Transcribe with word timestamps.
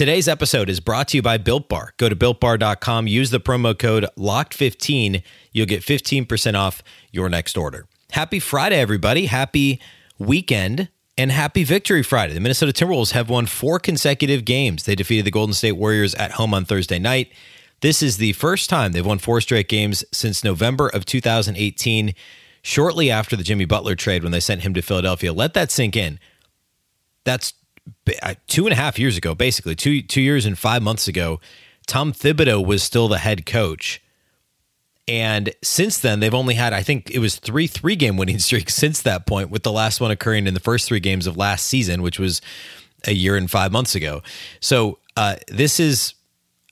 Today's 0.00 0.28
episode 0.28 0.70
is 0.70 0.80
brought 0.80 1.08
to 1.08 1.18
you 1.18 1.22
by 1.22 1.36
Built 1.36 1.68
Bar. 1.68 1.92
Go 1.98 2.08
to 2.08 2.16
builtbar.com, 2.16 3.06
use 3.06 3.28
the 3.28 3.38
promo 3.38 3.78
code 3.78 4.06
LOCKED15. 4.16 5.22
You'll 5.52 5.66
get 5.66 5.82
15% 5.82 6.54
off 6.54 6.82
your 7.12 7.28
next 7.28 7.54
order. 7.58 7.84
Happy 8.12 8.40
Friday, 8.40 8.80
everybody. 8.80 9.26
Happy 9.26 9.78
weekend 10.18 10.88
and 11.18 11.30
happy 11.30 11.64
Victory 11.64 12.02
Friday. 12.02 12.32
The 12.32 12.40
Minnesota 12.40 12.72
Timberwolves 12.72 13.12
have 13.12 13.28
won 13.28 13.44
four 13.44 13.78
consecutive 13.78 14.46
games. 14.46 14.84
They 14.84 14.94
defeated 14.94 15.26
the 15.26 15.30
Golden 15.30 15.52
State 15.52 15.72
Warriors 15.72 16.14
at 16.14 16.30
home 16.30 16.54
on 16.54 16.64
Thursday 16.64 16.98
night. 16.98 17.30
This 17.82 18.02
is 18.02 18.16
the 18.16 18.32
first 18.32 18.70
time 18.70 18.92
they've 18.92 19.04
won 19.04 19.18
four 19.18 19.42
straight 19.42 19.68
games 19.68 20.02
since 20.12 20.42
November 20.42 20.88
of 20.88 21.04
2018, 21.04 22.14
shortly 22.62 23.10
after 23.10 23.36
the 23.36 23.44
Jimmy 23.44 23.66
Butler 23.66 23.96
trade 23.96 24.22
when 24.22 24.32
they 24.32 24.40
sent 24.40 24.62
him 24.62 24.72
to 24.72 24.80
Philadelphia. 24.80 25.30
Let 25.30 25.52
that 25.52 25.70
sink 25.70 25.94
in. 25.94 26.18
That's 27.24 27.52
two 28.46 28.66
and 28.66 28.72
a 28.72 28.76
half 28.76 28.98
years 28.98 29.16
ago, 29.16 29.34
basically 29.34 29.74
two 29.74 30.02
two 30.02 30.20
years 30.20 30.46
and 30.46 30.58
five 30.58 30.82
months 30.82 31.08
ago, 31.08 31.40
Tom 31.86 32.12
Thibodeau 32.12 32.64
was 32.64 32.82
still 32.82 33.08
the 33.08 33.18
head 33.18 33.46
coach. 33.46 34.02
And 35.08 35.52
since 35.62 35.98
then, 35.98 36.20
they've 36.20 36.34
only 36.34 36.54
had, 36.54 36.72
I 36.72 36.84
think 36.84 37.10
it 37.10 37.18
was 37.18 37.36
three 37.36 37.66
three 37.66 37.96
game 37.96 38.16
winning 38.16 38.38
streaks 38.48 38.74
since 38.74 39.02
that 39.02 39.26
point, 39.26 39.50
with 39.50 39.62
the 39.62 39.72
last 39.72 40.00
one 40.00 40.10
occurring 40.10 40.46
in 40.46 40.54
the 40.54 40.60
first 40.60 40.86
three 40.86 41.00
games 41.00 41.26
of 41.26 41.36
last 41.36 41.66
season, 41.66 42.02
which 42.02 42.18
was 42.18 42.40
a 43.06 43.12
year 43.12 43.36
and 43.36 43.50
five 43.50 43.72
months 43.72 43.94
ago. 43.94 44.22
So 44.60 44.98
uh, 45.16 45.36
this 45.48 45.80
is 45.80 46.14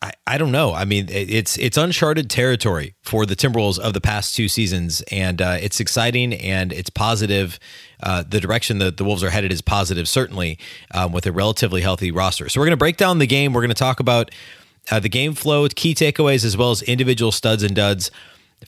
I, 0.01 0.13
I 0.27 0.39
don't 0.39 0.53
know. 0.53 0.73
I 0.75 0.85
mean, 0.85 1.07
it's 1.09 1.59
it's 1.59 1.77
uncharted 1.77 2.31
territory 2.31 2.95
for 3.03 3.27
the 3.27 3.35
Timberwolves 3.35 3.79
of 3.79 3.95
the 3.95 4.01
past 4.01 4.37
two 4.37 4.47
seasons, 4.49 5.03
and 5.11 5.43
uh, 5.43 5.57
it's 5.61 5.81
exciting 5.81 6.35
and 6.35 6.73
it's 6.73 6.91
positive. 6.91 7.59
Uh, 8.01 8.23
the 8.27 8.39
direction 8.39 8.79
that 8.79 8.97
the 8.97 9.05
Wolves 9.05 9.25
are 9.25 9.31
headed 9.31 9.53
is 9.53 9.61
positive, 9.61 10.09
certainly, 10.09 10.59
um, 10.95 11.11
with 11.11 11.27
a 11.27 11.33
relatively 11.33 11.81
healthy 11.81 12.13
roster. 12.13 12.49
So 12.49 12.61
we're 12.61 12.67
going 12.67 12.73
to 12.73 12.77
break 12.77 12.97
down 12.97 13.19
the 13.19 13.27
game. 13.27 13.53
We're 13.53 13.63
going 13.63 13.71
to 13.71 13.75
talk 13.75 13.99
about 13.99 14.31
uh, 14.91 15.01
the 15.01 15.09
game 15.09 15.35
flow, 15.35 15.67
key 15.69 15.95
takeaways, 15.95 16.45
as 16.45 16.57
well 16.57 16.71
as 16.71 16.83
individual 16.83 17.33
studs 17.33 17.65
and 17.65 17.75
duds 17.75 18.13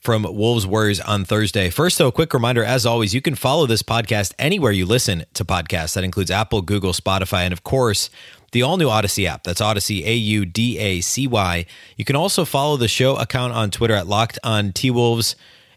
from 0.02 0.22
Wolves 0.22 0.66
Warriors 0.66 1.00
on 1.00 1.24
Thursday. 1.24 1.70
First, 1.70 1.98
though, 1.98 2.08
a 2.08 2.12
quick 2.12 2.32
reminder 2.32 2.64
as 2.64 2.86
always, 2.86 3.14
you 3.14 3.20
can 3.20 3.34
follow 3.34 3.66
this 3.66 3.82
podcast 3.82 4.34
anywhere 4.38 4.72
you 4.72 4.86
listen 4.86 5.24
to 5.34 5.44
podcasts. 5.44 5.94
That 5.94 6.04
includes 6.04 6.30
Apple, 6.30 6.62
Google, 6.62 6.92
Spotify, 6.92 7.42
and 7.42 7.52
of 7.52 7.64
course, 7.64 8.10
the 8.52 8.62
all 8.62 8.76
new 8.76 8.88
Audacy 8.88 9.26
app. 9.26 9.44
That's 9.44 9.60
Audacy, 9.60 10.04
A 10.04 10.14
U 10.14 10.44
D 10.44 10.78
A 10.78 11.00
C 11.00 11.26
Y. 11.26 11.66
You 11.96 12.04
can 12.04 12.16
also 12.16 12.44
follow 12.44 12.76
the 12.76 12.88
show 12.88 13.16
account 13.16 13.52
on 13.52 13.70
Twitter 13.70 13.94
at 13.94 14.06
Locked 14.06 14.38
on 14.42 14.72
T 14.72 14.90
Wolves. 14.90 15.36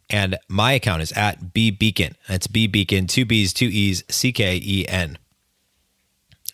And 0.09 0.37
my 0.47 0.73
account 0.73 1.01
is 1.01 1.11
at 1.13 1.53
B 1.53 1.71
Beecken. 1.71 2.15
That's 2.27 2.47
B 2.47 2.67
Beecken, 2.67 3.07
two 3.07 3.25
B's, 3.25 3.53
two 3.53 3.67
E's, 3.67 4.03
C 4.09 4.31
K 4.31 4.59
E 4.63 4.85
N. 4.87 5.17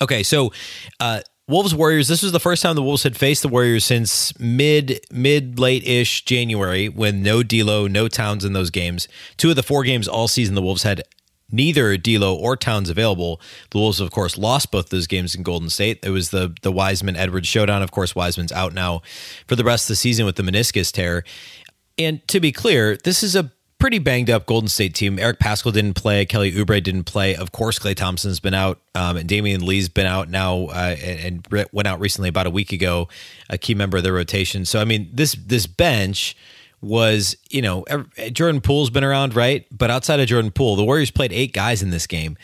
Okay, 0.02 0.23
so 0.23 0.53
uh, 1.00 1.22
Wolves 1.48 1.73
Warriors. 1.73 2.08
This 2.08 2.22
was 2.22 2.31
the 2.31 2.39
first 2.39 2.61
time 2.61 2.76
the 2.76 2.83
Wolves 2.83 3.04
had 3.04 3.17
faced 3.17 3.42
the 3.42 3.48
Warriors 3.48 3.83
since 3.83 4.38
mid 4.39 5.02
mid 5.11 5.59
late 5.59 5.86
ish 5.86 6.23
January 6.23 6.88
when 6.88 7.23
no 7.23 7.44
D'Lo, 7.44 7.88
no 7.88 8.08
Towns 8.08 8.45
in 8.45 8.54
those 8.54 8.70
games. 8.70 9.08
Two 9.36 9.49
of 9.49 9.55
the 9.55 9.64
four 9.64 9.83
games 9.83 10.08
all 10.08 10.27
season 10.27 10.55
the 10.55 10.61
Wolves 10.61 10.83
had 10.83 11.02
neither 11.52 11.98
D'Lo 11.98 12.36
or 12.36 12.55
Towns 12.55 12.89
available. 12.89 13.42
The 13.71 13.77
Wolves, 13.77 13.99
of 13.99 14.11
course, 14.11 14.37
lost 14.37 14.71
both 14.71 14.89
those 14.89 15.08
games 15.08 15.36
in 15.36 15.43
Golden 15.43 15.70
State. 15.70 15.99
It 16.04 16.10
was 16.10 16.30
the 16.30 16.55
the 16.61 16.71
Wiseman 16.71 17.15
Edwards 17.15 17.48
showdown. 17.48 17.82
Of 17.82 17.92
course, 17.92 18.15
Wiseman's 18.15 18.52
out 18.52 18.73
now 18.73 19.02
for 19.48 19.55
the 19.55 19.64
rest 19.64 19.86
of 19.86 19.89
the 19.89 19.95
season 19.95 20.26
with 20.26 20.36
the 20.36 20.43
meniscus 20.43 20.92
tear. 20.92 21.23
And 21.98 22.26
to 22.30 22.39
be 22.39 22.52
clear, 22.52 22.98
this 23.04 23.23
is 23.23 23.36
a 23.36 23.52
pretty 23.80 23.98
banged 23.98 24.30
up 24.30 24.45
Golden 24.45 24.67
State 24.67 24.93
team. 24.93 25.17
Eric 25.17 25.39
Paschall 25.39 25.73
didn't 25.73 25.93
play. 25.93 26.26
Kelly 26.26 26.52
Oubre 26.52 26.83
didn't 26.83 27.05
play. 27.05 27.36
Of 27.36 27.52
course, 27.52 27.80
Klay 27.80 27.95
Thompson's 27.95 28.39
been 28.39 28.54
out. 28.54 28.80
Um, 28.93 29.17
and 29.17 29.27
Damion 29.27 29.64
Lee's 29.64 29.89
been 29.89 30.05
out 30.05 30.30
now 30.30 30.65
uh, 30.65 30.95
and, 31.02 31.45
and, 31.52 31.67
went 31.71 31.88
out 31.88 31.99
recently 31.99 32.30
about 32.30 32.45
a 32.45 32.49
week 32.49 32.71
ago, 32.71 33.08
a 33.49 33.58
key 33.58 33.73
member 33.73 33.98
of 33.98 34.04
the 34.04 34.11
rotation. 34.11 34.65
So, 34.65 34.80
I 34.80 34.86
mean, 34.86 35.09
this 35.14 35.33
this 35.33 35.65
bench 35.65 36.36
was, 36.82 37.36
you 37.50 37.62
know, 37.62 37.86
Jordan 38.32 38.62
Poole's 38.62 38.90
been 38.90 39.04
around, 39.04 39.36
right? 39.36 39.66
But 39.72 39.92
outside 39.92 40.20
of 40.20 40.28
Jordan 40.28 40.52
Poole, 40.52 40.76
the 40.76 40.84
Warriors 40.84 41.12
played 41.12 41.34
eight 41.34 41.54
guys 41.54 41.82
in 41.82 41.90
this 41.90 42.08
game. 42.08 42.38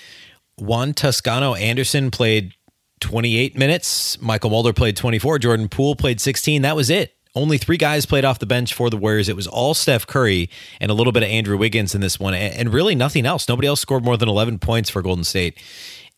Juan 0.58 0.94
Toscano 0.94 1.54
Anderson 1.54 2.12
played 2.12 2.54
28 3.02 3.58
minutes. 3.58 4.18
Mychal 4.18 4.52
Mulder 4.52 4.74
played 4.74 4.96
24. 4.98 5.40
Jordan 5.40 5.70
Poole 5.70 5.96
played 5.96 6.22
16. 6.22 6.62
That 6.62 6.76
was 6.76 6.90
it. 6.90 7.14
Only 7.36 7.58
three 7.58 7.76
guys 7.76 8.06
played 8.06 8.24
off 8.24 8.40
the 8.40 8.46
bench 8.46 8.74
for 8.74 8.90
the 8.90 8.96
Warriors. 8.96 9.28
It 9.28 9.36
was 9.36 9.46
all 9.46 9.74
Steph 9.74 10.08
Curry 10.08 10.50
and 10.80 10.90
a 10.90 10.94
little 10.94 11.12
bit 11.12 11.22
of 11.22 11.28
Andrew 11.28 11.58
Wiggins 11.58 11.94
in 11.94 12.00
this 12.00 12.18
one, 12.18 12.34
and 12.34 12.74
really 12.74 12.96
nothing 12.96 13.26
else. 13.26 13.50
Nobody 13.50 13.68
else 13.68 13.82
scored 13.82 14.06
more 14.06 14.16
than 14.16 14.30
11 14.30 14.60
points 14.60 14.90
for 14.90 15.02
Golden 15.02 15.26
State. 15.26 15.62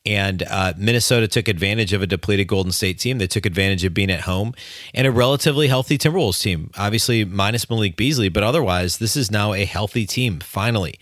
And 0.05 0.43
uh, 0.43 0.73
Minnesota 0.77 1.27
took 1.27 1.49
advantage 1.49 1.91
of 1.91 2.01
a 2.01 2.07
depleted 2.07 2.47
Golden 2.47 2.71
State 2.71 2.97
team. 2.97 3.17
They 3.17 3.27
took 3.27 3.45
advantage 3.45 3.83
of 3.83 3.93
being 3.93 4.09
at 4.09 4.21
home 4.21 4.53
and 4.93 5.05
a 5.05 5.11
relatively 5.11 5.67
healthy 5.67 5.97
Timberwolves 5.97 6.41
team. 6.41 6.71
Obviously, 6.77 7.25
minus 7.25 7.69
Malik 7.69 7.97
Beasley, 7.97 8.29
but 8.29 8.41
otherwise, 8.41 8.99
this 8.99 9.17
is 9.17 9.29
now 9.29 9.53
a 9.53 9.65
healthy 9.65 10.05
team, 10.05 10.39
finally. 10.39 10.97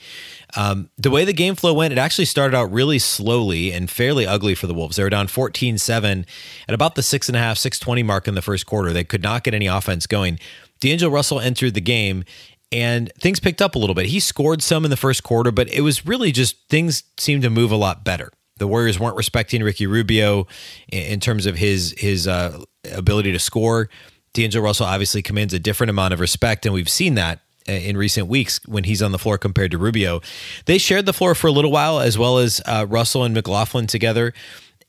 Um, 0.56 0.90
the 0.98 1.12
way 1.12 1.24
the 1.24 1.34
game 1.34 1.54
flow 1.54 1.74
went, 1.74 1.92
it 1.92 2.00
actually 2.00 2.26
started 2.26 2.56
out 2.58 2.72
really 2.72 2.98
slowly 2.98 3.72
and 3.72 3.90
fairly 3.90 4.26
ugly 4.26 4.56
for 4.56 4.68
the 4.68 4.74
Wolves. 4.74 4.96
They 4.96 5.04
were 5.04 5.10
down 5.10 5.28
14 5.28 5.78
7 5.78 6.26
at 6.68 6.74
about 6.74 6.96
the 6.96 7.04
six 7.04 7.28
and 7.28 7.36
a 7.36 7.40
half, 7.40 7.58
620 7.58 8.02
mark 8.04 8.28
in 8.28 8.36
the 8.36 8.42
first 8.42 8.66
quarter. 8.66 8.92
They 8.92 9.04
could 9.04 9.22
not 9.22 9.44
get 9.44 9.54
any 9.54 9.68
offense 9.68 10.08
going. 10.08 10.40
D'Angelo 10.80 11.12
Russell 11.12 11.40
entered 11.40 11.74
the 11.74 11.82
game 11.82 12.24
and 12.72 13.12
things 13.20 13.40
picked 13.40 13.62
up 13.62 13.76
a 13.76 13.80
little 13.80 13.96
bit. 13.96 14.08
He 14.08 14.20
scored 14.20 14.62
some 14.62 14.84
in 14.84 14.92
the 14.92 14.98
first 14.98 15.24
quarter, 15.24 15.52
but 15.52 15.70
it 15.70 15.82
was 15.82 16.06
really 16.06 16.32
just 16.32 16.68
things 16.70 17.04
seemed 17.18 17.44
to 17.44 17.50
move 17.50 17.72
a 17.72 17.76
lot 17.76 18.04
better 18.04 18.32
the 18.58 18.68
Warriors 18.68 19.00
weren't 19.00 19.18
respecting 19.18 19.62
Ricky 19.64 19.86
Rubio 19.86 20.48
in 20.90 21.20
terms 21.20 21.46
of 21.46 21.58
his 21.58 21.94
his 21.98 22.28
uh, 22.28 22.64
ability 22.94 23.32
to 23.32 23.40
score. 23.40 23.90
D'Angelo 24.34 24.64
Russell 24.64 24.86
obviously 24.86 25.22
commands 25.22 25.54
a 25.54 25.60
different 25.60 25.90
amount 25.90 26.14
of 26.14 26.20
respect, 26.20 26.66
and 26.66 26.74
we've 26.74 26.90
seen 26.90 27.16
that 27.16 27.40
uh, 27.68 27.74
in 27.74 27.98
recent 27.98 28.28
weeks 28.28 28.60
when 28.66 28.86
he's 28.86 29.02
on 29.02 29.12
the 29.12 29.20
floor 29.20 29.38
compared 29.38 29.72
to 29.72 29.78
Rubio. 29.78 30.22
They 30.66 30.78
shared 30.78 31.06
the 31.06 31.14
floor 31.14 31.36
for 31.36 31.48
a 31.48 31.52
little 31.52 31.72
while, 31.72 32.00
as 32.00 32.18
well 32.18 32.38
as 32.38 32.62
uh, 32.66 32.86
Russell 32.88 33.24
and 33.24 33.34
McLaughlin 33.34 33.88
together. 33.88 34.34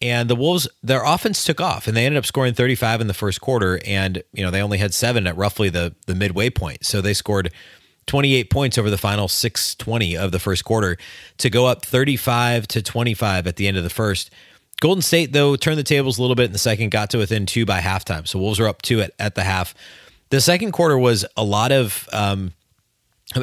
And 0.00 0.28
the 0.28 0.36
Wolves, 0.36 0.68
their 0.82 1.02
offense 1.04 1.42
took 1.42 1.60
off, 1.60 1.88
and 1.88 1.96
they 1.96 2.04
ended 2.04 2.18
up 2.18 2.26
scoring 2.26 2.54
35 2.54 3.00
in 3.00 3.06
the 3.06 3.14
first 3.14 3.40
quarter. 3.40 3.80
And 3.84 4.22
you 4.32 4.44
know 4.44 4.50
they 4.52 4.62
only 4.62 4.78
had 4.78 4.94
seven 4.94 5.26
at 5.26 5.36
roughly 5.36 5.70
the 5.70 5.94
the 6.06 6.14
midway 6.14 6.50
point, 6.50 6.84
so 6.86 7.00
they 7.00 7.14
scored 7.14 7.52
28 8.06 8.50
points 8.50 8.78
over 8.78 8.90
the 8.90 8.98
final 8.98 9.28
620 9.28 10.16
of 10.16 10.32
the 10.32 10.38
first 10.38 10.64
quarter 10.64 10.96
to 11.38 11.50
go 11.50 11.66
up 11.66 11.84
35 11.84 12.68
to 12.68 12.82
25 12.82 13.46
at 13.46 13.56
the 13.56 13.66
end 13.66 13.76
of 13.76 13.82
the 13.82 13.90
first. 13.90 14.30
Golden 14.80 15.02
State, 15.02 15.32
though, 15.32 15.56
turned 15.56 15.78
the 15.78 15.82
tables 15.82 16.18
a 16.18 16.20
little 16.20 16.36
bit 16.36 16.46
in 16.46 16.52
the 16.52 16.58
second, 16.58 16.90
got 16.90 17.10
to 17.10 17.18
within 17.18 17.46
two 17.46 17.64
by 17.64 17.80
halftime. 17.80 18.28
So 18.28 18.38
Wolves 18.38 18.60
are 18.60 18.68
up 18.68 18.82
two 18.82 19.00
at, 19.00 19.12
at 19.18 19.34
the 19.34 19.42
half. 19.42 19.74
The 20.30 20.40
second 20.40 20.72
quarter 20.72 20.98
was 20.98 21.24
a 21.36 21.44
lot 21.44 21.72
of. 21.72 22.08
Um, 22.12 22.52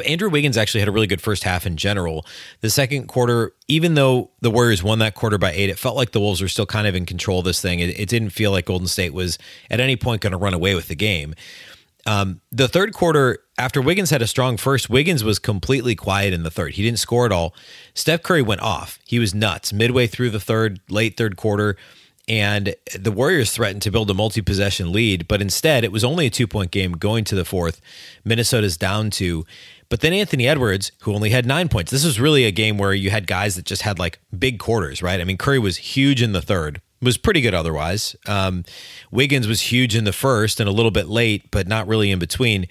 Andrew 0.06 0.30
Wiggins 0.30 0.56
actually 0.56 0.80
had 0.80 0.88
a 0.88 0.92
really 0.92 1.06
good 1.06 1.20
first 1.20 1.44
half 1.44 1.66
in 1.66 1.76
general. 1.76 2.24
The 2.62 2.70
second 2.70 3.06
quarter, 3.06 3.52
even 3.68 3.94
though 3.94 4.30
the 4.40 4.50
Warriors 4.50 4.82
won 4.82 4.98
that 5.00 5.14
quarter 5.14 5.36
by 5.36 5.52
eight, 5.52 5.68
it 5.68 5.78
felt 5.78 5.94
like 5.94 6.12
the 6.12 6.20
Wolves 6.20 6.40
were 6.40 6.48
still 6.48 6.66
kind 6.66 6.86
of 6.86 6.94
in 6.94 7.04
control 7.04 7.40
of 7.40 7.44
this 7.44 7.60
thing. 7.60 7.80
It, 7.80 8.00
it 8.00 8.08
didn't 8.08 8.30
feel 8.30 8.50
like 8.50 8.64
Golden 8.64 8.88
State 8.88 9.12
was 9.12 9.38
at 9.70 9.80
any 9.80 9.96
point 9.96 10.22
going 10.22 10.32
to 10.32 10.38
run 10.38 10.54
away 10.54 10.74
with 10.74 10.88
the 10.88 10.96
game. 10.96 11.34
Um, 12.06 12.40
the 12.50 12.66
third 12.66 12.94
quarter, 12.94 13.38
after 13.56 13.80
Wiggins 13.80 14.10
had 14.10 14.22
a 14.22 14.26
strong 14.26 14.56
first, 14.56 14.90
Wiggins 14.90 15.22
was 15.22 15.38
completely 15.38 15.94
quiet 15.94 16.32
in 16.32 16.42
the 16.42 16.50
third. 16.50 16.74
He 16.74 16.82
didn't 16.82 16.98
score 16.98 17.24
at 17.26 17.32
all. 17.32 17.54
Steph 17.94 18.22
Curry 18.22 18.42
went 18.42 18.62
off. 18.62 18.98
He 19.06 19.18
was 19.18 19.34
nuts 19.34 19.72
midway 19.72 20.06
through 20.06 20.30
the 20.30 20.40
third, 20.40 20.80
late 20.88 21.16
third 21.16 21.36
quarter. 21.36 21.76
And 22.26 22.74
the 22.98 23.12
Warriors 23.12 23.52
threatened 23.52 23.82
to 23.82 23.90
build 23.90 24.10
a 24.10 24.14
multi 24.14 24.40
possession 24.40 24.92
lead, 24.92 25.28
but 25.28 25.42
instead 25.42 25.84
it 25.84 25.92
was 25.92 26.04
only 26.04 26.26
a 26.26 26.30
two 26.30 26.46
point 26.46 26.70
game 26.70 26.92
going 26.92 27.24
to 27.24 27.34
the 27.34 27.44
fourth. 27.44 27.80
Minnesota's 28.24 28.76
down 28.76 29.10
two. 29.10 29.44
But 29.90 30.00
then 30.00 30.14
Anthony 30.14 30.48
Edwards, 30.48 30.90
who 31.00 31.14
only 31.14 31.30
had 31.30 31.46
nine 31.46 31.68
points, 31.68 31.92
this 31.92 32.04
was 32.04 32.18
really 32.18 32.44
a 32.46 32.50
game 32.50 32.78
where 32.78 32.94
you 32.94 33.10
had 33.10 33.26
guys 33.26 33.54
that 33.56 33.66
just 33.66 33.82
had 33.82 33.98
like 33.98 34.18
big 34.36 34.58
quarters, 34.58 35.02
right? 35.02 35.20
I 35.20 35.24
mean, 35.24 35.36
Curry 35.36 35.58
was 35.58 35.76
huge 35.76 36.22
in 36.22 36.32
the 36.32 36.40
third, 36.42 36.80
was 37.02 37.18
pretty 37.18 37.42
good 37.42 37.54
otherwise. 37.54 38.16
Um, 38.26 38.64
Wiggins 39.10 39.46
was 39.46 39.60
huge 39.60 39.94
in 39.94 40.04
the 40.04 40.12
first 40.12 40.58
and 40.58 40.68
a 40.68 40.72
little 40.72 40.90
bit 40.90 41.08
late, 41.08 41.50
but 41.50 41.68
not 41.68 41.86
really 41.86 42.10
in 42.10 42.18
between. 42.18 42.66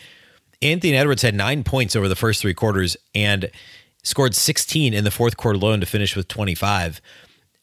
Anthony 0.64 0.96
Edwards 0.96 1.22
had 1.22 1.36
nine 1.36 1.64
points 1.64 1.96
over 1.96 2.08
the 2.08 2.16
first 2.16 2.42
three 2.42 2.54
quarters 2.54 2.96
and 3.14 3.52
scored 4.02 4.34
16 4.34 4.94
in 4.94 5.04
the 5.04 5.12
fourth 5.12 5.38
quarter 5.38 5.58
alone 5.58 5.82
to 5.82 5.86
finish 5.86 6.16
with 6.16 6.28
25. 6.28 7.02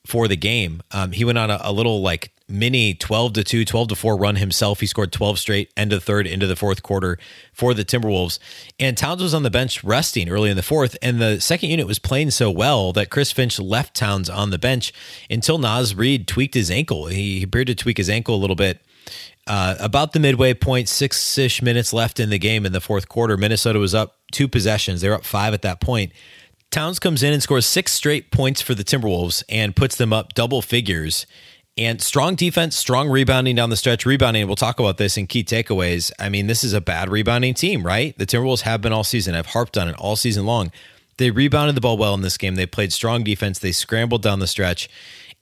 for 0.06 0.26
the 0.28 0.36
game. 0.36 0.82
Um, 0.92 1.12
he 1.12 1.26
went 1.26 1.36
on 1.36 1.50
a, 1.50 1.60
a, 1.62 1.72
little 1.72 2.00
like 2.00 2.32
mini 2.48 2.94
12 2.94 3.34
to 3.34 3.44
2, 3.44 3.64
12 3.66 3.88
to 3.88 3.94
4 3.94 4.16
run 4.16 4.36
himself. 4.36 4.80
He 4.80 4.86
scored 4.86 5.12
12 5.12 5.38
straight, 5.38 5.70
end 5.76 5.92
of 5.92 6.00
the 6.00 6.04
third, 6.04 6.26
into 6.26 6.46
the 6.46 6.56
fourth 6.56 6.82
quarter 6.82 7.18
for 7.52 7.74
the 7.74 7.84
Timberwolves. 7.84 8.38
And 8.78 8.96
Towns 8.96 9.22
was 9.22 9.34
on 9.34 9.42
the 9.42 9.50
bench 9.50 9.84
resting 9.84 10.30
early 10.30 10.50
in 10.50 10.56
the 10.56 10.62
fourth. 10.62 10.96
And 11.02 11.20
the 11.20 11.38
second 11.38 11.68
unit 11.68 11.86
was 11.86 11.98
playing 11.98 12.30
so 12.30 12.50
well 12.50 12.94
that 12.94 13.10
Chris 13.10 13.30
Finch 13.30 13.60
left 13.60 13.94
Towns 13.94 14.30
on 14.30 14.48
the 14.48 14.58
bench 14.58 14.92
until 15.28 15.58
Naz 15.58 15.94
Reid 15.94 16.26
tweaked 16.26 16.54
his 16.54 16.70
ankle. 16.70 17.06
He 17.06 17.42
appeared 17.42 17.66
to 17.66 17.74
tweak 17.74 17.98
his 17.98 18.08
ankle 18.08 18.34
a 18.34 18.40
little 18.40 18.56
bit. 18.56 18.80
Uh, 19.50 19.74
about 19.80 20.12
the 20.12 20.20
midway 20.20 20.54
point, 20.54 20.88
six 20.88 21.36
ish 21.36 21.60
minutes 21.60 21.92
left 21.92 22.20
in 22.20 22.30
the 22.30 22.38
game 22.38 22.64
in 22.64 22.70
the 22.70 22.80
fourth 22.80 23.08
quarter. 23.08 23.36
Minnesota 23.36 23.80
was 23.80 23.96
up 23.96 24.14
two 24.30 24.46
possessions. 24.46 25.00
They 25.00 25.08
were 25.08 25.16
up 25.16 25.24
five 25.24 25.54
at 25.54 25.62
that 25.62 25.80
point. 25.80 26.12
Towns 26.70 27.00
comes 27.00 27.24
in 27.24 27.32
and 27.32 27.42
scores 27.42 27.66
six 27.66 27.90
straight 27.90 28.30
points 28.30 28.62
for 28.62 28.76
the 28.76 28.84
Timberwolves 28.84 29.42
and 29.48 29.74
puts 29.74 29.96
them 29.96 30.12
up 30.12 30.34
double 30.34 30.62
figures. 30.62 31.26
And 31.76 32.00
strong 32.00 32.36
defense, 32.36 32.76
strong 32.76 33.08
rebounding 33.08 33.56
down 33.56 33.70
the 33.70 33.76
stretch. 33.76 34.06
Rebounding, 34.06 34.46
we'll 34.46 34.54
talk 34.54 34.78
about 34.78 34.98
this 34.98 35.16
in 35.16 35.26
key 35.26 35.42
takeaways. 35.42 36.12
I 36.20 36.28
mean, 36.28 36.46
this 36.46 36.62
is 36.62 36.72
a 36.72 36.80
bad 36.80 37.08
rebounding 37.08 37.54
team, 37.54 37.84
right? 37.84 38.16
The 38.18 38.26
Timberwolves 38.26 38.60
have 38.60 38.80
been 38.80 38.92
all 38.92 39.02
season. 39.02 39.34
I've 39.34 39.46
harped 39.46 39.76
on 39.76 39.88
it 39.88 39.96
all 39.96 40.14
season 40.14 40.46
long. 40.46 40.70
They 41.18 41.32
rebounded 41.32 41.74
the 41.74 41.80
ball 41.80 41.98
well 41.98 42.14
in 42.14 42.22
this 42.22 42.38
game. 42.38 42.54
They 42.54 42.66
played 42.66 42.92
strong 42.92 43.24
defense. 43.24 43.58
They 43.58 43.72
scrambled 43.72 44.22
down 44.22 44.38
the 44.38 44.46
stretch. 44.46 44.88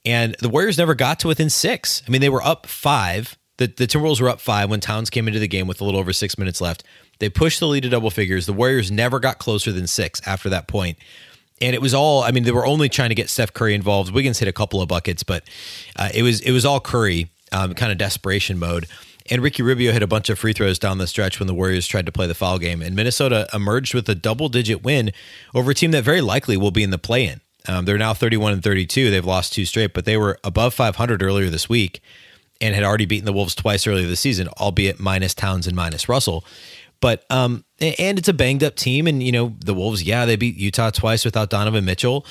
And 0.03 0.35
the 0.39 0.49
Warriors 0.49 0.79
never 0.79 0.95
got 0.95 1.19
to 1.19 1.27
within 1.27 1.51
six. 1.51 2.01
I 2.07 2.09
mean, 2.09 2.21
they 2.21 2.29
were 2.29 2.41
up 2.41 2.65
five. 2.65 3.37
The, 3.59 3.67
the 3.67 3.87
Timberwolves 3.87 4.21
were 4.21 4.29
up 4.29 4.39
five 4.39 4.69
when 4.69 4.79
Towns 4.79 5.09
came 5.09 5.27
into 5.27 5.39
the 5.39 5.47
game 5.47 5.67
with 5.67 5.81
a 5.81 5.83
little 5.83 5.99
over 5.99 6.13
six 6.13 6.37
minutes 6.37 6.61
left. 6.61 6.81
They 7.19 7.27
pushed 7.27 7.59
the 7.59 7.67
lead 7.67 7.83
to 7.83 7.89
double 7.89 8.09
figures. 8.09 8.45
The 8.45 8.53
Warriors 8.53 8.89
never 8.89 9.19
got 9.19 9.37
closer 9.37 9.73
than 9.73 9.85
six 9.85 10.25
after 10.25 10.47
that 10.49 10.69
point. 10.69 10.97
And 11.61 11.75
it 11.75 11.81
was 11.81 11.93
all 11.93 12.23
i 12.23 12.31
mean 12.31 12.43
they 12.43 12.53
were 12.53 12.65
only 12.65 12.87
trying 12.87 13.09
to 13.09 13.15
get 13.15 13.29
steph 13.29 13.51
curry 13.51 13.75
involved. 13.75 14.13
Wiggins 14.13 14.39
hit 14.39 14.47
a 14.47 14.53
couple 14.53 14.81
of 14.81 14.87
buckets 14.87 15.23
but 15.23 15.43
uh, 15.97 16.07
it 16.13 16.23
was 16.23 16.39
it 16.39 16.53
was 16.53 16.65
all 16.65 16.79
curry 16.79 17.31
um, 17.51 17.73
kind 17.73 17.91
of 17.91 17.97
desperation 17.97 18.57
mode. 18.57 18.87
And 19.29 19.41
ricky 19.43 19.61
rubio 19.61 19.91
hit 19.91 20.01
a 20.01 20.07
bunch 20.07 20.29
of 20.29 20.39
free 20.39 20.53
throws 20.53 20.79
down 20.79 20.97
the 20.97 21.05
stretch 21.05 21.37
when 21.37 21.47
the 21.47 21.53
warriors 21.53 21.85
tried 21.85 22.05
to 22.05 22.13
play 22.13 22.27
the 22.27 22.33
foul 22.33 22.59
game. 22.59 22.81
And 22.81 22.95
minnesota 22.95 23.45
emerged 23.53 23.93
with 23.93 24.07
a 24.07 24.15
double 24.15 24.47
digit 24.47 24.85
win 24.85 25.11
over 25.53 25.71
a 25.71 25.75
team 25.75 25.91
that 25.91 26.05
very 26.05 26.21
likely 26.21 26.55
will 26.55 26.71
be 26.71 26.83
in 26.83 26.91
the 26.91 26.97
play 26.97 27.25
in 27.25 27.41
um, 27.67 27.83
they're 27.83 27.97
now 27.97 28.13
31 28.13 28.53
and 28.53 28.63
32 28.63 29.11
they've 29.11 29.25
lost 29.25 29.51
two 29.51 29.65
straight 29.65 29.93
but 29.93 30.05
they 30.05 30.15
were 30.15 30.39
above 30.45 30.73
500 30.73 31.21
earlier 31.21 31.49
this 31.49 31.67
week 31.67 32.01
and 32.61 32.75
had 32.75 32.83
already 32.83 33.05
beaten 33.05 33.25
the 33.25 33.33
wolves 33.33 33.55
twice 33.55 33.87
earlier 33.87 34.07
this 34.07 34.19
season 34.19 34.47
albeit 34.59 34.99
minus 34.99 35.33
towns 35.33 35.67
and 35.67 35.75
minus 35.75 36.09
russell 36.09 36.43
but 37.01 37.25
um, 37.29 37.63
and 37.79 38.19
it's 38.19 38.27
a 38.27 38.33
banged 38.33 38.63
up 38.63 38.75
team, 38.75 39.07
and 39.07 39.23
you 39.23 39.31
know 39.31 39.55
the 39.59 39.73
Wolves. 39.73 40.03
Yeah, 40.03 40.25
they 40.25 40.35
beat 40.35 40.57
Utah 40.57 40.89
twice 40.89 41.23
without 41.23 41.49
Donovan 41.49 41.85
Mitchell. 41.85 42.25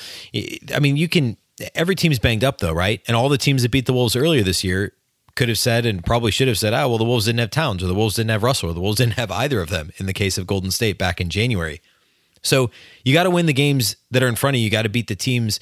I 0.74 0.80
mean, 0.80 0.96
you 0.96 1.08
can. 1.08 1.36
Every 1.74 1.94
team's 1.94 2.18
banged 2.18 2.44
up 2.44 2.58
though, 2.58 2.72
right? 2.72 3.00
And 3.08 3.16
all 3.16 3.28
the 3.28 3.38
teams 3.38 3.62
that 3.62 3.70
beat 3.70 3.86
the 3.86 3.92
Wolves 3.92 4.14
earlier 4.14 4.42
this 4.42 4.62
year 4.62 4.92
could 5.34 5.48
have 5.48 5.58
said 5.58 5.86
and 5.86 6.04
probably 6.04 6.30
should 6.30 6.48
have 6.48 6.58
said, 6.58 6.74
"Oh, 6.74 6.88
well, 6.88 6.98
the 6.98 7.04
Wolves 7.04 7.24
didn't 7.24 7.40
have 7.40 7.50
Towns, 7.50 7.82
or 7.82 7.86
the 7.86 7.94
Wolves 7.94 8.16
didn't 8.16 8.30
have 8.30 8.42
Russell, 8.42 8.70
or 8.70 8.74
the 8.74 8.80
Wolves 8.80 8.98
didn't 8.98 9.14
have 9.14 9.30
either 9.30 9.60
of 9.60 9.70
them." 9.70 9.90
In 9.96 10.06
the 10.06 10.12
case 10.12 10.36
of 10.36 10.46
Golden 10.46 10.70
State 10.70 10.98
back 10.98 11.20
in 11.20 11.30
January, 11.30 11.80
so 12.42 12.70
you 13.04 13.14
got 13.14 13.24
to 13.24 13.30
win 13.30 13.46
the 13.46 13.52
games 13.52 13.96
that 14.10 14.22
are 14.22 14.28
in 14.28 14.36
front 14.36 14.56
of 14.56 14.58
you. 14.58 14.64
You 14.64 14.70
got 14.70 14.82
to 14.82 14.88
beat 14.88 15.08
the 15.08 15.16
teams 15.16 15.58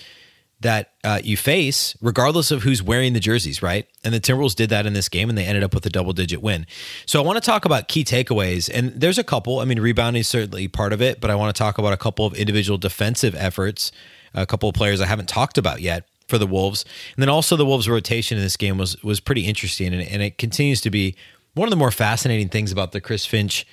that 0.60 0.92
uh, 1.04 1.20
you 1.22 1.36
face, 1.36 1.96
regardless 2.00 2.50
of 2.50 2.62
who's 2.62 2.82
wearing 2.82 3.12
the 3.12 3.20
jerseys, 3.20 3.62
right? 3.62 3.86
And 4.02 4.14
the 4.14 4.20
Timberwolves 4.20 4.54
did 4.54 4.70
that 4.70 4.86
in 4.86 4.94
this 4.94 5.08
game, 5.08 5.28
and 5.28 5.36
they 5.36 5.44
ended 5.44 5.62
up 5.62 5.74
with 5.74 5.84
a 5.84 5.90
double 5.90 6.12
digit 6.12 6.40
win. 6.40 6.66
So 7.04 7.22
I 7.22 7.26
want 7.26 7.36
to 7.36 7.44
talk 7.44 7.64
about 7.64 7.88
key 7.88 8.04
takeaways, 8.04 8.70
and 8.72 8.92
there's 8.98 9.18
a 9.18 9.24
couple. 9.24 9.60
I 9.60 9.66
mean, 9.66 9.80
rebounding 9.80 10.20
is 10.20 10.28
certainly 10.28 10.66
part 10.68 10.92
of 10.92 11.02
it, 11.02 11.20
but 11.20 11.30
I 11.30 11.34
want 11.34 11.54
to 11.54 11.58
talk 11.58 11.78
about 11.78 11.92
a 11.92 11.98
couple 11.98 12.24
of 12.24 12.34
individual 12.34 12.78
defensive 12.78 13.34
efforts, 13.34 13.92
a 14.34 14.46
couple 14.46 14.68
of 14.68 14.74
players 14.74 15.00
I 15.00 15.06
haven't 15.06 15.28
talked 15.28 15.58
about 15.58 15.82
yet 15.82 16.08
for 16.26 16.38
the 16.38 16.46
Wolves, 16.46 16.84
and 17.14 17.22
then 17.22 17.28
also 17.28 17.54
the 17.56 17.66
Wolves' 17.66 17.88
rotation 17.88 18.38
in 18.38 18.42
this 18.42 18.56
game 18.56 18.78
was 18.78 19.02
was 19.02 19.20
pretty 19.20 19.42
interesting, 19.42 19.92
and, 19.92 20.02
and 20.02 20.22
it 20.22 20.38
continues 20.38 20.80
to 20.80 20.90
be 20.90 21.16
one 21.54 21.66
of 21.66 21.70
the 21.70 21.76
more 21.76 21.90
fascinating 21.90 22.48
things 22.48 22.72
about 22.72 22.92
the 22.92 23.00
Chris 23.00 23.26
Finch 23.26 23.66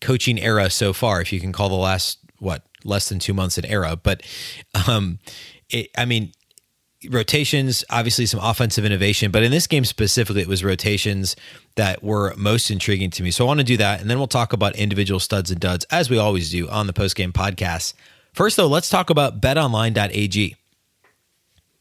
coaching 0.00 0.38
era 0.38 0.68
so 0.70 0.92
far, 0.92 1.20
if 1.20 1.32
you 1.32 1.40
can 1.40 1.52
call 1.52 1.68
the 1.68 1.74
last 1.74 2.18
what 2.38 2.62
less 2.86 3.08
than 3.08 3.18
two 3.18 3.34
months 3.34 3.58
in 3.58 3.64
era, 3.64 3.96
but 4.00 4.22
um, 4.88 5.18
it, 5.70 5.90
I 5.96 6.04
mean, 6.04 6.32
rotations, 7.10 7.84
obviously 7.90 8.26
some 8.26 8.40
offensive 8.40 8.84
innovation, 8.84 9.30
but 9.30 9.42
in 9.42 9.50
this 9.50 9.66
game 9.66 9.84
specifically, 9.84 10.42
it 10.42 10.48
was 10.48 10.64
rotations 10.64 11.36
that 11.76 12.02
were 12.02 12.34
most 12.36 12.70
intriguing 12.70 13.10
to 13.10 13.22
me. 13.22 13.30
So 13.30 13.44
I 13.44 13.48
want 13.48 13.60
to 13.60 13.64
do 13.64 13.76
that, 13.76 14.00
and 14.00 14.08
then 14.10 14.18
we'll 14.18 14.26
talk 14.26 14.52
about 14.52 14.76
individual 14.76 15.20
studs 15.20 15.50
and 15.50 15.60
duds 15.60 15.84
as 15.90 16.08
we 16.10 16.18
always 16.18 16.50
do 16.50 16.68
on 16.68 16.86
the 16.86 16.92
post 16.92 17.16
game 17.16 17.32
podcast. 17.32 17.94
First, 18.32 18.56
though, 18.56 18.66
let's 18.66 18.88
talk 18.88 19.10
about 19.10 19.40
BetOnline.ag. 19.40 20.56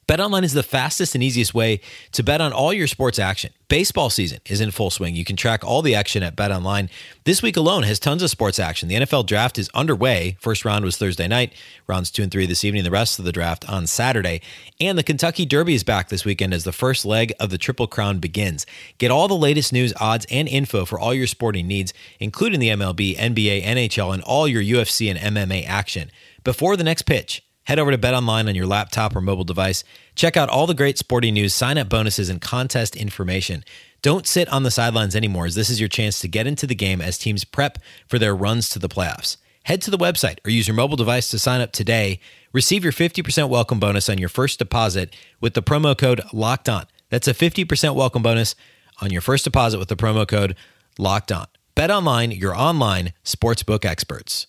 BetOnline 0.08 0.44
is 0.44 0.54
the 0.54 0.62
fastest 0.62 1.16
and 1.16 1.24
easiest 1.24 1.56
way 1.56 1.82
to 2.12 2.22
bet 2.22 2.40
on 2.40 2.54
all 2.54 2.72
your 2.72 2.86
sports 2.86 3.18
action. 3.18 3.52
Baseball 3.68 4.12
season 4.12 4.40
is 4.46 4.62
in 4.62 4.70
full 4.70 4.92
swing. 4.92 5.16
You 5.16 5.26
can 5.26 5.36
track 5.36 5.64
all 5.64 5.82
the 5.82 5.96
action 5.96 6.22
at 6.22 6.36
BetOnline. 6.36 6.90
This 7.24 7.42
week 7.42 7.58
alone 7.58 7.82
has 7.82 7.98
tons 7.98 8.22
of 8.22 8.30
sports 8.30 8.60
action. 8.60 8.88
The 8.88 8.98
NFL 8.98 9.26
draft 9.26 9.58
is 9.58 9.68
underway. 9.74 10.38
First 10.40 10.64
round 10.64 10.86
was 10.86 10.98
Thursday 10.98 11.28
night, 11.28 11.54
rounds 11.88 12.12
2 12.12 12.22
and 12.22 12.32
3 12.32 12.46
this 12.46 12.64
evening, 12.64 12.84
the 12.84 12.92
rest 12.92 13.18
of 13.18 13.26
the 13.26 13.32
draft 13.32 13.68
on 13.68 13.88
Saturday. 13.88 14.42
And 14.80 14.96
the 14.96 15.02
Kentucky 15.02 15.44
Derby 15.44 15.74
is 15.74 15.84
back 15.84 16.10
this 16.10 16.24
weekend 16.24 16.54
as 16.54 16.66
the 16.66 16.72
first 16.72 17.04
leg 17.04 17.34
of 17.40 17.50
the 17.50 17.58
Triple 17.58 17.88
Crown 17.88 18.20
begins. 18.20 18.68
Get 19.00 19.10
all 19.10 19.28
the 19.28 19.34
latest 19.34 19.74
news, 19.74 19.92
odds, 20.00 20.28
and 20.30 20.48
info 20.48 20.86
for 20.86 21.00
all 21.00 21.16
your 21.16 21.26
sporting 21.26 21.68
needs, 21.68 21.96
including 22.20 22.60
the 22.60 22.70
MLB, 22.70 23.18
NBA, 23.18 23.64
NHL, 23.64 24.14
and 24.14 24.22
all 24.22 24.48
your 24.48 24.62
UFC 24.62 25.10
and 25.10 25.36
MMA 25.36 25.66
action. 25.66 26.12
Before 26.44 26.78
the 26.78 26.84
next 26.84 27.08
pitch, 27.08 27.42
Head 27.66 27.80
over 27.80 27.90
to 27.90 27.98
BetOnline 27.98 28.48
on 28.48 28.54
your 28.54 28.68
laptop 28.68 29.16
or 29.16 29.22
mobile 29.22 29.44
device. 29.44 29.84
Check 30.14 30.38
out 30.38 30.50
all 30.50 30.68
the 30.68 30.76
great 30.76 31.00
sporting 31.00 31.34
news, 31.34 31.52
sign 31.52 31.80
up 31.80 31.90
bonuses, 31.90 32.30
and 32.30 32.40
contest 32.40 32.96
information. 32.96 33.64
Don't 34.04 34.28
sit 34.28 34.48
on 34.50 34.62
the 34.62 34.70
sidelines 34.70 35.16
anymore, 35.16 35.48
as 35.48 35.56
this 35.56 35.72
is 35.72 35.80
your 35.80 35.90
chance 35.90 36.20
to 36.20 36.28
get 36.28 36.46
into 36.46 36.68
the 36.68 36.76
game 36.76 37.02
as 37.02 37.18
teams 37.18 37.44
prep 37.44 37.80
for 38.08 38.20
their 38.20 38.36
runs 38.36 38.70
to 38.70 38.78
the 38.78 38.88
playoffs. 38.88 39.38
Head 39.64 39.82
to 39.82 39.90
the 39.90 39.98
website 39.98 40.38
or 40.46 40.52
use 40.52 40.68
your 40.68 40.76
mobile 40.76 40.96
device 40.96 41.32
to 41.32 41.40
sign 41.40 41.60
up 41.60 41.72
today. 41.72 42.20
Receive 42.54 42.84
your 42.84 42.94
50% 42.94 43.50
welcome 43.50 43.80
bonus 43.80 44.10
on 44.10 44.20
your 44.20 44.30
first 44.30 44.60
deposit 44.60 45.12
with 45.42 45.56
the 45.56 45.64
promo 45.64 45.98
code 45.98 46.22
LOCKED 46.32 46.70
ON. 46.70 46.86
That's 47.10 47.28
a 47.28 47.34
50% 47.34 47.96
welcome 47.96 48.22
bonus 48.22 48.54
on 49.02 49.10
your 49.10 49.22
first 49.22 49.44
deposit 49.44 49.80
with 49.80 49.88
the 49.88 49.96
promo 49.96 50.28
code 50.28 50.56
LOCKED 51.00 51.32
ON. 51.32 51.48
Bet 51.74 51.90
online, 51.90 52.30
your 52.30 52.56
online 52.56 53.14
sportsbook 53.24 53.86
experts. 53.86 54.46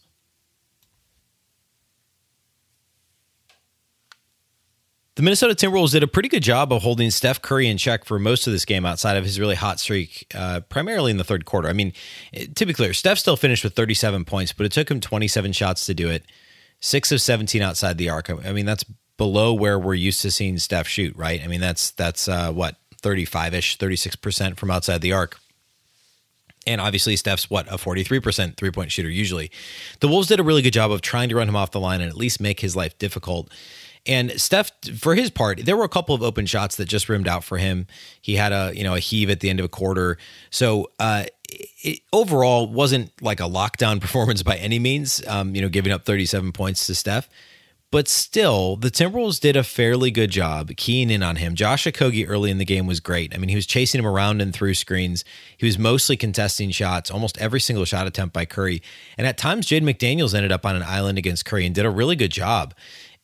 The 5.17 5.23
Minnesota 5.23 5.55
Timberwolves 5.55 5.93
did 5.93 6.03
a 6.03 6.07
pretty 6.07 6.29
good 6.29 6.43
job 6.43 6.75
of 6.75 6.83
holding 6.83 7.11
Steph 7.11 7.41
Curry 7.41 7.69
in 7.69 7.79
check 7.79 8.05
for 8.05 8.19
most 8.19 8.47
of 8.47 8.53
this 8.53 8.67
game 8.67 8.85
outside 8.85 9.17
of 9.17 9.25
his 9.25 9.41
really 9.41 9.55
hot 9.55 9.81
streak, 9.81 10.31
uh, 10.35 10.61
primarily 10.61 11.11
in 11.11 11.17
the 11.17 11.25
third 11.25 11.47
quarter. 11.47 11.71
I 11.71 11.73
mean, 11.73 11.95
to 12.55 12.67
be 12.67 12.75
clear, 12.75 12.93
Steph 12.93 13.19
still 13.19 13.39
finished 13.39 13.65
with 13.65 13.73
37 13.75 14.27
points, 14.27 14.53
but 14.53 14.67
it 14.67 14.73
took 14.73 14.91
him 14.91 15.01
27 15.01 15.53
shots 15.53 15.87
to 15.87 15.95
do 15.95 16.11
it, 16.11 16.27
six 16.81 17.11
of 17.13 17.23
17 17.23 17.63
outside 17.63 17.97
the 17.97 18.11
arc. 18.11 18.29
I 18.29 18.53
mean, 18.53 18.67
that's 18.67 18.85
below 19.17 19.55
where 19.55 19.79
we're 19.79 19.95
used 19.95 20.21
to 20.21 20.31
seeing 20.31 20.59
Steph 20.59 20.87
shoot, 20.87 21.17
right? 21.17 21.43
I 21.43 21.47
mean, 21.47 21.63
that's 21.63 21.93
that's 21.93 22.29
uh, 22.29 22.53
what 22.53 22.77
35 23.01 23.55
ish, 23.55 23.77
36 23.79 24.17
percent 24.17 24.59
from 24.59 24.71
outside 24.71 25.01
the 25.01 25.15
arc. 25.15 25.39
And 26.67 26.79
obviously, 26.79 27.17
Steph's 27.17 27.49
what 27.49 27.67
a 27.69 27.79
43% 27.79 28.59
three 28.59 28.71
point 28.71 28.93
shooter 28.93 29.09
usually. 29.09 29.51
The 30.01 30.09
Wolves 30.09 30.29
did 30.29 30.41
a 30.41 30.43
really 30.43 30.61
good 30.61 30.75
job 30.75 30.91
of 30.93 31.01
trying 31.01 31.31
to 31.31 31.37
run 31.37 31.49
him 31.49 31.57
off 31.57 31.71
the 31.71 31.81
line 31.81 32.03
and 32.03 32.11
at 32.11 32.19
least 32.19 32.39
make 32.39 32.61
his 32.61 32.77
life 32.77 32.99
difficult. 32.99 33.51
And 34.07 34.41
Steph, 34.41 34.71
for 34.99 35.15
his 35.15 35.31
part, 35.31 35.65
there 35.65 35.77
were 35.77 35.85
a 35.85 35.89
couple 35.89 36.15
of 36.15 36.23
open 36.23 36.47
shots 36.47 36.77
that 36.77 36.87
just 36.87 37.09
rimmed 37.09 37.29
out 37.29 37.45
for 37.45 37.59
him. 37.59 37.87
He 38.21 38.37
had 38.37 38.53
a 38.53 38.73
you 38.75 38.85
know 38.85 38.95
a 38.95 39.01
heave 39.01 39.31
at 39.31 39.41
the 39.41 39.51
end 39.51 39.61
of 39.61 39.67
a 39.67 39.69
quarter. 39.69 40.19
So 40.51 40.91
uh, 40.99 41.25
it 41.49 42.01
overall 42.13 42.67
wasn't 42.67 43.11
like 43.21 43.41
a 43.41 43.45
lockdown 43.45 44.01
performance 44.03 44.43
by 44.43 44.57
any 44.57 44.79
means. 44.79 45.27
Um, 45.27 45.55
you 45.55 45.63
know, 45.63 45.69
giving 45.69 45.93
up 45.93 46.05
37 46.05 46.53
points 46.53 46.87
to 46.87 46.95
Steph. 46.95 47.29
But 47.93 48.09
still, 48.09 48.75
the 48.77 48.91
Timberwolves 48.91 49.41
did 49.41 49.57
a 49.57 49.63
fairly 49.63 50.11
good 50.11 50.31
job 50.31 50.71
keying 50.77 51.09
in 51.09 51.23
on 51.23 51.37
him. 51.37 51.55
Josh 51.55 51.85
Okogie 51.85 52.29
early 52.29 52.51
in 52.51 52.59
the 52.59 52.65
game 52.65 52.87
was 52.87 52.99
great. 52.99 53.33
I 53.33 53.39
mean, 53.39 53.49
he 53.49 53.55
was 53.55 53.65
chasing 53.65 54.01
him 54.01 54.07
around 54.07 54.43
and 54.43 54.53
through 54.53 54.75
screens. 54.75 55.25
He 55.57 55.67
was 55.67 55.79
mostly 55.79 56.17
contesting 56.17 56.73
shots, 56.73 57.13
almost 57.13 57.39
every 57.39 57.61
single 57.61 57.85
shot 57.85 58.09
attempt 58.09 58.35
by 58.35 58.45
Curry. 58.45 58.83
And 59.17 59.25
at 59.25 59.39
times, 59.39 59.69
Jaden 59.69 59.89
McDaniels 59.89 60.35
ended 60.35 60.51
up 60.51 60.67
on 60.67 60.75
an 60.75 60.83
island 60.83 61.17
against 61.17 61.45
Curry 61.45 61.65
and 61.65 61.75
did 61.75 61.87
a 61.87 61.91
really 61.91 62.17
good 62.17 62.33
job 62.33 62.75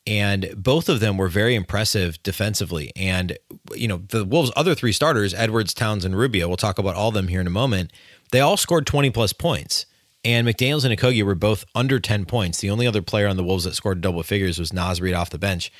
and 0.05 0.53
both 0.57 0.89
of 0.89 0.99
them 0.99 1.17
were 1.17 1.29
very 1.29 1.55
impressive 1.55 2.21
defensively. 2.23 2.91
And 2.95 3.37
you 3.75 3.87
know, 3.87 3.97
the 4.09 4.25
Wolves' 4.25 4.51
other 4.55 4.75
three 4.75 4.91
starters, 4.91 5.33
Edwards, 5.33 5.73
Towns, 5.73 6.05
and 6.05 6.15
Rubio, 6.15 6.47
we'll 6.47 6.57
talk 6.57 6.77
about 6.77 6.95
all 6.95 7.09
of 7.09 7.13
them 7.13 7.27
here 7.27 7.41
in 7.41 7.47
a 7.47 7.51
moment. 7.51 7.91
They 8.31 8.39
all 8.39 8.57
scored 8.57 8.85
20 8.85 9.09
plus 9.11 9.33
points. 9.33 9.85
And 10.25 10.47
McDaniels 10.47 10.85
and 10.85 10.97
Okogie 10.97 11.23
were 11.23 11.35
both 11.35 11.65
under 11.75 11.99
10 11.99 12.25
points. 12.25 12.59
The 12.59 12.69
only 12.69 12.87
other 12.87 13.01
player 13.01 13.27
on 13.27 13.35
the 13.35 13.43
Wolves 13.43 13.65
that 13.65 13.75
scored 13.75 13.99
double 14.01 14.23
figures 14.23 14.57
was 14.57 14.71
Naz 14.71 15.01
Reid 15.01 15.13
off 15.13 15.29
the 15.29 15.37
bench. 15.37 15.71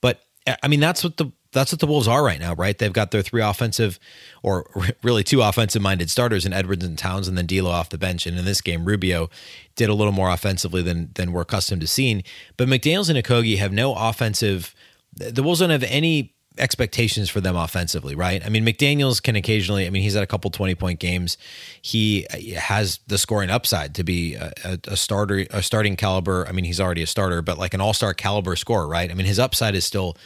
But 0.00 0.22
I 0.62 0.68
mean, 0.68 0.80
that's 0.80 1.04
what 1.04 1.18
the 1.18 1.30
that's 1.52 1.72
what 1.72 1.80
the 1.80 1.86
Wolves 1.86 2.08
are 2.08 2.24
right 2.24 2.40
now, 2.40 2.54
right? 2.54 2.76
They've 2.76 2.92
got 2.92 3.10
their 3.10 3.22
three 3.22 3.42
offensive, 3.42 4.00
or 4.42 4.68
really 5.02 5.22
two 5.22 5.42
offensive 5.42 5.82
minded 5.82 6.10
starters 6.10 6.44
in 6.44 6.52
Edwards 6.52 6.84
and 6.84 6.98
Towns, 6.98 7.28
and 7.28 7.36
then 7.36 7.46
D'Lo 7.46 7.70
off 7.70 7.90
the 7.90 7.98
bench. 7.98 8.26
And 8.26 8.38
in 8.38 8.44
this 8.44 8.60
game, 8.60 8.84
Rubio 8.84 9.30
did 9.76 9.88
a 9.88 9.94
little 9.94 10.12
more 10.12 10.30
offensively 10.30 10.82
than 10.82 11.10
than 11.14 11.32
we're 11.32 11.42
accustomed 11.42 11.82
to 11.82 11.86
seeing. 11.86 12.22
But 12.56 12.68
McDaniels 12.68 13.08
and 13.08 13.18
Okogie 13.22 13.58
have 13.58 13.72
no 13.72 13.94
offensive. 13.94 14.74
The 15.14 15.42
Wolves 15.42 15.60
don't 15.60 15.70
have 15.70 15.82
any 15.84 16.34
expectations 16.58 17.30
for 17.30 17.40
them 17.40 17.56
offensively, 17.56 18.14
right? 18.14 18.44
I 18.44 18.48
mean, 18.48 18.64
McDaniels 18.64 19.22
can 19.22 19.36
occasionally, 19.36 19.86
I 19.86 19.90
mean, 19.90 20.02
he's 20.02 20.16
at 20.16 20.22
a 20.22 20.26
couple 20.26 20.50
20 20.50 20.74
point 20.74 21.00
games. 21.00 21.38
He 21.80 22.26
uh, 22.30 22.60
has 22.60 23.00
the 23.06 23.18
scoring 23.18 23.50
upside 23.50 23.94
to 23.96 24.04
be 24.04 24.34
a, 24.34 24.52
a, 24.84 24.96
starter, 24.96 25.46
a 25.50 25.62
starting 25.62 25.96
caliber. 25.96 26.46
I 26.46 26.52
mean, 26.52 26.64
he's 26.64 26.80
already 26.80 27.02
a 27.02 27.06
starter, 27.06 27.42
but 27.42 27.58
like 27.58 27.74
an 27.74 27.80
all 27.80 27.94
star 27.94 28.14
caliber 28.14 28.56
scorer, 28.56 28.86
right? 28.86 29.10
I 29.10 29.14
mean, 29.14 29.26
his 29.26 29.38
upside 29.38 29.74
is 29.74 29.84
still, 29.84 30.16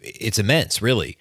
it's 0.00 0.38
immense, 0.38 0.80
really. 0.82 1.18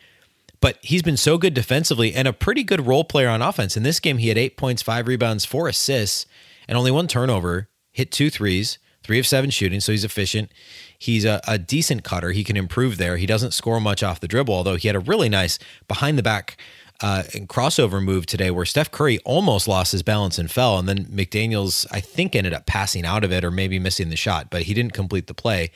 But 0.60 0.80
he's 0.82 1.04
been 1.04 1.18
so 1.18 1.38
good 1.38 1.54
defensively 1.54 2.14
and 2.14 2.28
a 2.28 2.34
pretty 2.34 2.64
good 2.64 2.88
role 2.88 3.04
player 3.04 3.30
on 3.30 3.42
offense. 3.42 3.78
In 3.78 3.84
this 3.84 4.00
game, 4.00 4.18
he 4.18 4.30
had 4.30 4.38
eight 4.38 4.58
points, 4.58 4.82
five 4.82 5.08
rebounds, 5.08 5.46
four 5.46 5.68
assists, 5.68 6.26
and 6.68 6.78
only 6.78 6.92
one 6.92 7.08
turnover, 7.08 7.70
hit 7.92 8.12
two 8.12 8.30
threes, 8.30 8.80
three 9.04 9.20
of 9.20 9.28
seven 9.28 9.50
shooting, 9.50 9.80
so 9.80 9.92
he's 9.92 10.04
efficient. 10.04 10.52
He's 10.98 11.26
a, 11.26 11.40
a, 11.48 11.58
decent 11.58 12.04
cutter. 12.04 12.32
He 12.32 12.44
can 12.44 12.58
improve 12.58 12.98
there. 12.98 13.18
He 13.18 13.26
doesn't 13.26 13.54
score 13.54 13.80
much 13.80 14.04
off 14.04 14.20
the 14.20 14.28
dribble, 14.28 14.54
although 14.54 14.76
he 14.76 14.88
had 14.88 14.96
a 14.96 15.00
really 15.00 15.30
nice 15.30 15.60
behind 15.88 16.18
the 16.18 16.24
back 16.24 16.58
uh, 17.02 17.24
crossover 17.46 18.04
move 18.04 18.26
today 18.26 18.50
where 18.52 18.66
Steph 18.66 18.92
Curry 18.92 19.20
almost 19.20 19.68
lost 19.68 19.92
his 19.92 20.04
balance 20.04 20.38
and 20.38 20.50
fell. 20.50 20.80
And 20.80 20.90
then 20.90 21.06
McDaniels, 21.06 21.86
I 21.92 22.02
think, 22.02 22.36
ended 22.36 22.54
up 22.54 22.66
passing 22.66 23.06
out 23.06 23.24
of 23.24 23.32
it 23.32 23.46
or 23.46 23.52
maybe 23.52 23.80
missing 23.80 24.10
the 24.10 24.16
shot, 24.16 24.50
but 24.50 24.64
he 24.64 24.74
didn't 24.74 24.94
complete 24.94 25.28
the 25.28 25.34
play. 25.34 25.72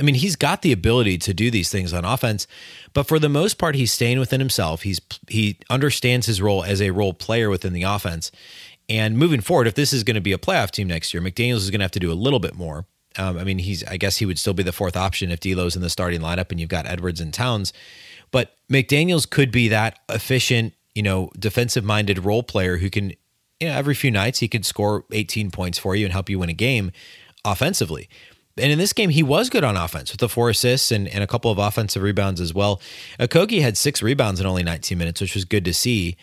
I 0.00 0.02
mean, 0.02 0.14
he's 0.14 0.34
got 0.34 0.62
the 0.62 0.72
ability 0.72 1.18
to 1.18 1.34
do 1.34 1.50
these 1.50 1.70
things 1.70 1.92
on 1.92 2.06
offense, 2.06 2.46
but 2.94 3.04
for 3.04 3.18
the 3.18 3.28
most 3.28 3.58
part, 3.58 3.74
he's 3.74 3.92
staying 3.92 4.18
within 4.18 4.40
himself. 4.40 4.82
He's 4.82 5.00
he 5.28 5.58
understands 5.68 6.26
his 6.26 6.40
role 6.40 6.64
as 6.64 6.80
a 6.80 6.90
role 6.90 7.12
player 7.12 7.50
within 7.50 7.74
the 7.74 7.82
offense. 7.82 8.32
And 8.88 9.16
moving 9.16 9.40
forward, 9.40 9.66
if 9.66 9.74
this 9.74 9.92
is 9.92 10.02
going 10.02 10.16
to 10.16 10.20
be 10.20 10.32
a 10.32 10.38
playoff 10.38 10.70
team 10.70 10.88
next 10.88 11.12
year, 11.14 11.22
McDaniels 11.22 11.58
is 11.58 11.70
going 11.70 11.80
to 11.80 11.84
have 11.84 11.92
to 11.92 12.00
do 12.00 12.10
a 12.10 12.14
little 12.14 12.40
bit 12.40 12.54
more. 12.54 12.86
Um, 13.18 13.36
I 13.36 13.44
mean, 13.44 13.58
he's 13.58 13.84
I 13.84 13.98
guess 13.98 14.16
he 14.16 14.26
would 14.26 14.38
still 14.38 14.54
be 14.54 14.62
the 14.62 14.72
fourth 14.72 14.96
option 14.96 15.30
if 15.30 15.40
D'Lo's 15.40 15.76
in 15.76 15.82
the 15.82 15.90
starting 15.90 16.20
lineup 16.20 16.50
and 16.50 16.58
you've 16.58 16.70
got 16.70 16.86
Edwards 16.86 17.20
and 17.20 17.34
Towns, 17.34 17.72
but 18.30 18.56
McDaniels 18.70 19.28
could 19.28 19.50
be 19.50 19.68
that 19.68 19.98
efficient, 20.08 20.72
you 20.94 21.02
know, 21.02 21.30
defensive 21.38 21.84
minded 21.84 22.24
role 22.24 22.42
player 22.42 22.78
who 22.78 22.88
can, 22.88 23.10
you 23.60 23.68
know, 23.68 23.72
every 23.72 23.94
few 23.94 24.10
nights 24.10 24.38
he 24.38 24.48
could 24.48 24.64
score 24.64 25.04
18 25.12 25.50
points 25.50 25.78
for 25.78 25.94
you 25.94 26.06
and 26.06 26.12
help 26.12 26.30
you 26.30 26.38
win 26.38 26.48
a 26.48 26.54
game 26.54 26.90
offensively. 27.44 28.08
And 28.56 28.72
in 28.72 28.78
this 28.78 28.92
game, 28.92 29.10
he 29.10 29.22
was 29.22 29.48
good 29.48 29.64
on 29.64 29.76
offense 29.76 30.10
with 30.10 30.20
the 30.20 30.28
four 30.28 30.50
assists 30.50 30.90
and, 30.90 31.08
and 31.08 31.22
a 31.22 31.26
couple 31.26 31.50
of 31.50 31.58
offensive 31.58 32.02
rebounds 32.02 32.40
as 32.40 32.52
well. 32.52 32.80
Okogie 33.18 33.62
had 33.62 33.76
six 33.76 34.02
rebounds 34.02 34.40
in 34.40 34.46
only 34.46 34.62
19 34.62 34.98
minutes, 34.98 35.20
which 35.20 35.34
was 35.34 35.44
good 35.44 35.64
to 35.64 35.72
see. 35.72 36.16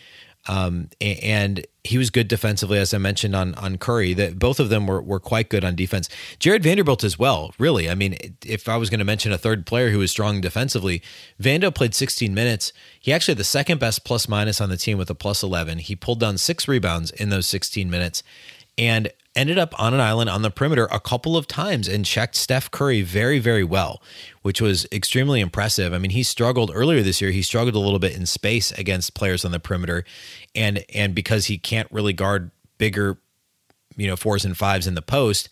Um, 0.46 0.88
and 1.00 1.66
he 1.84 1.98
was 1.98 2.10
good 2.10 2.26
defensively, 2.26 2.78
as 2.78 2.94
I 2.94 2.98
mentioned 2.98 3.36
on 3.36 3.54
on 3.56 3.76
Curry. 3.76 4.14
That 4.14 4.38
both 4.38 4.60
of 4.60 4.70
them 4.70 4.86
were 4.86 5.02
were 5.02 5.20
quite 5.20 5.50
good 5.50 5.64
on 5.64 5.74
defense. 5.74 6.08
Jarred 6.38 6.62
Vanderbilt 6.62 7.04
as 7.04 7.18
well. 7.18 7.52
Really, 7.58 7.90
I 7.90 7.94
mean, 7.94 8.16
if 8.44 8.68
I 8.68 8.76
was 8.76 8.88
going 8.88 9.00
to 9.00 9.04
mention 9.04 9.30
a 9.30 9.38
third 9.38 9.66
player 9.66 9.90
who 9.90 9.98
was 9.98 10.10
strong 10.10 10.40
defensively, 10.40 11.02
Vando 11.40 11.74
played 11.74 11.94
16 11.94 12.32
minutes. 12.32 12.72
He 12.98 13.12
actually 13.12 13.32
had 13.32 13.38
the 13.38 13.44
second 13.44 13.78
best 13.78 14.04
plus 14.04 14.28
minus 14.28 14.60
on 14.60 14.70
the 14.70 14.76
team 14.76 14.96
with 14.96 15.10
a 15.10 15.14
plus 15.14 15.42
11. 15.42 15.78
He 15.78 15.94
pulled 15.94 16.20
down 16.20 16.38
six 16.38 16.66
rebounds 16.66 17.10
in 17.10 17.28
those 17.28 17.46
16 17.46 17.90
minutes, 17.90 18.22
and 18.78 19.10
ended 19.34 19.58
up 19.58 19.78
on 19.80 19.94
an 19.94 20.00
island 20.00 20.28
on 20.28 20.42
the 20.42 20.50
perimeter 20.50 20.86
a 20.90 20.98
couple 20.98 21.36
of 21.36 21.46
times 21.46 21.86
and 21.88 22.04
checked 22.04 22.34
Steph 22.34 22.70
Curry 22.70 23.02
very, 23.02 23.38
very 23.38 23.64
well, 23.64 24.02
which 24.42 24.60
was 24.60 24.86
extremely 24.90 25.40
impressive. 25.40 25.92
I 25.92 25.98
mean, 25.98 26.10
he 26.10 26.22
struggled 26.22 26.70
earlier 26.74 27.02
this 27.02 27.20
year. 27.20 27.30
He 27.30 27.42
struggled 27.42 27.74
a 27.74 27.78
little 27.78 27.98
bit 27.98 28.16
in 28.16 28.26
space 28.26 28.72
against 28.72 29.14
players 29.14 29.44
on 29.44 29.52
the 29.52 29.60
perimeter, 29.60 30.04
and 30.54 30.84
and 30.94 31.14
because 31.14 31.46
he 31.46 31.58
can't 31.58 31.90
really 31.92 32.12
guard 32.12 32.50
bigger, 32.78 33.18
you 33.96 34.06
know, 34.06 34.16
fours 34.16 34.44
and 34.44 34.56
fives 34.56 34.86
in 34.86 34.94
the 34.94 35.02
post, 35.02 35.48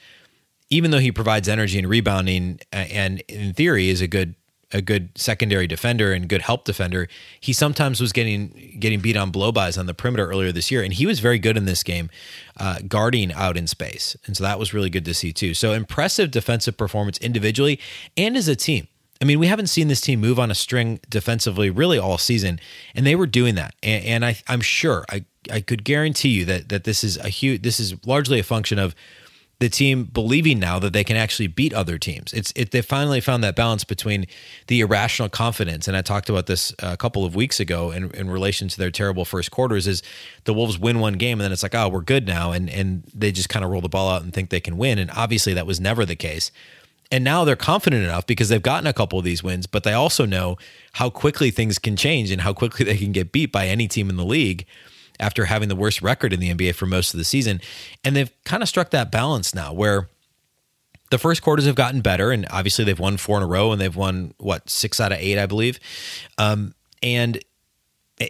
even 0.71 0.91
though 0.91 0.99
he 0.99 1.13
provides 1.13 1.49
energy 1.49 1.79
and 1.79 1.89
rebounding, 1.89 2.61
and 2.73 3.21
in 3.29 3.53
theory 3.53 3.89
is 3.89 4.01
a 4.01 4.09
good 4.09 4.35
a 4.73 4.83
good 4.83 5.11
secondary 5.17 5.67
defender 5.67 6.13
and 6.13 6.29
good 6.29 6.43
help 6.43 6.65
defender. 6.65 7.09
He 7.41 7.53
sometimes 7.53 8.01
was 8.01 8.13
getting 8.13 8.77
getting 8.79 9.01
beat 9.01 9.17
on 9.17 9.31
blowbys 9.31 9.79
on 9.79 9.87
the 9.87 9.95
perimeter 9.95 10.29
earlier 10.29 10.53
this 10.53 10.71
year, 10.71 10.83
and 10.83 10.93
he 10.93 11.07
was 11.07 11.21
very 11.21 11.39
good 11.39 11.57
in 11.57 11.65
this 11.65 11.83
game, 11.83 12.11
uh, 12.59 12.79
guarding 12.89 13.33
out 13.33 13.57
in 13.57 13.67
space, 13.67 14.17
and 14.27 14.37
so 14.37 14.45
that 14.45 14.59
was 14.59 14.75
really 14.75 14.91
good 14.91 15.05
to 15.05 15.15
see 15.15 15.33
too. 15.33 15.55
So 15.55 15.73
impressive 15.73 16.31
defensive 16.31 16.77
performance 16.77 17.19
individually 17.19 17.79
and 18.17 18.37
as 18.37 18.49
a 18.49 18.57
team. 18.57 18.89
I 19.21 19.25
mean, 19.25 19.39
we 19.39 19.47
haven't 19.47 19.69
seen 19.69 19.89
this 19.89 20.03
team 20.03 20.21
move 20.21 20.39
on 20.39 20.51
a 20.51 20.55
string 20.55 21.01
defensively 21.09 21.71
really 21.71 21.99
all 21.99 22.19
season, 22.19 22.61
and 22.95 23.07
they 23.07 23.15
were 23.15 23.27
doing 23.27 23.55
that. 23.55 23.75
And, 23.83 24.05
and 24.05 24.25
I, 24.27 24.37
I'm 24.49 24.61
sure 24.61 25.05
I 25.11 25.25
I 25.51 25.61
could 25.61 25.85
guarantee 25.85 26.31
you 26.31 26.45
that 26.47 26.69
that 26.69 26.85
this 26.85 27.05
is 27.05 27.17
a 27.19 27.29
huge 27.29 27.63
this 27.63 27.81
is 27.81 27.95
largely 28.05 28.39
a 28.39 28.43
function 28.43 28.79
of 28.79 28.95
the 29.59 29.69
team 29.71 30.05
believing 30.05 30.59
now 30.59 30.79
that 30.79 30.93
they 30.93 31.03
can 31.03 31.17
actually 31.17 31.47
beat 31.47 31.73
other 31.73 31.97
teams. 31.97 32.33
It's 32.35 32.53
it, 32.55 32.73
they 32.73 32.83
finally 32.83 33.21
found 33.21 33.43
that 33.43 33.57
balance 33.57 33.85
between 33.85 34.27
the 34.67 34.81
irrational 34.81 35.31
confidence, 35.31 35.89
and 35.89 35.97
I 35.97 36.03
talked 36.03 36.29
about 36.29 36.47
this 36.47 36.75
a 36.79 36.97
couple 36.97 37.25
of 37.25 37.35
weeks 37.35 37.59
ago 37.59 37.91
in, 37.91 38.11
in 38.11 38.29
relation 38.29 38.69
to 38.69 38.77
their 38.77 38.91
terrible 38.91 39.25
first 39.25 39.51
quarters. 39.51 39.87
Is 39.87 40.03
the 40.45 40.53
Wolves 40.53 40.79
win 40.79 41.01
one 41.01 41.15
game 41.15 41.41
and 41.41 41.45
then 41.45 41.53
it's 41.53 41.63
like, 41.63 41.75
oh, 41.75 41.89
we're 41.89 42.03
good 42.03 42.27
now, 42.27 42.53
and 42.53 42.69
and 42.69 43.05
they 43.15 43.33
just 43.33 43.49
kind 43.49 43.65
of 43.65 43.71
roll 43.71 43.81
the 43.81 43.89
ball 43.89 44.11
out 44.11 44.23
and 44.23 44.33
think 44.33 44.51
they 44.51 44.61
can 44.61 44.77
win, 44.77 44.99
and 44.99 45.11
obviously 45.13 45.55
that 45.55 45.67
was 45.67 45.81
never 45.81 46.05
the 46.05 46.17
case. 46.17 46.51
And 47.11 47.23
now 47.23 47.45
they're 47.45 47.55
confident 47.55 48.03
enough 48.03 48.27
because 48.27 48.49
they've 48.49 48.61
gotten 48.61 48.87
a 48.87 48.93
couple 48.93 49.19
of 49.19 49.25
these 49.25 49.43
wins, 49.43 49.67
but 49.67 49.85
they 49.85 49.93
also 49.93 50.27
know 50.27 50.59
how 50.95 51.09
quickly 51.09 51.53
things 51.53 51.79
can 51.79 51.95
change 51.95 52.33
and 52.33 52.41
how 52.41 52.53
quickly 52.53 52.85
they 52.85 52.97
can 52.97 53.13
get 53.13 53.31
beat 53.31 53.53
by 53.53 53.69
any 53.69 53.87
team 53.87 54.11
in 54.11 54.17
the 54.17 54.25
league 54.25 54.67
after 55.21 55.47
having 55.47 55.69
the 55.69 55.77
worst 55.77 56.03
record 56.03 56.33
in 56.33 56.41
the 56.41 56.53
NBA 56.53 56.75
for 56.75 56.87
most 56.87 57.15
of 57.15 57.19
the 57.19 57.25
season. 57.25 57.61
And 58.05 58.17
they've 58.17 58.31
kind 58.45 58.63
of 58.63 58.69
struck 58.69 58.91
that 58.91 59.11
balance 59.11 59.55
now 59.55 59.73
where 59.73 60.09
the 61.11 61.19
first 61.19 61.43
quarters 61.43 61.67
have 61.67 61.75
gotten 61.75 62.01
better. 62.01 62.33
And 62.33 62.47
obviously 62.51 62.85
they've 62.85 62.99
won 62.99 63.17
four 63.17 63.37
in 63.37 63.43
a 63.43 63.47
row 63.47 63.73
and 63.73 63.81
they've 63.81 63.95
won, 63.95 64.35
what, 64.39 64.69
six 64.69 65.01
out 65.01 65.13
of 65.13 65.19
eight, 65.19 65.39
I 65.39 65.47
believe. 65.47 65.79
Um, 66.39 66.75
and 67.03 67.43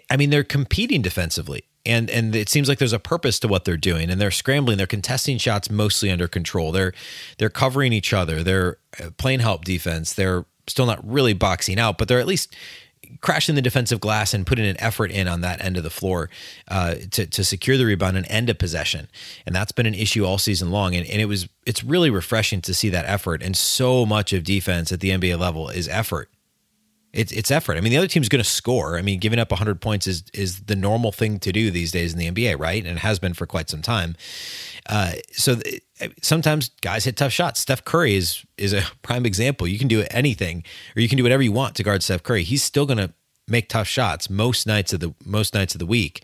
I 0.09 0.17
mean, 0.17 0.29
they're 0.29 0.43
competing 0.43 1.01
defensively. 1.01 1.63
And, 1.85 2.09
and 2.09 2.35
it 2.35 2.49
seems 2.49 2.67
like 2.67 2.79
there's 2.79 2.93
a 2.93 2.99
purpose 2.99 3.39
to 3.39 3.47
what 3.47 3.63
they're 3.63 3.77
doing 3.77 4.09
and 4.09 4.19
they're 4.19 4.29
scrambling 4.29 4.77
they're 4.77 4.85
contesting 4.85 5.37
shots 5.37 5.69
mostly 5.69 6.11
under 6.11 6.27
control 6.27 6.73
they're 6.73 6.91
they're 7.37 7.49
covering 7.49 7.93
each 7.93 8.11
other 8.11 8.43
they're 8.43 8.75
uh, 9.01 9.09
playing 9.17 9.39
help 9.39 9.63
defense 9.63 10.11
they're 10.11 10.43
still 10.67 10.85
not 10.85 10.99
really 11.09 11.31
boxing 11.31 11.79
out 11.79 11.97
but 11.97 12.09
they're 12.09 12.19
at 12.19 12.27
least 12.27 12.53
crashing 13.21 13.55
the 13.55 13.61
defensive 13.61 13.99
glass 13.99 14.33
and 14.33 14.45
putting 14.45 14.65
an 14.65 14.79
effort 14.79 15.11
in 15.11 15.27
on 15.27 15.41
that 15.41 15.63
end 15.63 15.77
of 15.77 15.83
the 15.83 15.89
floor 15.89 16.29
uh, 16.69 16.95
to, 17.11 17.25
to 17.25 17.43
secure 17.43 17.77
the 17.77 17.85
rebound 17.85 18.17
and 18.17 18.25
end 18.29 18.49
a 18.49 18.55
possession. 18.55 19.07
And 19.45 19.55
that's 19.55 19.71
been 19.71 19.85
an 19.85 19.93
issue 19.93 20.25
all 20.25 20.37
season 20.37 20.71
long. 20.71 20.95
And, 20.95 21.07
and 21.07 21.21
it 21.21 21.25
was 21.25 21.47
it's 21.65 21.83
really 21.83 22.09
refreshing 22.09 22.61
to 22.61 22.73
see 22.73 22.89
that 22.89 23.05
effort. 23.05 23.43
And 23.43 23.55
so 23.55 24.05
much 24.05 24.33
of 24.33 24.43
defense 24.43 24.91
at 24.91 24.99
the 24.99 25.09
NBA 25.09 25.39
level 25.39 25.69
is 25.69 25.87
effort. 25.87 26.29
It's 27.17 27.31
it's 27.31 27.49
effort. 27.49 27.77
I 27.77 27.81
mean, 27.81 27.89
the 27.89 27.97
other 27.97 28.07
team's 28.07 28.29
going 28.29 28.43
to 28.43 28.49
score. 28.49 28.97
I 28.97 29.01
mean, 29.01 29.19
giving 29.19 29.39
up 29.39 29.49
100 29.51 29.81
points 29.81 30.05
is 30.05 30.23
is 30.33 30.61
the 30.65 30.75
normal 30.75 31.11
thing 31.11 31.39
to 31.39 31.51
do 31.51 31.71
these 31.71 31.91
days 31.91 32.13
in 32.13 32.19
the 32.19 32.29
NBA, 32.29 32.59
right? 32.59 32.85
And 32.85 32.97
it 32.97 32.99
has 32.99 33.17
been 33.17 33.33
for 33.33 33.47
quite 33.47 33.69
some 33.69 33.81
time. 33.81 34.15
Uh, 34.87 35.13
so 35.31 35.55
th- 35.55 35.81
sometimes 36.21 36.69
guys 36.81 37.05
hit 37.05 37.17
tough 37.17 37.31
shots. 37.31 37.59
Steph 37.59 37.83
Curry 37.83 38.15
is 38.15 38.45
is 38.57 38.71
a 38.71 38.83
prime 39.01 39.25
example. 39.25 39.67
You 39.67 39.79
can 39.79 39.87
do 39.87 40.05
anything, 40.11 40.63
or 40.95 41.01
you 41.01 41.09
can 41.09 41.17
do 41.17 41.23
whatever 41.23 41.41
you 41.41 41.51
want 41.51 41.75
to 41.75 41.83
guard 41.83 42.03
Steph 42.03 42.23
Curry. 42.23 42.43
He's 42.43 42.63
still 42.63 42.85
going 42.85 42.99
to 42.99 43.13
make 43.47 43.69
tough 43.69 43.87
shots 43.87 44.29
most 44.29 44.67
nights 44.67 44.93
of 44.93 44.99
the 44.99 45.13
most 45.25 45.53
nights 45.53 45.73
of 45.73 45.79
the 45.79 45.85
week. 45.85 46.23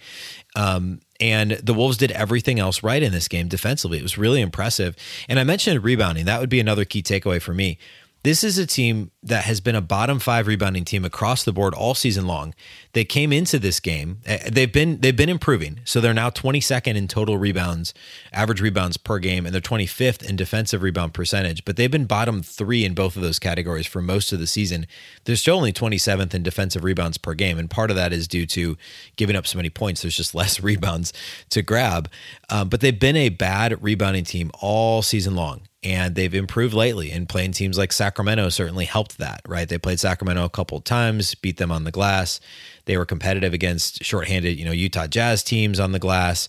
Um, 0.55 0.99
and 1.19 1.51
the 1.51 1.73
Wolves 1.73 1.97
did 1.97 2.11
everything 2.11 2.59
else 2.59 2.83
right 2.83 3.01
in 3.01 3.13
this 3.13 3.27
game 3.27 3.47
defensively. 3.47 3.97
It 3.97 4.03
was 4.03 4.17
really 4.17 4.41
impressive. 4.41 4.95
And 5.29 5.39
I 5.39 5.43
mentioned 5.43 5.83
rebounding. 5.83 6.25
That 6.25 6.41
would 6.41 6.49
be 6.49 6.59
another 6.59 6.85
key 6.85 7.01
takeaway 7.01 7.41
for 7.41 7.53
me. 7.53 7.77
This 8.23 8.41
is 8.41 8.57
a 8.57 8.65
team 8.65 9.11
that 9.21 9.43
has 9.43 9.59
been 9.59 9.75
a 9.75 9.81
bottom 9.81 10.17
five 10.17 10.47
rebounding 10.47 10.85
team 10.85 11.03
across 11.03 11.43
the 11.43 11.51
board 11.51 11.73
all 11.73 11.93
season 11.93 12.25
long. 12.25 12.53
They 12.93 13.03
came 13.03 13.33
into 13.33 13.59
this 13.59 13.81
game. 13.81 14.19
Eh, 14.25 14.49
they've 14.49 14.71
been 14.71 15.01
they've 15.01 15.15
been 15.15 15.27
improving. 15.27 15.81
So 15.83 15.99
they're 15.99 16.13
now 16.13 16.29
22nd 16.29 16.95
in 16.95 17.09
total 17.09 17.37
rebounds, 17.37 17.93
average 18.31 18.61
rebounds 18.61 18.95
per 18.95 19.19
game, 19.19 19.45
and 19.45 19.53
they're 19.53 19.61
25th 19.61 20.23
in 20.23 20.37
defensive 20.37 20.83
rebound 20.83 21.13
percentage. 21.13 21.65
But 21.65 21.75
they've 21.75 21.91
been 21.91 22.05
bottom 22.05 22.41
three 22.41 22.85
in 22.85 22.93
both 22.93 23.17
of 23.17 23.23
those 23.23 23.39
categories 23.39 23.87
for 23.87 24.01
most 24.01 24.31
of 24.31 24.39
the 24.39 24.47
season. 24.47 24.87
They're 25.25 25.35
still 25.35 25.57
only 25.57 25.73
27th 25.73 26.33
in 26.33 26.43
defensive 26.43 26.85
rebounds 26.85 27.17
per 27.17 27.33
game, 27.33 27.59
and 27.59 27.69
part 27.69 27.89
of 27.89 27.97
that 27.97 28.13
is 28.13 28.29
due 28.29 28.45
to 28.45 28.77
giving 29.17 29.35
up 29.35 29.45
so 29.45 29.57
many 29.57 29.69
points. 29.69 30.01
There's 30.01 30.15
just 30.15 30.33
less 30.43 30.61
rebounds 30.61 31.11
to 31.49 31.61
grab. 31.61 32.09
Um, 32.49 32.69
but 32.69 32.79
they've 32.79 32.97
been 32.97 33.17
a 33.17 33.27
bad 33.27 33.83
rebounding 33.83 34.23
team 34.23 34.49
all 34.61 35.01
season 35.01 35.35
long 35.35 35.63
and 35.83 36.15
they've 36.15 36.33
improved 36.33 36.73
lately. 36.73 37.11
And 37.11 37.27
playing 37.27 37.51
teams 37.51 37.77
like 37.77 37.91
Sacramento 37.91 38.49
certainly 38.49 38.85
helped 38.85 39.17
that, 39.17 39.41
right? 39.47 39.67
They 39.67 39.77
played 39.77 39.99
Sacramento 39.99 40.43
a 40.43 40.49
couple 40.49 40.77
of 40.77 40.83
times, 40.83 41.35
beat 41.35 41.57
them 41.57 41.71
on 41.71 41.83
the 41.83 41.91
glass. 41.91 42.39
They 42.85 42.97
were 42.97 43.05
competitive 43.05 43.53
against 43.53 44.03
shorthanded, 44.03 44.57
you 44.57 44.65
know, 44.65 44.71
Utah 44.71 45.07
Jazz 45.07 45.43
teams 45.43 45.79
on 45.79 45.91
the 45.91 45.99
glass. 45.99 46.47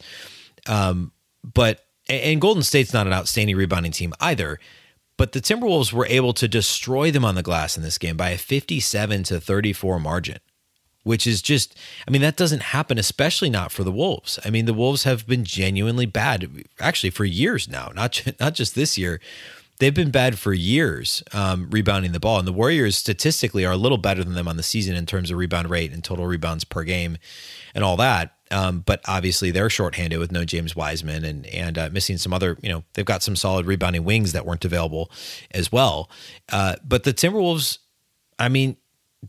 Um, 0.67 1.13
but 1.43 1.81
and 2.09 2.41
Golden 2.41 2.63
State's 2.63 2.93
not 2.93 3.07
an 3.07 3.13
outstanding 3.13 3.57
rebounding 3.57 3.93
team 3.93 4.13
either. 4.21 4.59
But 5.17 5.33
the 5.33 5.41
Timberwolves 5.41 5.93
were 5.93 6.07
able 6.07 6.33
to 6.35 6.49
destroy 6.49 7.11
them 7.13 7.25
on 7.25 7.37
the 7.37 7.43
glass 7.43 7.77
in 7.77 7.83
this 7.83 7.99
game 7.99 8.17
by 8.17 8.31
a 8.31 8.39
57 8.39 9.23
to 9.25 9.41
34 9.41 10.01
margin 10.01 10.39
which 11.05 11.27
is 11.27 11.41
just, 11.41 11.77
I 12.09 12.11
mean, 12.11 12.23
that 12.23 12.37
doesn't 12.37 12.63
happen, 12.63 12.99
especially 12.99 13.51
not 13.51 13.71
for 13.71 13.85
the 13.85 13.93
Wolves. 13.93 14.39
I 14.45 14.51
mean, 14.51 14.65
the 14.65 14.75
Wolves 14.75 15.05
have 15.05 15.27
been 15.27 15.45
genuinely 15.45 16.07
bad, 16.07 16.65
actually, 16.81 17.11
for 17.11 17.25
years 17.25 17.69
now, 17.69 17.93
not 17.95 18.21
not 18.41 18.55
just 18.55 18.75
this 18.75 18.99
year. 18.99 19.21
they've 19.79 19.95
been 19.95 20.11
bad 20.11 20.39
for 20.39 20.53
years 20.53 21.23
um, 21.33 21.69
rebounding 21.71 22.13
the 22.13 22.21
ball. 22.21 22.39
And 22.39 22.47
the 22.47 22.53
Warriors 22.53 22.97
statistically 22.97 23.65
are 23.65 23.73
a 23.73 23.77
little 23.77 23.99
better 23.99 24.23
than 24.23 24.35
them 24.35 24.49
on 24.49 24.57
the 24.57 24.63
season 24.63 24.97
in 24.97 25.07
terms 25.07 25.31
of 25.31 25.37
rebound 25.37 25.71
rate 25.71 25.93
and 25.93 26.03
total 26.03 26.27
rebounds 26.27 26.65
per 26.65 26.85
game 26.85 27.19
and 27.75 27.83
all 27.83 27.97
that. 27.97 28.37
Um, 28.51 28.81
but 28.81 29.01
obviously 29.07 29.51
they're 29.51 29.71
shorthanded 29.71 30.19
with 30.19 30.31
no 30.31 30.45
James 30.45 30.77
Wiseman 30.77 31.25
and 31.25 31.47
and 31.47 31.77
uh, 31.77 31.91
missing 31.93 32.19
some 32.19 32.33
other. 32.33 32.57
You 32.63 32.69
know 32.69 32.85
they've 32.95 33.05
got 33.05 33.23
some 33.23 33.37
solid 33.37 33.67
rebounding 33.67 34.05
wings 34.05 34.33
that 34.33 34.47
weren't 34.47 34.65
available 34.65 35.11
as 35.51 35.73
well. 35.73 36.09
Uh, 36.53 36.77
but 36.85 37.05
the 37.05 37.13
Timberwolves, 37.13 37.79
I 38.39 38.49
mean, 38.49 38.77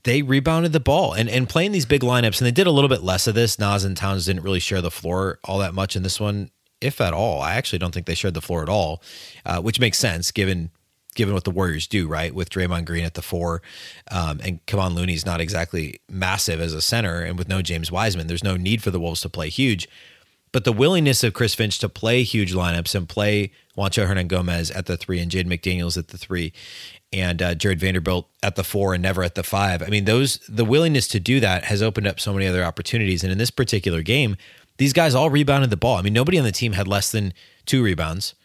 they 0.03 0.21
rebounded 0.21 0.73
the 0.73 0.79
ball 0.79 1.13
and, 1.13 1.29
and 1.29 1.47
playing 1.49 1.71
these 1.71 1.85
big 1.85 2.01
lineups, 2.01 2.39
and 2.39 2.47
they 2.47 2.51
did 2.51 2.67
a 2.67 2.71
little 2.71 2.89
bit 2.89 3.03
less 3.03 3.27
of 3.27 3.35
this. 3.35 3.59
Naz 3.59 3.83
and 3.83 3.95
Towns 3.95 4.25
didn't 4.25 4.43
really 4.43 4.59
share 4.59 4.81
the 4.81 4.91
floor 4.91 5.39
all 5.43 5.59
that 5.59 5.73
much 5.73 5.95
in 5.95 6.03
this 6.03 6.19
one, 6.19 6.49
if 6.81 6.99
at 7.01 7.13
all. 7.13 7.41
I 7.41 7.55
actually 7.55 7.79
don't 7.79 7.93
think 7.93 8.05
they 8.05 8.15
shared 8.15 8.33
the 8.33 8.41
floor 8.41 8.61
at 8.63 8.69
all, 8.69 9.01
uh, 9.45 9.61
which 9.61 9.79
makes 9.79 9.97
sense 9.97 10.31
given 10.31 10.71
given 11.15 11.33
what 11.33 11.45
the 11.45 11.51
Warriors 11.51 11.87
do, 11.87 12.07
right? 12.07 12.35
With 12.35 12.49
Draymond 12.49 12.83
Green 12.83 13.05
at 13.05 13.13
the 13.13 13.21
four, 13.21 13.61
um, 14.11 14.41
and 14.43 14.63
Kevon 14.65 14.95
Looney's 14.95 15.25
not 15.25 15.39
exactly 15.39 16.01
massive 16.09 16.59
as 16.59 16.73
a 16.73 16.81
center, 16.81 17.21
and 17.21 17.37
with 17.37 17.47
no 17.47 17.61
James 17.61 17.89
Wiseman, 17.89 18.27
there's 18.27 18.43
no 18.43 18.57
need 18.57 18.83
for 18.83 18.91
the 18.91 18.99
Wolves 18.99 19.21
to 19.21 19.29
play 19.29 19.49
huge. 19.49 19.87
But 20.51 20.63
the 20.63 20.71
willingness 20.71 21.21
of 21.23 21.33
Chris 21.33 21.53
Finch 21.53 21.79
to 21.79 21.89
play 21.89 22.23
huge 22.23 22.53
lineups 22.53 22.95
and 22.95 23.09
play 23.09 23.51
Juancho 23.77 24.07
Hernangomez 24.07 24.73
at 24.73 24.85
the 24.85 24.95
three 24.95 25.19
and 25.19 25.29
Jaden 25.29 25.47
McDaniels 25.47 25.97
at 25.97 26.09
the 26.09 26.17
three 26.17 26.53
and 27.15 27.41
uh, 27.41 27.55
Jarred 27.55 27.79
Vanderbilt 27.79 28.27
at 28.43 28.57
the 28.57 28.63
four 28.63 28.93
and 28.93 29.01
never 29.01 29.23
at 29.23 29.35
the 29.35 29.43
five. 29.43 29.81
I 29.81 29.87
mean, 29.87 30.03
those 30.03 30.37
the 30.49 30.65
willingness 30.65 31.07
to 31.09 31.19
do 31.19 31.39
that 31.39 31.63
has 31.63 31.81
opened 31.81 32.07
up 32.07 32.19
so 32.19 32.33
many 32.33 32.45
other 32.45 32.63
opportunities. 32.63 33.23
And 33.23 33.31
in 33.31 33.37
this 33.37 33.49
particular 33.49 34.01
game, 34.01 34.35
these 34.77 34.91
guys 34.91 35.15
all 35.15 35.29
rebounded 35.29 35.69
the 35.69 35.77
ball. 35.77 35.95
I 35.95 36.01
mean, 36.01 36.11
nobody 36.11 36.37
on 36.37 36.43
the 36.43 36.51
team 36.51 36.73
had 36.73 36.89
less 36.89 37.11
than 37.11 37.33
two 37.65 37.81
rebounds. 37.81 38.35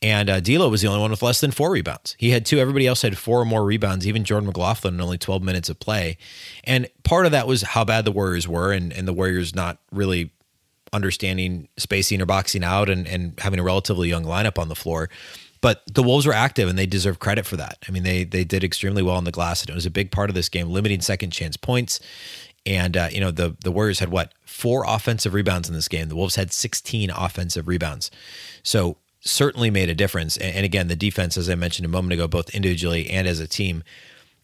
And 0.00 0.30
uh, 0.30 0.40
D'Lo 0.40 0.68
was 0.68 0.82
the 0.82 0.88
only 0.88 1.00
one 1.00 1.10
with 1.10 1.22
less 1.22 1.40
than 1.40 1.50
four 1.50 1.72
rebounds. 1.72 2.16
He 2.18 2.30
had 2.30 2.46
two. 2.46 2.58
Everybody 2.58 2.86
else 2.86 3.02
had 3.02 3.18
four 3.18 3.40
or 3.40 3.44
more 3.44 3.64
rebounds. 3.64 4.06
Even 4.06 4.24
Jordan 4.24 4.46
McLaughlin 4.46 4.94
in 4.94 5.00
only 5.00 5.18
12 5.18 5.42
minutes 5.42 5.68
of 5.68 5.80
play. 5.80 6.16
And 6.64 6.88
part 7.02 7.26
of 7.26 7.32
that 7.32 7.48
was 7.48 7.62
how 7.62 7.84
bad 7.84 8.04
the 8.04 8.12
Warriors 8.12 8.46
were, 8.46 8.72
and, 8.72 8.92
and 8.92 9.06
the 9.06 9.12
Warriors 9.12 9.54
not 9.54 9.78
really 9.90 10.32
understanding 10.92 11.68
spacing 11.76 12.20
or 12.20 12.26
boxing 12.26 12.62
out, 12.62 12.88
and, 12.88 13.06
and 13.06 13.38
having 13.38 13.58
a 13.58 13.62
relatively 13.64 14.08
young 14.08 14.24
lineup 14.24 14.58
on 14.58 14.68
the 14.68 14.76
floor. 14.76 15.08
But 15.62 15.82
the 15.86 16.02
Wolves 16.02 16.26
were 16.26 16.34
active 16.34 16.68
and 16.68 16.76
they 16.76 16.86
deserve 16.86 17.20
credit 17.20 17.46
for 17.46 17.56
that. 17.56 17.78
I 17.88 17.92
mean, 17.92 18.02
they 18.02 18.24
they 18.24 18.44
did 18.44 18.62
extremely 18.62 19.02
well 19.02 19.16
on 19.16 19.24
the 19.24 19.32
glass 19.32 19.62
and 19.62 19.70
it 19.70 19.74
was 19.74 19.86
a 19.86 19.90
big 19.90 20.10
part 20.10 20.28
of 20.28 20.34
this 20.34 20.50
game, 20.50 20.68
limiting 20.68 21.00
second 21.00 21.30
chance 21.30 21.56
points. 21.56 22.00
And 22.66 22.96
uh, 22.96 23.08
you 23.10 23.20
know 23.20 23.30
the 23.30 23.56
the 23.64 23.72
Warriors 23.72 24.00
had 24.00 24.10
what 24.10 24.34
four 24.44 24.84
offensive 24.86 25.32
rebounds 25.32 25.68
in 25.68 25.74
this 25.74 25.88
game. 25.88 26.08
The 26.08 26.16
Wolves 26.16 26.36
had 26.36 26.52
16 26.52 27.10
offensive 27.10 27.66
rebounds, 27.66 28.10
so 28.62 28.98
certainly 29.20 29.70
made 29.70 29.88
a 29.88 29.94
difference. 29.94 30.36
And, 30.36 30.56
and 30.56 30.64
again, 30.64 30.88
the 30.88 30.96
defense, 30.96 31.36
as 31.36 31.48
I 31.48 31.54
mentioned 31.54 31.86
a 31.86 31.88
moment 31.88 32.12
ago, 32.12 32.28
both 32.28 32.50
individually 32.50 33.08
and 33.08 33.26
as 33.26 33.40
a 33.40 33.48
team. 33.48 33.82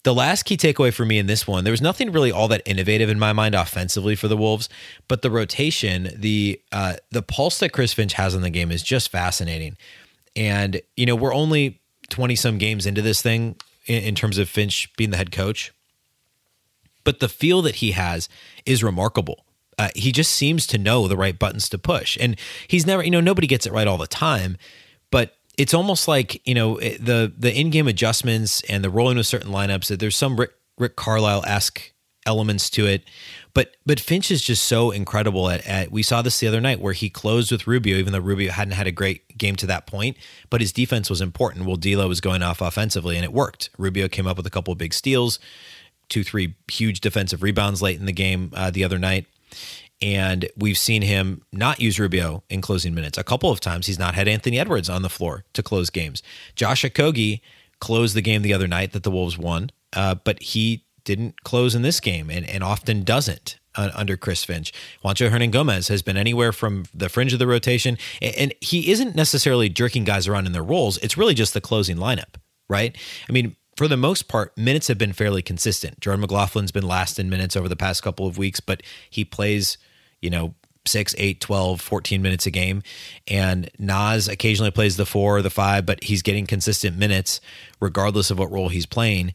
The 0.05 0.15
last 0.15 0.45
key 0.45 0.57
takeaway 0.57 0.95
for 0.95 1.05
me 1.05 1.19
in 1.19 1.27
this 1.27 1.47
one, 1.47 1.65
there 1.65 1.73
was 1.73 1.83
nothing 1.83 2.13
really 2.13 2.31
all 2.31 2.49
that 2.49 2.63
innovative 2.65 3.11
in 3.11 3.19
my 3.19 3.33
mind 3.33 3.57
offensively 3.57 4.15
for 4.15 4.29
the 4.29 4.37
Wolves, 4.37 4.69
but 5.09 5.23
the 5.23 5.31
rotation, 5.31 6.11
the 6.17 6.61
uh, 6.71 6.95
the 7.11 7.23
pulse 7.23 7.59
that 7.59 7.73
Chris 7.73 7.93
Finch 7.93 8.13
has 8.15 8.35
in 8.35 8.43
the 8.43 8.51
game 8.51 8.71
is 8.71 8.83
just 8.83 9.11
fascinating. 9.11 9.77
And, 10.39 10.81
you 10.97 11.05
know, 11.05 11.17
we're 11.17 11.35
only 11.35 11.81
20 12.11 12.37
some 12.37 12.59
games 12.59 12.87
into 12.87 13.03
this 13.03 13.21
thing 13.21 13.57
in, 13.87 14.05
in 14.05 14.15
terms 14.15 14.39
of 14.39 14.49
Finch 14.49 14.89
being 14.97 15.11
the 15.11 15.17
head 15.17 15.33
coach. 15.33 15.73
But 17.03 17.19
the 17.19 17.29
feel 17.29 17.61
that 17.63 17.77
he 17.77 17.91
has 17.91 18.29
is 18.65 18.85
remarkable. 18.85 19.45
Uh, 19.77 19.89
he 19.97 20.13
just 20.13 20.33
seems 20.33 20.65
to 20.69 20.79
know 20.79 21.09
the 21.09 21.17
right 21.17 21.37
buttons 21.37 21.69
to 21.71 21.79
push. 21.79 22.17
And 22.21 22.39
he's 22.69 22.87
never, 22.87 23.03
you 23.03 23.11
know, 23.11 23.21
nobody 23.21 23.49
gets 23.49 23.67
it 23.67 23.73
right 23.73 23.87
all 23.89 23.99
the 23.99 24.07
time, 24.07 24.57
but 25.11 25.35
it's 25.57 25.75
almost 25.75 26.07
like, 26.07 26.47
you 26.47 26.55
know, 26.55 26.79
the 26.79 27.33
the 27.37 27.53
in-game 27.53 27.89
adjustments 27.89 28.63
and 28.69 28.85
the 28.85 28.91
rolling 28.91 29.17
with 29.17 29.27
certain 29.27 29.51
lineups, 29.51 29.89
that 29.89 29.99
there's 29.99 30.17
some 30.17 30.39
Rick, 30.39 30.53
Rick 30.79 30.95
Carlisle-esque 30.95 31.93
elements 32.27 32.71
to 32.71 32.87
it. 32.87 33.03
But 33.59 33.75
but 33.85 33.99
Finch 33.99 34.31
is 34.31 34.41
just 34.41 34.67
so 34.67 34.93
incredible 34.93 35.51
at, 35.51 35.67
at 35.67 35.91
we 35.91 36.05
saw 36.05 36.23
this 36.23 36.39
the 36.39 36.47
other 36.47 36.61
night 36.61 36.79
where 36.79 36.93
he 36.93 37.11
closed 37.11 37.51
with 37.51 37.67
Rubio, 37.67 37.97
even 37.97 38.13
though 38.13 38.21
Rubio 38.21 38.53
hadn't 38.53 38.75
had 38.75 38.87
a 38.87 38.93
great 38.93 39.37
game 39.37 39.57
to 39.57 39.67
that 39.67 39.85
point, 39.85 40.17
but 40.49 40.61
his 40.61 40.71
defense 40.71 41.11
was 41.11 41.21
important. 41.21 41.67
Well, 41.67 41.75
D'Lo 41.75 42.07
was 42.07 42.21
going 42.21 42.41
off 42.41 42.61
offensively, 42.61 43.17
and 43.17 43.25
it 43.25 43.33
worked. 43.33 43.71
Rubio 43.77 44.07
came 44.07 44.29
up 44.29 44.37
with 44.37 44.47
a 44.47 44.51
couple 44.51 44.71
of 44.71 44.79
big 44.79 44.95
steals, 44.95 45.41
two, 46.09 46.23
three 46.23 46.55
huge 46.71 47.01
defensive 47.01 47.43
rebounds 47.43 47.83
late 47.83 47.99
in 47.99 48.07
the 48.07 48.13
game 48.13 48.53
uh, 48.55 48.71
the 48.71 48.85
other 48.85 48.97
night. 48.97 49.27
And 50.01 50.49
we've 50.57 50.79
seen 50.79 51.03
him 51.03 51.43
not 51.51 51.81
use 51.81 51.99
Rubio 51.99 52.45
in 52.49 52.61
closing 52.61 52.95
minutes. 52.95 53.19
A 53.19 53.25
couple 53.25 53.51
of 53.51 53.59
times 53.59 53.89
he's 53.89 53.99
not 53.99 54.15
had 54.15 54.29
Anthony 54.29 54.61
Edwards 54.61 54.89
on 54.89 55.03
the 55.03 55.09
floor 55.09 55.45
to 55.55 55.65
close 55.65 55.91
games. 55.91 56.23
Josh 56.55 56.85
Okogie 56.85 57.41
closed 57.81 58.15
the 58.15 58.23
game 58.23 58.43
the 58.43 58.55
other 58.55 58.69
night 58.69 58.93
that 58.93 59.03
the 59.03 59.11
Wolves 59.11 59.37
won, 59.37 59.71
uh, 59.95 60.15
but 60.15 60.41
he 60.41 60.85
didn't 61.09 61.43
close 61.43 61.75
in 61.75 61.81
this 61.81 62.01
game 62.01 62.29
and, 62.29 62.47
and 62.47 62.63
often 62.63 63.03
doesn't 63.03 63.58
uh, 63.79 63.91
under 63.95 64.17
Chris 64.17 64.45
Finch. 64.45 64.73
Juancho 65.05 65.31
Hernangomez 65.31 65.89
has 65.89 66.03
been 66.03 66.17
anywhere 66.17 66.53
from 66.53 66.85
the 66.93 67.09
fringe 67.09 67.33
of 67.33 67.39
the 67.39 67.47
rotation, 67.47 67.97
and, 68.21 68.35
and 68.35 68.55
he 68.61 68.91
isn't 68.91 69.15
necessarily 69.15 69.69
jerking 69.69 70.05
guys 70.05 70.27
around 70.29 70.47
in 70.47 70.53
their 70.53 70.65
roles. 70.65 70.99
It's 70.99 71.17
really 71.17 71.35
just 71.35 71.55
the 71.55 71.61
closing 71.61 71.97
lineup, 71.97 72.35
right? 72.69 72.97
I 73.29 73.33
mean, 73.33 73.57
for 73.77 73.87
the 73.87 73.97
most 73.97 74.27
part, 74.27 74.59
minutes 74.59 74.89
have 74.89 74.99
been 74.99 75.13
fairly 75.13 75.41
consistent. 75.41 76.01
Jordan 76.01 76.27
McLaughlin's 76.27 76.73
been 76.73 76.87
last 76.87 77.19
in 77.19 77.31
minutes 77.31 77.57
over 77.57 77.69
the 77.69 77.77
past 77.77 78.03
couple 78.03 78.27
of 78.27 78.37
weeks, 78.37 78.59
but 78.59 78.83
he 79.09 79.25
plays, 79.25 79.79
you 80.21 80.29
know, 80.29 80.55
6, 80.85 81.15
8, 81.17 81.41
12, 81.41 81.81
14 81.81 82.23
minutes 82.23 82.47
a 82.47 82.51
game. 82.51 82.83
And 83.29 83.71
Naz 83.79 84.27
occasionally 84.27 84.71
plays 84.73 84.97
the 84.97 85.07
four 85.07 85.37
or 85.37 85.43
the 85.43 85.51
five, 85.51 85.87
but 85.87 86.03
he's 86.03 86.23
getting 86.23 86.47
consistent 86.47 86.97
minutes 86.97 87.41
regardless 87.79 88.31
of 88.31 88.39
what 88.39 88.51
role 88.51 88.69
he's 88.71 88.87
playing. 88.87 89.35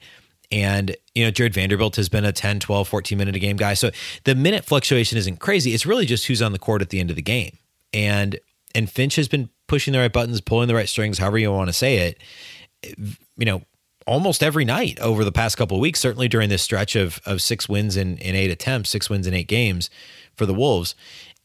And, 0.53 0.95
you 1.15 1.25
know, 1.25 1.31
Jarred 1.31 1.55
Vanderbilt 1.55 1.95
has 1.95 2.09
been 2.09 2.25
a 2.25 2.31
10, 2.31 2.59
12, 2.59 2.87
14 2.87 3.17
minute 3.17 3.35
a 3.35 3.39
game 3.39 3.57
guy. 3.57 3.73
So 3.73 3.89
the 4.23 4.35
minute 4.35 4.63
fluctuation 4.63 5.17
isn't 5.17 5.39
crazy. 5.39 5.73
It's 5.73 5.87
really 5.87 6.05
just 6.05 6.27
who's 6.27 6.43
on 6.43 6.51
the 6.51 6.59
court 6.59 6.83
at 6.83 6.89
the 6.89 6.99
end 6.99 7.09
of 7.09 7.15
the 7.15 7.23
game. 7.23 7.57
And 7.91 8.39
and 8.75 8.87
Finch 8.89 9.15
has 9.15 9.27
been 9.27 9.49
pushing 9.67 9.93
the 9.93 9.99
right 9.99 10.13
buttons, 10.13 10.41
pulling 10.41 10.67
the 10.67 10.75
right 10.75 10.87
strings, 10.87 11.17
however 11.17 11.39
you 11.39 11.51
want 11.51 11.69
to 11.69 11.73
say 11.73 11.97
it, 11.97 12.17
you 13.35 13.45
know, 13.45 13.63
almost 14.05 14.43
every 14.43 14.63
night 14.65 14.99
over 14.99 15.23
the 15.23 15.31
past 15.31 15.57
couple 15.57 15.77
of 15.77 15.81
weeks, 15.81 15.99
certainly 15.99 16.27
during 16.27 16.49
this 16.49 16.61
stretch 16.61 16.95
of 16.95 17.19
of 17.25 17.41
six 17.41 17.67
wins 17.67 17.97
in, 17.97 18.17
in 18.19 18.35
eight 18.35 18.51
attempts, 18.51 18.91
six 18.91 19.09
wins 19.09 19.25
in 19.25 19.33
eight 19.33 19.47
games 19.47 19.89
for 20.35 20.45
the 20.45 20.53
Wolves. 20.53 20.93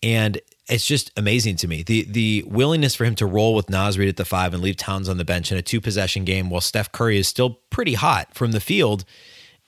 And 0.03 0.39
it's 0.69 0.87
just 0.87 1.11
amazing 1.17 1.57
to 1.57 1.69
me. 1.69 1.83
The 1.83 2.05
the 2.05 2.45
willingness 2.47 2.95
for 2.95 3.05
him 3.05 3.15
to 3.17 3.27
roll 3.27 3.55
with 3.55 3.71
Naz 3.71 3.99
Reid 3.99 4.09
at 4.09 4.17
the 4.17 4.25
five 4.25 4.53
and 4.53 4.63
leave 4.63 4.77
Towns 4.77 5.09
on 5.09 5.17
the 5.17 5.25
bench 5.25 5.51
in 5.51 5.59
a 5.59 5.63
two 5.63 5.81
possession 5.81 6.25
game 6.25 6.51
while 6.51 6.61
Steph 6.61 6.93
Curry 6.93 7.19
is 7.19 7.27
still 7.29 7.61
pretty 7.71 7.95
hot 7.95 8.35
from 8.35 8.53
the 8.53 8.61
field. 8.61 9.05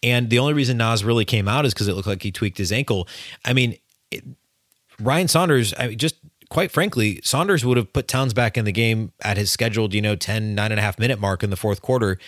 And 0.02 0.30
the 0.30 0.38
only 0.38 0.54
reason 0.54 0.78
Naz 0.78 1.04
really 1.04 1.24
came 1.24 1.48
out 1.48 1.66
is 1.66 1.74
because 1.74 1.88
it 1.88 1.94
looked 1.94 2.08
like 2.08 2.22
he 2.22 2.32
tweaked 2.32 2.58
his 2.58 2.72
ankle. 2.72 3.06
I 3.44 3.52
mean, 3.52 3.76
it, 4.10 4.24
Ryan 4.98 5.28
Saunders, 5.28 5.74
I 5.78 5.88
mean, 5.88 5.98
just 5.98 6.16
quite 6.48 6.70
frankly, 6.70 7.20
Saunders 7.22 7.64
would 7.64 7.76
have 7.76 7.92
put 7.92 8.08
Towns 8.08 8.34
back 8.34 8.58
in 8.58 8.64
the 8.64 8.72
game 8.72 9.12
at 9.22 9.36
his 9.36 9.50
scheduled, 9.50 9.94
you 9.94 10.02
know, 10.02 10.16
10, 10.16 10.54
nine 10.54 10.70
and 10.70 10.78
a 10.78 10.82
half 10.82 10.98
minute 10.98 11.18
mark 11.18 11.42
in 11.42 11.50
the 11.50 11.56
fourth 11.56 11.80
quarter, 11.80 12.18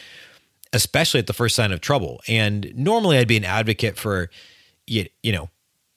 especially 0.72 1.18
at 1.18 1.26
the 1.26 1.32
first 1.32 1.56
sign 1.56 1.72
of 1.72 1.80
trouble. 1.80 2.20
And 2.28 2.72
normally 2.74 3.18
I'd 3.18 3.28
be 3.28 3.36
an 3.36 3.44
advocate 3.44 3.98
for, 3.98 4.30
you, 4.86 5.06
you 5.22 5.32
know, 5.32 5.50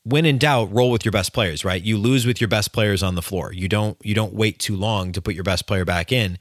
when 0.05 0.25
in 0.25 0.37
doubt, 0.37 0.71
roll 0.71 0.91
with 0.91 1.03
your 1.03 1.11
best 1.11 1.33
players, 1.33 1.65
right? 1.65 1.81
You 1.81 1.97
lose 1.97 2.27
with 2.27 2.39
your 2.39 2.47
best 2.47 2.71
players 2.71 3.01
on 3.01 3.15
the 3.15 3.23
floor. 3.23 3.51
You 3.51 3.67
don't 3.67 3.97
you 4.03 4.13
don't 4.13 4.33
wait 4.33 4.59
too 4.59 4.75
long 4.75 5.11
to 5.11 5.21
put 5.21 5.33
your 5.33 5.43
best 5.43 5.67
player 5.67 5.83
back 5.83 6.11
in. 6.11 6.37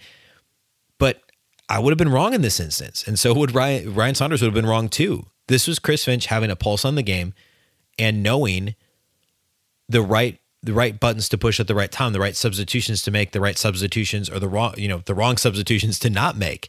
But 0.98 1.20
I 1.68 1.78
would 1.78 1.90
have 1.90 1.98
been 1.98 2.12
wrong 2.12 2.34
in 2.34 2.42
this 2.42 2.60
instance. 2.60 3.06
And 3.08 3.18
so 3.18 3.32
would 3.34 3.54
Ryan 3.54 3.94
Ryan 3.94 4.14
Saunders 4.14 4.42
would 4.42 4.48
have 4.48 4.54
been 4.54 4.66
wrong 4.66 4.88
too. 4.88 5.26
This 5.48 5.66
was 5.66 5.78
Chris 5.78 6.04
Finch 6.04 6.26
having 6.26 6.50
a 6.50 6.56
pulse 6.56 6.84
on 6.84 6.94
the 6.94 7.02
game 7.02 7.32
and 7.98 8.22
knowing 8.22 8.74
the 9.88 10.02
right 10.02 10.38
the 10.62 10.74
right 10.74 11.00
buttons 11.00 11.28
to 11.30 11.38
push 11.38 11.58
at 11.58 11.66
the 11.66 11.74
right 11.74 11.92
time, 11.92 12.12
the 12.12 12.20
right 12.20 12.36
substitutions 12.36 13.02
to 13.02 13.10
make, 13.10 13.32
the 13.32 13.40
right 13.40 13.56
substitutions 13.56 14.28
or 14.28 14.38
the 14.38 14.48
wrong, 14.48 14.74
you 14.76 14.88
know, 14.88 15.02
the 15.04 15.14
wrong 15.14 15.36
substitutions 15.36 15.98
to 16.00 16.10
not 16.10 16.36
make. 16.36 16.68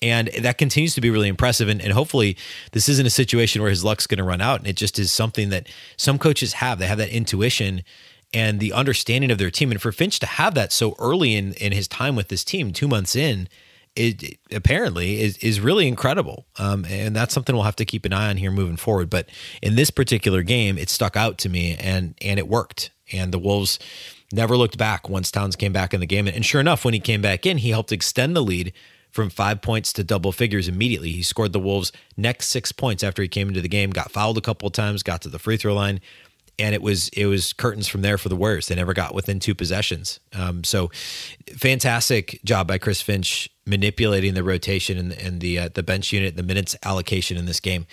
And 0.00 0.28
that 0.40 0.58
continues 0.58 0.94
to 0.94 1.00
be 1.00 1.10
really 1.10 1.28
impressive. 1.28 1.68
And, 1.68 1.80
and 1.80 1.92
hopefully, 1.92 2.36
this 2.72 2.88
isn't 2.88 3.06
a 3.06 3.10
situation 3.10 3.60
where 3.62 3.70
his 3.70 3.84
luck's 3.84 4.06
going 4.06 4.18
to 4.18 4.24
run 4.24 4.40
out. 4.40 4.60
And 4.60 4.68
it 4.68 4.76
just 4.76 4.98
is 4.98 5.10
something 5.10 5.48
that 5.50 5.68
some 5.96 6.18
coaches 6.18 6.54
have. 6.54 6.78
They 6.78 6.86
have 6.86 6.98
that 6.98 7.10
intuition 7.10 7.82
and 8.32 8.60
the 8.60 8.72
understanding 8.72 9.30
of 9.30 9.38
their 9.38 9.50
team. 9.50 9.70
And 9.70 9.82
for 9.82 9.90
Finch 9.90 10.20
to 10.20 10.26
have 10.26 10.54
that 10.54 10.72
so 10.72 10.94
early 10.98 11.34
in, 11.34 11.54
in 11.54 11.72
his 11.72 11.88
time 11.88 12.14
with 12.14 12.28
this 12.28 12.44
team, 12.44 12.72
two 12.72 12.86
months 12.86 13.16
in, 13.16 13.48
it, 13.96 14.22
it 14.22 14.38
apparently 14.52 15.20
is, 15.20 15.36
is 15.38 15.60
really 15.60 15.88
incredible. 15.88 16.46
Um, 16.58 16.84
and 16.84 17.16
that's 17.16 17.34
something 17.34 17.54
we'll 17.54 17.64
have 17.64 17.76
to 17.76 17.84
keep 17.84 18.04
an 18.04 18.12
eye 18.12 18.30
on 18.30 18.36
here 18.36 18.52
moving 18.52 18.76
forward. 18.76 19.10
But 19.10 19.28
in 19.62 19.74
this 19.74 19.90
particular 19.90 20.42
game, 20.42 20.78
it 20.78 20.90
stuck 20.90 21.16
out 21.16 21.38
to 21.38 21.48
me 21.48 21.74
and, 21.74 22.14
and 22.20 22.38
it 22.38 22.46
worked. 22.46 22.90
And 23.12 23.32
the 23.32 23.38
Wolves 23.38 23.78
never 24.32 24.56
looked 24.56 24.78
back 24.78 25.08
once 25.08 25.30
Towns 25.30 25.56
came 25.56 25.72
back 25.72 25.92
in 25.92 26.00
the 26.00 26.06
game. 26.06 26.28
And 26.28 26.44
sure 26.44 26.60
enough, 26.60 26.84
when 26.84 26.94
he 26.94 27.00
came 27.00 27.22
back 27.22 27.46
in, 27.46 27.58
he 27.58 27.70
helped 27.70 27.90
extend 27.90 28.36
the 28.36 28.42
lead 28.42 28.72
from 29.18 29.30
five 29.30 29.60
points 29.60 29.92
to 29.94 30.04
double 30.04 30.30
figures 30.30 30.68
immediately. 30.68 31.10
He 31.10 31.24
scored 31.24 31.52
the 31.52 31.58
Wolves' 31.58 31.90
next 32.16 32.46
six 32.46 32.70
points 32.70 33.02
after 33.02 33.20
he 33.20 33.26
came 33.26 33.48
into 33.48 33.60
the 33.60 33.68
game, 33.68 33.90
got 33.90 34.12
fouled 34.12 34.38
a 34.38 34.40
couple 34.40 34.68
of 34.68 34.74
times, 34.74 35.02
got 35.02 35.22
to 35.22 35.28
the 35.28 35.40
free 35.40 35.56
throw 35.56 35.74
line, 35.74 36.00
and 36.56 36.72
it 36.72 36.80
was 36.82 37.08
it 37.08 37.26
was 37.26 37.52
curtains 37.52 37.88
from 37.88 38.02
there 38.02 38.16
for 38.16 38.28
the 38.28 38.36
Warriors. 38.36 38.68
They 38.68 38.76
never 38.76 38.94
got 38.94 39.16
within 39.16 39.40
two 39.40 39.56
possessions. 39.56 40.20
Um, 40.32 40.62
so, 40.62 40.92
fantastic 41.56 42.38
job 42.44 42.68
by 42.68 42.78
Chris 42.78 43.02
Finch 43.02 43.50
manipulating 43.66 44.34
the 44.34 44.44
rotation 44.44 44.96
and, 44.98 45.12
and 45.12 45.40
the 45.40 45.58
uh, 45.58 45.68
the 45.74 45.82
bench 45.82 46.12
unit, 46.12 46.36
the 46.36 46.44
minutes 46.44 46.76
allocation 46.84 47.36
in 47.36 47.46
this 47.46 47.58
game, 47.58 47.88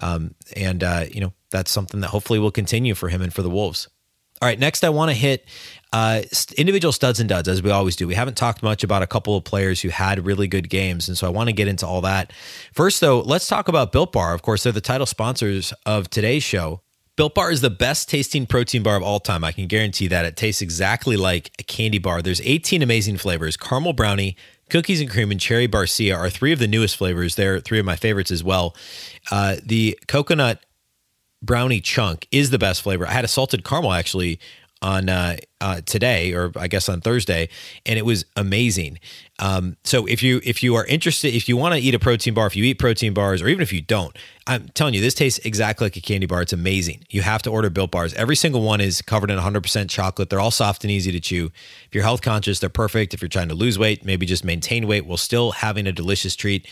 um, 0.00 0.34
and 0.56 0.82
uh, 0.82 1.04
you 1.12 1.20
know 1.20 1.34
that's 1.50 1.70
something 1.70 2.00
that 2.00 2.08
hopefully 2.08 2.38
will 2.38 2.50
continue 2.50 2.94
for 2.94 3.10
him 3.10 3.20
and 3.20 3.34
for 3.34 3.42
the 3.42 3.50
Wolves. 3.50 3.86
All 4.40 4.48
right, 4.48 4.58
next 4.58 4.82
I 4.82 4.88
want 4.88 5.10
to 5.10 5.14
hit 5.14 5.44
uh, 5.92 6.22
individual 6.56 6.92
studs 6.92 7.18
and 7.18 7.28
duds 7.28 7.48
as 7.48 7.62
we 7.62 7.70
always 7.70 7.96
do. 7.96 8.06
We 8.06 8.14
haven't 8.14 8.36
talked 8.36 8.62
much 8.62 8.84
about 8.84 9.02
a 9.02 9.06
couple 9.06 9.36
of 9.36 9.44
players 9.44 9.80
who 9.80 9.88
had 9.88 10.24
really 10.24 10.46
good 10.46 10.68
games, 10.68 11.08
and 11.08 11.18
so 11.18 11.26
I 11.26 11.30
want 11.30 11.48
to 11.48 11.52
get 11.52 11.68
into 11.68 11.86
all 11.86 12.00
that. 12.02 12.32
First, 12.72 13.00
though, 13.00 13.20
let's 13.20 13.48
talk 13.48 13.68
about 13.68 13.90
Built 13.90 14.12
Bar. 14.12 14.32
Of 14.34 14.42
course, 14.42 14.62
they're 14.62 14.72
the 14.72 14.80
title 14.80 15.06
sponsors 15.06 15.72
of 15.84 16.08
today's 16.08 16.42
show. 16.42 16.82
Built 17.16 17.34
Bar 17.34 17.50
is 17.50 17.60
the 17.60 17.70
best 17.70 18.08
tasting 18.08 18.46
protein 18.46 18.82
bar 18.82 18.96
of 18.96 19.02
all 19.02 19.20
time. 19.20 19.42
I 19.42 19.52
can 19.52 19.66
guarantee 19.66 20.06
that 20.08 20.24
it 20.24 20.36
tastes 20.36 20.62
exactly 20.62 21.16
like 21.16 21.50
a 21.58 21.62
candy 21.64 21.98
bar. 21.98 22.22
There's 22.22 22.40
18 22.40 22.82
amazing 22.82 23.18
flavors: 23.18 23.56
caramel 23.56 23.92
brownie, 23.92 24.36
cookies 24.70 25.00
and 25.00 25.10
cream, 25.10 25.32
and 25.32 25.40
cherry 25.40 25.66
barcia 25.66 26.16
are 26.16 26.30
three 26.30 26.52
of 26.52 26.60
the 26.60 26.68
newest 26.68 26.96
flavors. 26.96 27.34
They're 27.34 27.60
three 27.60 27.80
of 27.80 27.84
my 27.84 27.96
favorites 27.96 28.30
as 28.30 28.44
well. 28.44 28.76
Uh, 29.30 29.56
the 29.62 29.98
coconut 30.06 30.64
brownie 31.42 31.80
chunk 31.80 32.26
is 32.30 32.50
the 32.50 32.58
best 32.58 32.82
flavor. 32.82 33.06
I 33.06 33.12
had 33.12 33.24
a 33.24 33.28
salted 33.28 33.64
caramel 33.64 33.92
actually 33.92 34.38
on 34.82 35.08
uh, 35.08 35.36
uh, 35.60 35.80
today, 35.84 36.32
or 36.32 36.52
I 36.56 36.68
guess 36.68 36.88
on 36.88 37.00
Thursday, 37.00 37.48
and 37.84 37.98
it 37.98 38.06
was 38.06 38.24
amazing. 38.36 38.98
Um, 39.38 39.76
so 39.84 40.06
if 40.06 40.22
you 40.22 40.40
if 40.42 40.62
you 40.62 40.74
are 40.76 40.86
interested, 40.86 41.34
if 41.34 41.48
you 41.48 41.56
want 41.56 41.74
to 41.74 41.80
eat 41.80 41.94
a 41.94 41.98
protein 41.98 42.34
bar, 42.34 42.46
if 42.46 42.56
you 42.56 42.64
eat 42.64 42.78
protein 42.78 43.12
bars, 43.12 43.42
or 43.42 43.48
even 43.48 43.62
if 43.62 43.72
you 43.72 43.82
don't, 43.82 44.16
I'm 44.46 44.68
telling 44.70 44.94
you, 44.94 45.00
this 45.00 45.14
tastes 45.14 45.38
exactly 45.44 45.86
like 45.86 45.96
a 45.96 46.00
candy 46.00 46.26
bar. 46.26 46.42
It's 46.42 46.52
amazing. 46.52 47.04
You 47.10 47.22
have 47.22 47.42
to 47.42 47.50
order 47.50 47.68
Built 47.68 47.90
bars. 47.90 48.14
Every 48.14 48.36
single 48.36 48.62
one 48.62 48.80
is 48.80 49.02
covered 49.02 49.30
in 49.30 49.38
100% 49.38 49.90
chocolate. 49.90 50.30
They're 50.30 50.40
all 50.40 50.50
soft 50.50 50.82
and 50.82 50.90
easy 50.90 51.12
to 51.12 51.20
chew. 51.20 51.50
If 51.86 51.94
you're 51.94 52.04
health 52.04 52.22
conscious, 52.22 52.58
they're 52.58 52.68
perfect. 52.68 53.12
If 53.14 53.20
you're 53.20 53.28
trying 53.28 53.48
to 53.48 53.54
lose 53.54 53.78
weight, 53.78 54.04
maybe 54.04 54.26
just 54.26 54.44
maintain 54.44 54.86
weight 54.86 55.06
while 55.06 55.18
still 55.18 55.52
having 55.52 55.86
a 55.86 55.92
delicious 55.92 56.34
treat. 56.34 56.66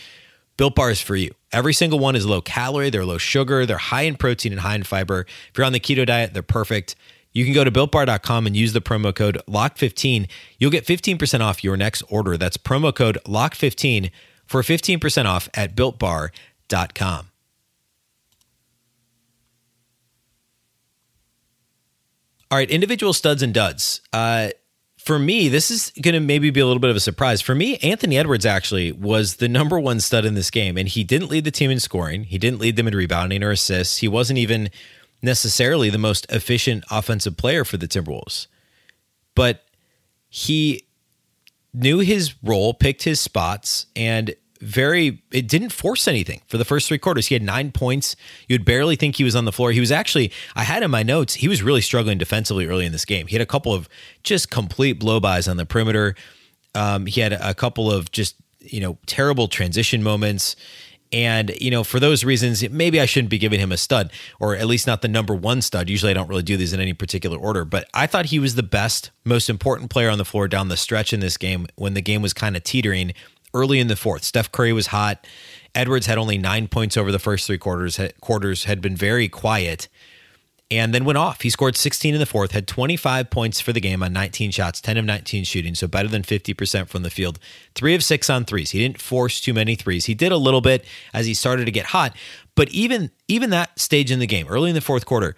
Built 0.57 0.75
bars 0.75 0.99
for 0.99 1.15
you. 1.15 1.33
Every 1.53 1.73
single 1.73 1.99
one 1.99 2.17
is 2.17 2.25
low 2.25 2.41
calorie, 2.41 2.89
they're 2.89 3.05
low 3.05 3.17
sugar, 3.17 3.65
they're 3.65 3.77
high 3.77 4.01
in 4.01 4.17
protein 4.17 4.51
and 4.51 4.59
high 4.59 4.75
in 4.75 4.83
fiber. 4.83 5.21
If 5.21 5.57
you're 5.57 5.65
on 5.65 5.71
the 5.71 5.79
keto 5.79 6.05
diet, 6.05 6.33
they're 6.33 6.43
perfect. 6.43 6.95
You 7.31 7.45
can 7.45 7.53
go 7.53 7.63
to 7.63 7.71
builtbar.com 7.71 8.47
and 8.47 8.55
use 8.55 8.73
the 8.73 8.81
promo 8.81 9.13
code 9.13 9.41
LOCK15. 9.47 10.27
You'll 10.57 10.71
get 10.71 10.85
15% 10.85 11.41
off 11.41 11.63
your 11.63 11.77
next 11.77 12.01
order. 12.09 12.37
That's 12.37 12.57
promo 12.57 12.93
code 12.93 13.19
LOCK15 13.25 14.11
for 14.45 14.61
15% 14.61 15.25
off 15.25 15.47
at 15.53 15.75
builtbar.com. 15.75 17.29
All 22.51 22.57
right, 22.57 22.69
individual 22.71 23.13
studs 23.13 23.43
and 23.43 23.53
duds. 23.53 24.01
Uh, 24.11 24.49
for 24.97 25.19
me, 25.19 25.49
this 25.49 25.69
is 25.69 25.91
going 26.01 26.13
to 26.13 26.19
maybe 26.19 26.49
be 26.49 26.59
a 26.59 26.65
little 26.65 26.79
bit 26.79 26.89
of 26.89 26.95
a 26.95 26.99
surprise. 26.99 27.41
For 27.41 27.53
me, 27.53 27.77
Anthony 27.77 28.17
Edwards 28.17 28.45
actually 28.45 28.91
was 28.91 29.35
the 29.35 29.47
number 29.47 29.79
one 29.79 29.99
stud 29.99 30.25
in 30.25 30.33
this 30.33 30.49
game, 30.49 30.75
and 30.75 30.87
he 30.87 31.03
didn't 31.03 31.29
lead 31.29 31.45
the 31.45 31.51
team 31.51 31.69
in 31.69 31.79
scoring. 31.79 32.23
He 32.23 32.39
didn't 32.39 32.59
lead 32.59 32.75
them 32.75 32.87
in 32.87 32.95
rebounding 32.95 33.43
or 33.43 33.51
assists. 33.51 33.97
He 33.97 34.07
wasn't 34.07 34.39
even 34.39 34.71
necessarily 35.21 35.89
the 35.89 35.97
most 35.97 36.25
efficient 36.29 36.83
offensive 36.89 37.37
player 37.37 37.65
for 37.65 37.77
the 37.77 37.87
Timberwolves, 37.87 38.47
but 39.35 39.65
he 40.29 40.85
knew 41.73 41.99
his 41.99 42.33
role, 42.43 42.73
picked 42.73 43.03
his 43.03 43.19
spots, 43.19 43.85
and 43.95 44.35
very 44.61 45.23
it 45.31 45.47
didn't 45.47 45.69
force 45.69 46.07
anything 46.07 46.41
for 46.47 46.57
the 46.57 46.65
first 46.65 46.87
three 46.87 46.97
quarters. 46.97 47.27
He 47.27 47.35
had 47.35 47.41
nine 47.41 47.71
points. 47.71 48.15
You'd 48.47 48.65
barely 48.65 48.95
think 48.97 49.15
he 49.15 49.23
was 49.23 49.35
on 49.35 49.45
the 49.45 49.51
floor. 49.53 49.71
He 49.71 49.79
was 49.79 49.91
actually 49.91 50.31
I 50.55 50.63
had 50.63 50.83
in 50.83 50.91
my 50.91 51.03
notes, 51.03 51.35
he 51.35 51.47
was 51.47 51.63
really 51.63 51.81
struggling 51.81 52.17
defensively 52.17 52.65
early 52.65 52.85
in 52.85 52.91
this 52.91 53.05
game. 53.05 53.27
He 53.27 53.35
had 53.35 53.41
a 53.41 53.45
couple 53.45 53.73
of 53.73 53.87
just 54.23 54.51
complete 54.51 54.99
blow-bys 54.99 55.47
on 55.47 55.57
the 55.57 55.65
perimeter. 55.65 56.15
Um, 56.75 57.05
he 57.05 57.21
had 57.21 57.33
a 57.33 57.53
couple 57.53 57.89
of 57.91 58.11
just, 58.11 58.35
you 58.59 58.81
know, 58.81 58.97
terrible 59.05 59.47
transition 59.47 60.03
moments. 60.03 60.55
And, 61.11 61.51
you 61.59 61.71
know, 61.71 61.83
for 61.83 61.99
those 61.99 62.23
reasons, 62.23 62.67
maybe 62.69 63.01
I 63.01 63.05
shouldn't 63.05 63.31
be 63.31 63.39
giving 63.39 63.59
him 63.59 63.71
a 63.71 63.77
stud, 63.77 64.11
or 64.39 64.55
at 64.55 64.67
least 64.67 64.85
not 64.85 65.01
the 65.01 65.07
number 65.07 65.33
one 65.33 65.61
stud. 65.61 65.89
Usually 65.89 66.11
I 66.11 66.13
don't 66.13 66.27
really 66.27 66.43
do 66.43 66.55
these 66.55 66.71
in 66.71 66.79
any 66.79 66.93
particular 66.93 67.37
order, 67.37 67.65
but 67.65 67.89
I 67.93 68.05
thought 68.05 68.27
he 68.27 68.37
was 68.37 68.53
the 68.53 68.63
best, 68.63 69.09
most 69.25 69.49
important 69.49 69.89
player 69.89 70.09
on 70.09 70.19
the 70.19 70.25
floor 70.25 70.47
down 70.47 70.67
the 70.67 70.77
stretch 70.77 71.11
in 71.11 71.19
this 71.19 71.35
game 71.37 71.65
when 71.75 71.95
the 71.95 72.01
game 72.01 72.21
was 72.21 72.33
kind 72.33 72.55
of 72.55 72.63
teetering 72.63 73.13
early 73.55 73.79
in 73.79 73.87
the 73.87 73.95
fourth. 73.95 74.23
Steph 74.23 74.51
Curry 74.51 74.71
was 74.71 74.87
hot. 74.87 75.25
Edwards 75.73 76.05
had 76.05 76.17
only 76.17 76.37
nine 76.37 76.67
points 76.67 76.95
over 76.95 77.11
the 77.11 77.19
first 77.19 77.47
three 77.47 77.57
quarters. 77.57 77.99
Quarters 78.21 78.65
had 78.65 78.81
been 78.81 78.95
very 78.95 79.27
quiet, 79.27 79.87
and 80.71 80.93
then 80.93 81.03
went 81.03 81.17
off. 81.17 81.41
He 81.41 81.49
scored 81.49 81.75
16 81.75 82.13
in 82.13 82.19
the 82.19 82.25
fourth, 82.25 82.51
had 82.51 82.67
25 82.67 83.29
points 83.29 83.59
for 83.59 83.73
the 83.73 83.79
game 83.79 84.03
on 84.03 84.13
19 84.13 84.51
shots, 84.51 84.79
10 84.81 84.97
of 84.97 85.05
19 85.05 85.43
shooting, 85.43 85.73
so 85.73 85.87
better 85.87 86.07
than 86.07 86.21
50% 86.21 86.87
from 86.87 87.03
the 87.03 87.09
field. 87.09 87.39
Three 87.73 87.95
of 87.95 88.03
six 88.03 88.29
on 88.29 88.45
threes. 88.45 88.71
He 88.71 88.79
didn't 88.79 89.01
force 89.01 89.41
too 89.41 89.53
many 89.53 89.75
threes. 89.75 90.05
He 90.05 90.13
did 90.13 90.31
a 90.31 90.37
little 90.37 90.61
bit 90.61 90.85
as 91.13 91.25
he 91.25 91.33
started 91.33 91.65
to 91.65 91.71
get 91.71 91.87
hot, 91.87 92.15
but 92.55 92.69
even 92.69 93.11
even 93.27 93.49
that 93.51 93.79
stage 93.79 94.11
in 94.11 94.19
the 94.19 94.27
game, 94.27 94.47
early 94.47 94.69
in 94.69 94.75
the 94.75 94.81
fourth 94.81 95.05
quarter, 95.05 95.35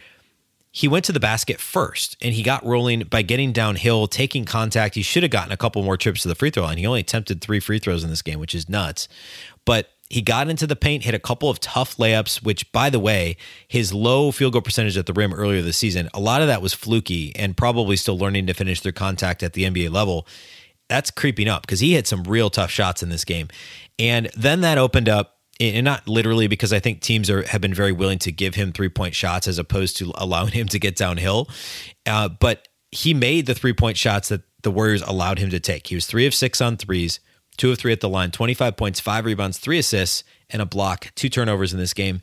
he 0.72 0.88
went 0.88 1.06
to 1.06 1.12
the 1.12 1.20
basket 1.20 1.60
first 1.60 2.16
and 2.22 2.34
he 2.34 2.44
got 2.44 2.66
rolling 2.66 3.02
by 3.04 3.22
getting 3.22 3.52
downhill, 3.52 4.08
taking 4.08 4.46
contact. 4.46 4.96
He 4.96 5.02
should 5.02 5.24
have 5.24 5.32
gotten 5.32 5.52
a 5.52 5.58
couple 5.58 5.84
more 5.84 5.98
trips 5.98 6.22
to 6.22 6.30
the 6.30 6.36
free 6.36 6.50
throw 6.50 6.64
line. 6.64 6.78
He 6.78 6.88
only 6.88 7.02
attempted 7.02 7.42
three 7.42 7.60
free 7.60 7.78
throws 7.80 8.04
in 8.04 8.10
this 8.10 8.22
game, 8.22 8.40
which 8.40 8.56
is 8.56 8.70
nuts. 8.70 9.10
But 9.66 9.90
he 10.12 10.22
got 10.22 10.50
into 10.50 10.68
the 10.68 10.76
paint, 10.76 11.04
hit 11.04 11.14
a 11.14 11.20
couple 11.20 11.50
of 11.50 11.60
tough 11.60 11.98
layups, 11.98 12.44
which, 12.44 12.72
by 12.72 12.90
the 12.90 13.00
way, 13.00 13.38
his 13.68 13.94
low 13.94 14.32
field 14.32 14.54
goal 14.54 14.62
percentage 14.62 14.98
at 14.98 15.06
the 15.06 15.14
rim 15.14 15.34
earlier 15.34 15.62
this 15.62 15.78
season, 15.78 16.10
a 16.14 16.20
lot 16.20 16.42
of 16.42 16.48
that 16.48 16.62
was 16.62 16.74
fluky 16.74 17.36
and 17.36 17.56
probably 17.56 17.96
still 17.96 18.18
learning 18.18 18.48
to 18.48 18.54
finish 18.54 18.82
their 18.82 18.92
contact 18.92 19.42
at 19.42 19.54
the 19.54 19.64
NBA 19.64 19.92
level. 19.92 20.28
That's 20.90 21.12
creeping 21.12 21.48
up 21.48 21.62
because 21.62 21.80
he 21.80 21.94
hit 21.94 22.08
some 22.08 22.24
real 22.24 22.50
tough 22.50 22.70
shots 22.70 23.02
in 23.02 23.10
this 23.10 23.24
game. 23.24 23.48
And 23.98 24.30
then 24.36 24.62
that 24.62 24.78
opened 24.78 25.08
up 25.08 25.38
and 25.62 25.86
not 25.86 26.08
literally 26.08 26.48
because 26.48 26.74
I 26.74 26.80
think 26.80 27.02
teams 27.02 27.30
are 27.30 27.48
have 27.48 27.62
been 27.62 27.74
very 27.74 27.92
willing 27.92 28.20
to 28.20 28.32
give 28.32 28.56
him 28.56 28.72
three 28.72 28.90
point 28.90 29.14
shots 29.16 29.48
as 29.48 29.60
opposed 29.60 29.98
to 29.98 30.12
allowing 30.16 30.52
him 30.52 30.68
to 30.70 30.80
get 30.80 30.96
downhill. 30.96 31.50
Uh, 32.06 32.30
but 32.30 32.68
he 32.92 33.14
made 33.14 33.46
the 33.46 33.54
three 33.54 33.74
point 33.74 33.96
shots 33.96 34.30
that 34.30 34.42
the 34.64 34.72
Warriors 34.72 35.02
allowed 35.04 35.40
him 35.40 35.50
to 35.52 35.60
take. 35.60 35.88
He 35.88 35.96
was 35.96 36.06
three 36.06 36.26
of 36.26 36.34
six 36.34 36.62
on 36.62 36.78
threes, 36.78 37.20
two 37.62 37.72
of 37.72 37.78
three 37.78 37.92
at 37.92 38.00
the 38.00 38.10
line, 38.10 38.32
25 38.32 38.76
points, 38.76 39.00
five 39.00 39.24
rebounds, 39.24 39.60
three 39.60 39.78
assists, 39.78 40.24
and 40.50 40.64
a 40.64 40.66
block, 40.66 41.12
two 41.14 41.30
turnovers 41.30 41.72
in 41.72 41.78
this 41.78 41.94
game. 41.94 42.20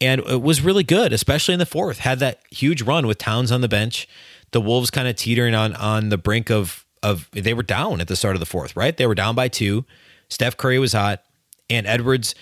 And 0.00 0.20
it 0.20 0.40
was 0.40 0.60
really 0.60 0.84
good, 0.84 1.12
especially 1.12 1.52
in 1.52 1.58
the 1.58 1.66
fourth. 1.66 1.98
Had 1.98 2.20
that 2.20 2.42
huge 2.52 2.82
run 2.82 3.04
with 3.08 3.18
Towns 3.18 3.50
on 3.50 3.60
the 3.60 3.66
bench. 3.66 4.08
The 4.52 4.60
Wolves 4.60 4.92
kind 4.92 5.08
of 5.08 5.16
teetering 5.16 5.56
on 5.56 5.74
on 5.74 6.10
the 6.10 6.16
brink 6.16 6.48
of 6.48 6.86
of 7.02 7.28
they 7.32 7.54
were 7.54 7.64
down 7.64 8.00
at 8.00 8.06
the 8.06 8.14
start 8.14 8.36
of 8.36 8.40
the 8.40 8.46
fourth, 8.46 8.76
right? 8.76 8.96
They 8.96 9.08
were 9.08 9.16
down 9.16 9.34
by 9.34 9.48
two. 9.48 9.84
Steph 10.28 10.56
Curry 10.56 10.78
was 10.78 10.92
hot, 10.92 11.24
and 11.68 11.84
Edwards 11.84 12.36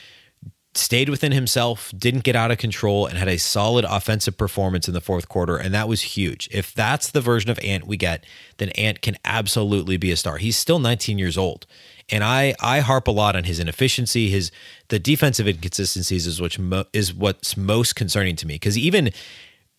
stayed 0.75 1.09
within 1.09 1.33
himself, 1.33 1.91
didn't 1.97 2.23
get 2.23 2.37
out 2.37 2.51
of 2.51 2.59
control, 2.59 3.07
and 3.07 3.17
had 3.17 3.29
a 3.29 3.39
solid 3.39 3.87
offensive 3.87 4.37
performance 4.37 4.89
in 4.89 4.93
the 4.93 5.01
fourth 5.01 5.27
quarter. 5.27 5.57
And 5.57 5.73
that 5.73 5.89
was 5.89 6.03
huge. 6.03 6.51
If 6.53 6.75
that's 6.75 7.11
the 7.11 7.23
version 7.23 7.51
of 7.51 7.59
Ant 7.61 7.87
we 7.87 7.97
get, 7.97 8.25
then 8.59 8.69
Ant 8.71 9.01
can 9.01 9.17
absolutely 9.25 9.97
be 9.97 10.11
a 10.11 10.17
star. 10.17 10.37
He's 10.37 10.59
still 10.59 10.79
19 10.79 11.19
years 11.19 11.39
old. 11.39 11.67
And 12.09 12.23
I, 12.23 12.55
I 12.61 12.81
harp 12.81 13.09
a 13.09 13.11
lot 13.11 13.35
on 13.35 13.45
his 13.45 13.59
inefficiency, 13.59 14.31
his 14.31 14.53
the 14.89 14.99
defensive 14.99 15.49
inconsistencies 15.49 16.27
is 16.27 16.41
which 16.41 16.59
mo, 16.59 16.85
is 16.93 17.13
what's 17.13 17.57
most 17.57 17.97
concerning 17.97 18.37
to 18.37 18.47
me 18.47 18.55
because 18.55 18.79
even 18.79 19.11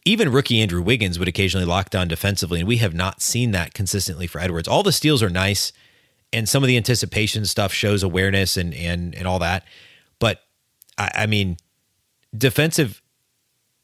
even 0.03 0.31
rookie 0.31 0.61
Andrew 0.61 0.81
Wiggins 0.81 1.19
would 1.19 1.27
occasionally 1.27 1.65
lock 1.65 1.89
down 1.89 2.07
defensively, 2.07 2.59
and 2.59 2.67
we 2.67 2.77
have 2.77 2.93
not 2.93 3.21
seen 3.21 3.51
that 3.51 3.73
consistently 3.73 4.27
for 4.27 4.39
Edwards. 4.39 4.67
All 4.67 4.83
the 4.83 4.91
steals 4.91 5.21
are 5.21 5.29
nice, 5.29 5.71
and 6.31 6.47
some 6.47 6.63
of 6.63 6.67
the 6.67 6.77
anticipation 6.77 7.45
stuff 7.45 7.71
shows 7.73 8.03
awareness 8.03 8.57
and 8.57 8.73
and 8.73 9.15
and 9.15 9.27
all 9.27 9.39
that, 9.39 9.63
but 10.19 10.43
I, 10.97 11.11
I 11.15 11.25
mean, 11.27 11.57
defensive 12.37 13.01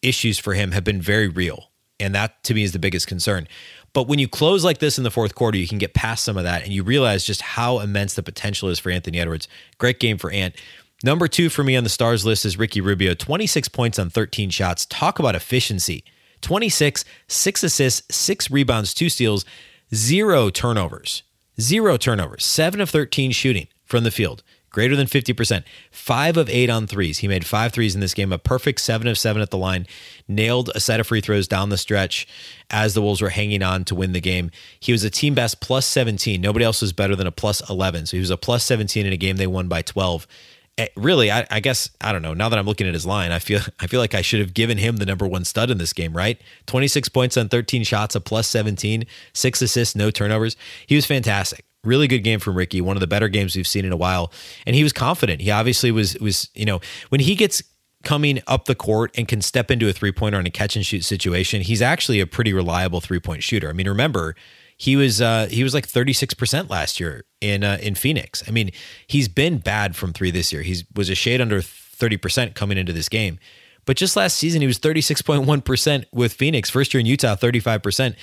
issues 0.01 0.37
for 0.37 0.53
him 0.53 0.71
have 0.71 0.83
been 0.83 1.01
very 1.01 1.27
real. 1.27 1.71
And 1.99 2.13
that 2.13 2.43
to 2.43 2.53
me 2.53 2.63
is 2.63 2.73
the 2.73 2.79
biggest 2.79 3.07
concern. 3.07 3.47
But 3.93 4.07
when 4.07 4.19
you 4.19 4.27
close 4.27 4.65
like 4.65 4.79
this 4.79 4.97
in 4.97 5.03
the 5.03 5.11
fourth 5.11 5.35
quarter, 5.35 5.57
you 5.57 5.67
can 5.67 5.77
get 5.77 5.93
past 5.93 6.23
some 6.23 6.37
of 6.37 6.43
that 6.43 6.63
and 6.63 6.73
you 6.73 6.83
realize 6.83 7.23
just 7.23 7.41
how 7.41 7.79
immense 7.79 8.15
the 8.15 8.23
potential 8.23 8.69
is 8.69 8.79
for 8.79 8.89
Anthony 8.89 9.19
Edwards. 9.19 9.47
Great 9.77 9.99
game 9.99 10.17
for 10.17 10.31
Ant. 10.31 10.55
Number 11.03 11.27
two 11.27 11.49
for 11.49 11.63
me 11.63 11.75
on 11.75 11.83
the 11.83 11.89
stars 11.89 12.25
list 12.25 12.45
is 12.45 12.57
Ricky 12.57 12.81
Rubio, 12.81 13.13
26 13.13 13.67
points 13.69 13.99
on 13.99 14.09
13 14.09 14.49
shots. 14.49 14.85
Talk 14.87 15.19
about 15.19 15.35
efficiency 15.35 16.03
26, 16.41 17.05
six 17.27 17.63
assists, 17.63 18.15
six 18.15 18.51
rebounds, 18.51 18.93
two 18.93 19.09
steals, 19.09 19.45
zero 19.93 20.49
turnovers. 20.49 21.23
Zero 21.61 21.97
turnovers, 21.97 22.43
seven 22.43 22.81
of 22.81 22.89
13 22.89 23.31
shooting 23.31 23.67
from 23.85 24.03
the 24.03 24.11
field 24.11 24.43
greater 24.73 24.97
than 24.97 25.07
50%. 25.07 25.63
Five 25.91 26.35
of 26.35 26.49
eight 26.49 26.69
on 26.69 26.87
threes. 26.87 27.19
He 27.19 27.29
made 27.29 27.45
five 27.45 27.71
threes 27.71 27.95
in 27.95 28.01
this 28.01 28.13
game, 28.13 28.33
a 28.33 28.37
perfect 28.37 28.81
seven 28.81 29.07
of 29.07 29.17
seven 29.17 29.41
at 29.41 29.51
the 29.51 29.57
line, 29.57 29.87
nailed 30.27 30.69
a 30.75 30.81
set 30.81 30.99
of 30.99 31.07
free 31.07 31.21
throws 31.21 31.47
down 31.47 31.69
the 31.69 31.77
stretch 31.77 32.27
as 32.69 32.93
the 32.93 33.01
Wolves 33.01 33.21
were 33.21 33.29
hanging 33.29 33.63
on 33.63 33.85
to 33.85 33.95
win 33.95 34.11
the 34.11 34.19
game. 34.19 34.51
He 34.79 34.91
was 34.91 35.05
a 35.05 35.09
team 35.09 35.35
best 35.35 35.61
plus 35.61 35.85
17. 35.85 36.41
Nobody 36.41 36.65
else 36.65 36.81
was 36.81 36.91
better 36.91 37.15
than 37.15 37.27
a 37.27 37.31
plus 37.31 37.67
11. 37.69 38.07
So 38.07 38.17
he 38.17 38.19
was 38.19 38.31
a 38.31 38.37
plus 38.37 38.65
17 38.65 39.05
in 39.05 39.13
a 39.13 39.17
game 39.17 39.37
they 39.37 39.47
won 39.47 39.69
by 39.69 39.83
12. 39.83 40.27
It, 40.75 40.81
eh, 40.81 40.87
really, 40.95 41.31
I, 41.31 41.45
I, 41.51 41.59
guess 41.59 41.91
I 42.01 42.11
don't 42.11 42.23
know. 42.23 42.33
Now 42.33 42.49
that 42.49 42.57
I'm 42.57 42.65
looking 42.65 42.87
at 42.87 42.95
his 42.95 43.05
line, 43.05 43.31
I 43.31 43.37
feel 43.37 43.61
I 43.79 43.85
feel 43.85 43.99
like 43.99 44.15
I 44.15 44.23
should 44.23 44.39
have 44.39 44.55
given 44.55 44.79
him 44.79 44.97
the 44.97 45.05
number 45.05 45.27
one 45.27 45.45
stud 45.45 45.69
in 45.69 45.77
this 45.77 45.93
game. 45.93 46.17
Right, 46.17 46.41
26 46.65 47.09
points 47.09 47.37
on 47.37 47.47
13 47.47 47.83
shots, 47.83 48.15
a 48.15 48.21
plus 48.21 48.47
17, 48.47 49.05
six 49.33 49.61
assists, 49.61 49.95
no 49.95 50.09
turnovers. 50.09 50.57
He 50.87 50.95
was 50.95 51.05
fantastic. 51.05 51.63
Really 51.83 52.07
good 52.07 52.19
game 52.19 52.39
from 52.39 52.55
Ricky, 52.55 52.81
one 52.81 52.95
of 52.95 53.01
the 53.01 53.07
better 53.07 53.27
games 53.27 53.55
we've 53.55 53.67
seen 53.67 53.85
in 53.85 53.91
a 53.91 53.97
while. 53.97 54.31
And 54.65 54.75
he 54.75 54.83
was 54.83 54.93
confident. 54.93 55.41
He 55.41 55.51
obviously 55.51 55.91
was 55.91 56.17
was, 56.19 56.49
you 56.53 56.65
know, 56.65 56.79
when 57.09 57.21
he 57.21 57.35
gets 57.35 57.61
coming 58.03 58.41
up 58.47 58.65
the 58.65 58.75
court 58.75 59.11
and 59.15 59.27
can 59.27 59.41
step 59.41 59.71
into 59.71 59.87
a 59.87 59.93
three-pointer 59.93 60.37
on 60.37 60.45
a 60.45 60.49
catch 60.49 60.75
and 60.75 60.85
shoot 60.85 61.03
situation, 61.03 61.61
he's 61.61 61.81
actually 61.81 62.19
a 62.19 62.27
pretty 62.27 62.53
reliable 62.53 63.01
three-point 63.01 63.43
shooter. 63.43 63.69
I 63.69 63.73
mean, 63.73 63.87
remember, 63.87 64.35
he 64.77 64.95
was 64.95 65.21
uh, 65.21 65.47
he 65.49 65.63
was 65.63 65.73
like 65.73 65.87
36% 65.87 66.69
last 66.69 66.99
year 66.99 67.25
in 67.41 67.63
uh, 67.63 67.77
in 67.81 67.95
Phoenix. 67.95 68.43
I 68.47 68.51
mean, 68.51 68.71
he's 69.07 69.27
been 69.27 69.57
bad 69.57 69.95
from 69.95 70.13
3 70.13 70.31
this 70.31 70.51
year. 70.51 70.61
He 70.61 70.83
was 70.95 71.09
a 71.09 71.15
shade 71.15 71.41
under 71.41 71.61
30% 71.61 72.55
coming 72.55 72.77
into 72.77 72.93
this 72.93 73.09
game. 73.09 73.39
But 73.85 73.97
just 73.97 74.15
last 74.15 74.37
season, 74.37 74.61
he 74.61 74.67
was 74.67 74.79
36.1% 74.79 76.05
with 76.13 76.33
Phoenix. 76.33 76.69
First 76.69 76.93
year 76.93 77.01
in 77.01 77.05
Utah, 77.05 77.35
35% 77.35 78.15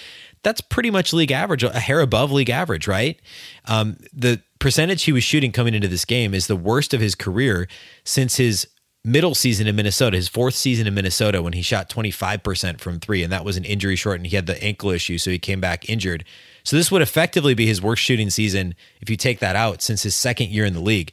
that's 0.43 0.61
pretty 0.61 0.91
much 0.91 1.13
league 1.13 1.33
average, 1.33 1.63
a 1.63 1.79
hair 1.79 2.01
above 2.01 2.33
league 2.33 2.51
average, 2.51 2.89
right? 2.89 3.21
Um, 3.67 3.99
the 4.13 4.43
percentage 4.59 5.05
he 5.05 5.13
was 5.13 5.25
shooting 5.25 5.53
coming 5.53 5.75
into 5.75 5.89
this 5.89 6.05
game 6.05 6.35
is 6.35 6.47
the 6.47 6.57
worst 6.57 6.95
of 6.95 7.01
his 7.01 7.15
career 7.15 7.69
since 8.05 8.37
his 8.37 8.67
middle 9.05 9.35
season 9.35 9.67
in 9.67 9.77
Minnesota, 9.77 10.17
his 10.17 10.29
fourth 10.29 10.55
season 10.55 10.87
in 10.87 10.95
Minnesota, 10.95 11.43
when 11.43 11.55
he 11.55 11.63
shot 11.63 11.89
25% 11.89 12.81
from 12.81 13.01
three, 13.01 13.23
and 13.23 13.33
that 13.33 13.45
was 13.45 13.57
an 13.57 13.65
injury 13.65 13.97
short, 13.97 14.17
and 14.17 14.27
he 14.27 14.37
had 14.37 14.47
the 14.47 14.63
ankle 14.63 14.91
issue, 14.91 15.19
so 15.19 15.31
he 15.31 15.39
came 15.39 15.61
back 15.61 15.89
injured. 15.89 16.25
So 16.65 16.77
this 16.77 16.91
would 16.91 17.03
effectively 17.03 17.55
be 17.55 17.67
his 17.67 17.81
worst 17.81 18.03
shooting 18.03 18.31
season 18.31 18.75
if 19.01 19.09
you 19.09 19.17
take 19.17 19.39
that 19.39 19.57
out 19.57 19.81
since 19.83 20.03
his 20.03 20.15
second 20.15 20.51
year 20.51 20.67
in 20.67 20.75
the 20.75 20.81
league. 20.81 21.13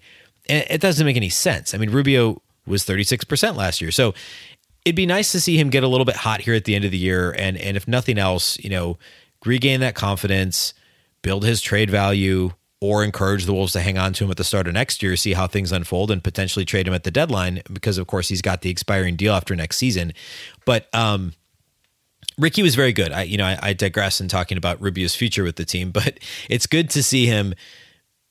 And 0.50 0.66
it 0.70 0.82
doesn't 0.82 1.06
make 1.06 1.18
any 1.18 1.30
sense. 1.30 1.74
I 1.74 1.78
mean, 1.78 1.90
Rubio 1.90 2.42
was 2.66 2.86
36% 2.86 3.56
last 3.56 3.82
year. 3.82 3.92
So 3.92 4.14
it'd 4.88 4.96
be 4.96 5.06
nice 5.06 5.34
to 5.34 5.42
see 5.42 5.60
him 5.60 5.70
get 5.70 5.84
a 5.84 5.88
little 5.88 6.06
bit 6.06 6.16
hot 6.16 6.40
here 6.40 6.54
at 6.54 6.64
the 6.64 6.74
end 6.74 6.86
of 6.86 6.92
the 6.92 6.98
year 6.98 7.36
and 7.38 7.58
and 7.58 7.76
if 7.76 7.90
nothing 7.90 8.18
else, 8.18 8.58
you 8.60 8.70
know, 8.70 8.98
regain 9.46 9.82
that 9.82 9.96
confidence, 9.96 10.74
build 11.22 11.44
his 11.44 11.60
trade 11.60 11.90
value, 11.90 12.52
or 12.80 13.04
encourage 13.04 13.46
the 13.46 13.54
Wolves 13.54 13.74
to 13.74 13.82
hang 13.82 13.98
on 13.98 14.14
to 14.14 14.24
him 14.24 14.32
at 14.32 14.38
the 14.38 14.46
start 14.46 14.66
of 14.66 14.74
next 14.74 15.04
year, 15.04 15.18
see 15.18 15.34
how 15.34 15.46
things 15.46 15.74
unfold, 15.74 16.10
and 16.10 16.24
potentially 16.24 16.64
trade 16.64 16.88
him 16.88 16.94
at 16.94 17.04
the 17.04 17.12
deadline 17.12 17.62
because, 17.74 17.98
of 17.98 18.08
course, 18.08 18.30
he's 18.30 18.42
got 18.42 18.62
the 18.62 18.70
expiring 18.70 19.18
deal 19.18 19.34
after 19.34 19.56
next 19.58 19.78
season. 19.78 20.14
But 20.64 20.88
um, 20.94 21.34
Ricky 22.38 22.64
was 22.64 22.76
very 22.76 22.94
good. 22.94 23.12
I, 23.12 23.24
you 23.24 23.36
know, 23.36 23.46
I, 23.46 23.60
I 23.62 23.74
digress 23.74 24.22
in 24.22 24.30
talking 24.30 24.58
about 24.58 24.80
Rubio's 24.80 25.16
future 25.16 25.44
with 25.44 25.58
the 25.58 25.66
team, 25.66 25.92
but 25.92 26.20
it's 26.50 26.68
good 26.68 26.90
to 26.92 27.04
see 27.04 27.26
him 27.26 27.56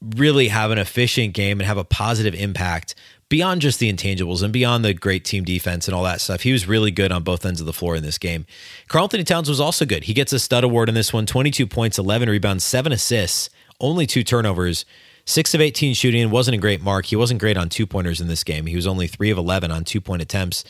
really 0.00 0.48
have 0.48 0.70
an 0.70 0.78
efficient 0.78 1.34
game 1.34 1.58
and 1.60 1.66
have 1.66 1.78
a 1.78 1.84
positive 1.84 2.34
impact 2.34 2.94
beyond 3.28 3.60
just 3.60 3.80
the 3.80 3.92
intangibles 3.92 4.42
and 4.42 4.52
beyond 4.52 4.84
the 4.84 4.94
great 4.94 5.24
team 5.24 5.44
defense 5.44 5.88
and 5.88 5.94
all 5.94 6.04
that 6.04 6.20
stuff, 6.20 6.42
he 6.42 6.52
was 6.52 6.68
really 6.68 6.90
good 6.90 7.10
on 7.10 7.22
both 7.22 7.44
ends 7.44 7.60
of 7.60 7.66
the 7.66 7.72
floor 7.72 7.96
in 7.96 8.02
this 8.02 8.18
game. 8.18 8.46
Karl-Anthony 8.88 9.24
Towns 9.24 9.48
was 9.48 9.60
also 9.60 9.84
good. 9.84 10.04
He 10.04 10.14
gets 10.14 10.32
a 10.32 10.38
stud 10.38 10.64
award 10.64 10.88
in 10.88 10.94
this 10.94 11.12
one 11.12 11.26
22 11.26 11.66
points, 11.66 11.98
11 11.98 12.28
rebounds, 12.28 12.64
seven 12.64 12.92
assists, 12.92 13.50
only 13.80 14.06
two 14.06 14.22
turnovers. 14.22 14.84
Six 15.28 15.54
of 15.54 15.60
18 15.60 15.94
shooting 15.94 16.30
wasn't 16.30 16.54
a 16.54 16.58
great 16.58 16.80
mark. 16.80 17.06
He 17.06 17.16
wasn't 17.16 17.40
great 17.40 17.56
on 17.56 17.68
two 17.68 17.84
pointers 17.84 18.20
in 18.20 18.28
this 18.28 18.44
game. 18.44 18.66
He 18.66 18.76
was 18.76 18.86
only 18.86 19.08
three 19.08 19.30
of 19.30 19.38
11 19.38 19.72
on 19.72 19.82
two 19.82 20.00
point 20.00 20.22
attempts. 20.22 20.62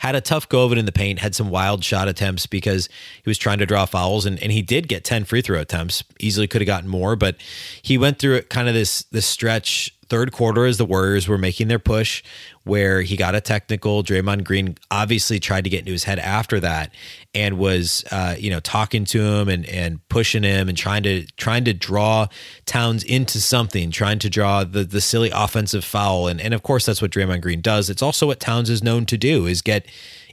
Had 0.00 0.14
a 0.14 0.20
tough 0.20 0.46
go 0.50 0.64
of 0.64 0.72
it 0.72 0.76
in 0.76 0.84
the 0.84 0.92
paint, 0.92 1.20
had 1.20 1.34
some 1.34 1.48
wild 1.48 1.82
shot 1.82 2.08
attempts 2.08 2.44
because 2.46 2.90
he 3.24 3.30
was 3.30 3.38
trying 3.38 3.58
to 3.58 3.66
draw 3.66 3.86
fouls, 3.86 4.26
and, 4.26 4.38
and 4.42 4.52
he 4.52 4.60
did 4.60 4.86
get 4.86 5.02
10 5.02 5.24
free 5.24 5.40
throw 5.40 5.58
attempts. 5.58 6.04
Easily 6.20 6.46
could 6.46 6.60
have 6.60 6.66
gotten 6.66 6.90
more, 6.90 7.16
but 7.16 7.36
he 7.80 7.96
went 7.96 8.18
through 8.18 8.34
it 8.34 8.50
kind 8.50 8.68
of 8.68 8.74
this, 8.74 9.04
this 9.04 9.24
stretch 9.24 9.94
third 10.12 10.30
quarter 10.30 10.66
as 10.66 10.76
the 10.76 10.84
Warriors 10.84 11.26
were 11.26 11.38
making 11.38 11.68
their 11.68 11.78
push, 11.78 12.22
where 12.64 13.00
he 13.00 13.16
got 13.16 13.34
a 13.34 13.40
technical. 13.40 14.04
Draymond 14.04 14.44
Green 14.44 14.76
obviously 14.90 15.40
tried 15.40 15.64
to 15.64 15.70
get 15.70 15.78
into 15.78 15.92
his 15.92 16.04
head 16.04 16.18
after 16.18 16.60
that 16.60 16.92
and 17.34 17.56
was, 17.56 18.04
uh, 18.12 18.36
you 18.38 18.50
know, 18.50 18.60
talking 18.60 19.06
to 19.06 19.22
him 19.22 19.48
and 19.48 19.64
and 19.64 20.06
pushing 20.10 20.42
him 20.42 20.68
and 20.68 20.76
trying 20.76 21.02
to 21.04 21.24
trying 21.38 21.64
to 21.64 21.72
draw 21.72 22.26
Towns 22.66 23.02
into 23.04 23.40
something, 23.40 23.90
trying 23.90 24.18
to 24.18 24.28
draw 24.28 24.64
the 24.64 24.84
the 24.84 25.00
silly 25.00 25.30
offensive 25.30 25.82
foul. 25.82 26.28
And 26.28 26.42
and 26.42 26.52
of 26.52 26.62
course 26.62 26.84
that's 26.84 27.00
what 27.00 27.10
Draymond 27.10 27.40
Green 27.40 27.62
does. 27.62 27.88
It's 27.88 28.02
also 28.02 28.26
what 28.26 28.38
Towns 28.38 28.68
is 28.68 28.82
known 28.82 29.06
to 29.06 29.16
do 29.16 29.46
is 29.46 29.62
get 29.62 29.86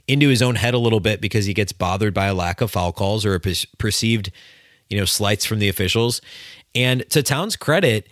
into 0.06 0.28
his 0.28 0.42
own 0.42 0.56
head 0.56 0.74
a 0.74 0.78
little 0.78 1.00
bit 1.00 1.22
because 1.22 1.46
he 1.46 1.54
gets 1.54 1.72
bothered 1.72 2.12
by 2.12 2.26
a 2.26 2.34
lack 2.34 2.60
of 2.60 2.70
foul 2.70 2.92
calls 2.92 3.24
or 3.24 3.34
a 3.34 3.40
perceived, 3.78 4.30
you 4.90 4.98
know, 4.98 5.06
slights 5.06 5.46
from 5.46 5.58
the 5.58 5.70
officials. 5.70 6.20
And 6.74 7.08
to 7.08 7.22
Towns' 7.22 7.56
credit 7.56 8.08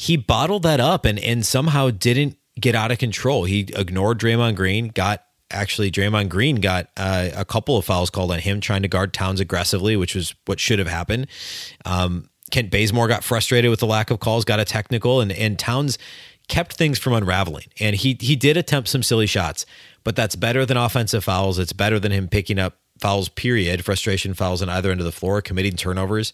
he 0.00 0.16
bottled 0.16 0.62
that 0.62 0.80
up 0.80 1.04
and 1.04 1.18
and 1.18 1.44
somehow 1.44 1.90
didn't 1.90 2.38
get 2.58 2.74
out 2.74 2.90
of 2.90 2.96
control. 2.96 3.44
He 3.44 3.68
ignored 3.76 4.18
Draymond 4.18 4.56
Green, 4.56 4.88
got 4.88 5.24
actually 5.50 5.90
Draymond 5.90 6.30
Green 6.30 6.56
got 6.56 6.88
uh, 6.96 7.28
a 7.36 7.44
couple 7.44 7.76
of 7.76 7.84
fouls 7.84 8.08
called 8.08 8.32
on 8.32 8.38
him 8.38 8.62
trying 8.62 8.80
to 8.80 8.88
guard 8.88 9.12
Towns 9.12 9.40
aggressively, 9.40 9.96
which 9.96 10.14
was 10.14 10.34
what 10.46 10.58
should 10.58 10.78
have 10.78 10.88
happened. 10.88 11.26
Um, 11.84 12.30
Kent 12.50 12.70
Bazemore 12.70 13.08
got 13.08 13.22
frustrated 13.22 13.68
with 13.68 13.80
the 13.80 13.86
lack 13.86 14.10
of 14.10 14.20
calls, 14.20 14.46
got 14.46 14.58
a 14.58 14.64
technical, 14.64 15.20
and 15.20 15.32
and 15.32 15.58
Towns 15.58 15.98
kept 16.48 16.72
things 16.72 16.98
from 16.98 17.12
unraveling. 17.12 17.66
And 17.78 17.94
he 17.94 18.16
he 18.18 18.36
did 18.36 18.56
attempt 18.56 18.88
some 18.88 19.02
silly 19.02 19.26
shots, 19.26 19.66
but 20.02 20.16
that's 20.16 20.34
better 20.34 20.64
than 20.64 20.78
offensive 20.78 21.24
fouls. 21.24 21.58
It's 21.58 21.74
better 21.74 22.00
than 22.00 22.10
him 22.10 22.26
picking 22.26 22.58
up 22.58 22.78
fouls. 23.00 23.28
Period. 23.28 23.84
Frustration 23.84 24.32
fouls 24.32 24.62
on 24.62 24.70
either 24.70 24.90
end 24.90 25.00
of 25.00 25.04
the 25.04 25.12
floor, 25.12 25.42
committing 25.42 25.76
turnovers. 25.76 26.32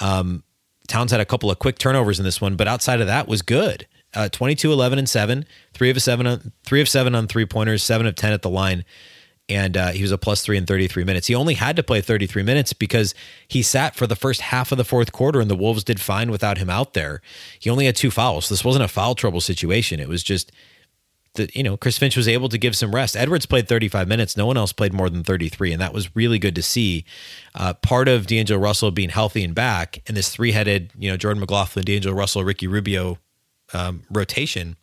Um, 0.00 0.42
Towns 0.86 1.10
had 1.10 1.20
a 1.20 1.24
couple 1.24 1.50
of 1.50 1.58
quick 1.58 1.78
turnovers 1.78 2.18
in 2.18 2.24
this 2.24 2.40
one, 2.40 2.56
but 2.56 2.68
outside 2.68 3.00
of 3.00 3.06
that 3.06 3.26
was 3.26 3.42
good. 3.42 3.86
Uh, 4.12 4.28
22, 4.28 4.72
11, 4.72 4.98
and 4.98 5.08
7, 5.08 5.44
three 5.72 5.90
of 5.90 6.00
seven 6.00 6.26
on 6.26 6.52
three 6.64 6.80
of 6.80 6.88
seven 6.88 7.14
on 7.14 7.26
three 7.26 7.46
pointers, 7.46 7.82
seven 7.82 8.06
of 8.06 8.14
10 8.14 8.32
at 8.32 8.42
the 8.42 8.50
line. 8.50 8.84
And 9.48 9.76
uh, 9.76 9.88
he 9.88 10.02
was 10.02 10.12
a 10.12 10.16
plus 10.16 10.42
three 10.42 10.56
in 10.56 10.64
33 10.64 11.04
minutes. 11.04 11.26
He 11.26 11.34
only 11.34 11.54
had 11.54 11.76
to 11.76 11.82
play 11.82 12.00
33 12.00 12.42
minutes 12.42 12.72
because 12.72 13.14
he 13.46 13.60
sat 13.62 13.94
for 13.94 14.06
the 14.06 14.16
first 14.16 14.40
half 14.40 14.72
of 14.72 14.78
the 14.78 14.84
fourth 14.84 15.12
quarter, 15.12 15.40
and 15.40 15.50
the 15.50 15.56
Wolves 15.56 15.84
did 15.84 16.00
fine 16.00 16.30
without 16.30 16.58
him 16.58 16.70
out 16.70 16.94
there. 16.94 17.20
He 17.58 17.68
only 17.68 17.86
had 17.86 17.96
two 17.96 18.10
fouls. 18.10 18.48
This 18.48 18.64
wasn't 18.64 18.84
a 18.84 18.88
foul 18.88 19.14
trouble 19.14 19.40
situation. 19.40 20.00
It 20.00 20.08
was 20.08 20.22
just 20.22 20.50
that 21.34 21.54
you 21.54 21.62
know 21.62 21.76
Chris 21.76 21.98
Finch 21.98 22.16
was 22.16 22.28
able 22.28 22.48
to 22.48 22.58
give 22.58 22.76
some 22.76 22.94
rest. 22.94 23.16
Edwards 23.16 23.46
played 23.46 23.68
35 23.68 24.08
minutes. 24.08 24.36
No 24.36 24.46
one 24.46 24.56
else 24.56 24.72
played 24.72 24.92
more 24.92 25.10
than 25.10 25.24
33, 25.24 25.72
and 25.72 25.80
that 25.80 25.92
was 25.92 26.14
really 26.16 26.38
good 26.38 26.54
to 26.54 26.62
see. 26.62 27.04
Uh, 27.54 27.74
part 27.74 28.08
of 28.08 28.26
D'Angelo 28.26 28.60
Russell 28.60 28.90
being 28.90 29.10
healthy 29.10 29.44
and 29.44 29.54
back, 29.54 30.02
and 30.06 30.16
this 30.16 30.28
three-headed, 30.28 30.92
you 30.98 31.10
know, 31.10 31.16
Jordan 31.16 31.40
McLaughlin, 31.40 31.84
D'Angelo 31.84 32.14
Russell, 32.14 32.44
Ricky 32.44 32.66
Rubio 32.66 33.18
um, 33.72 34.02
rotation 34.10 34.76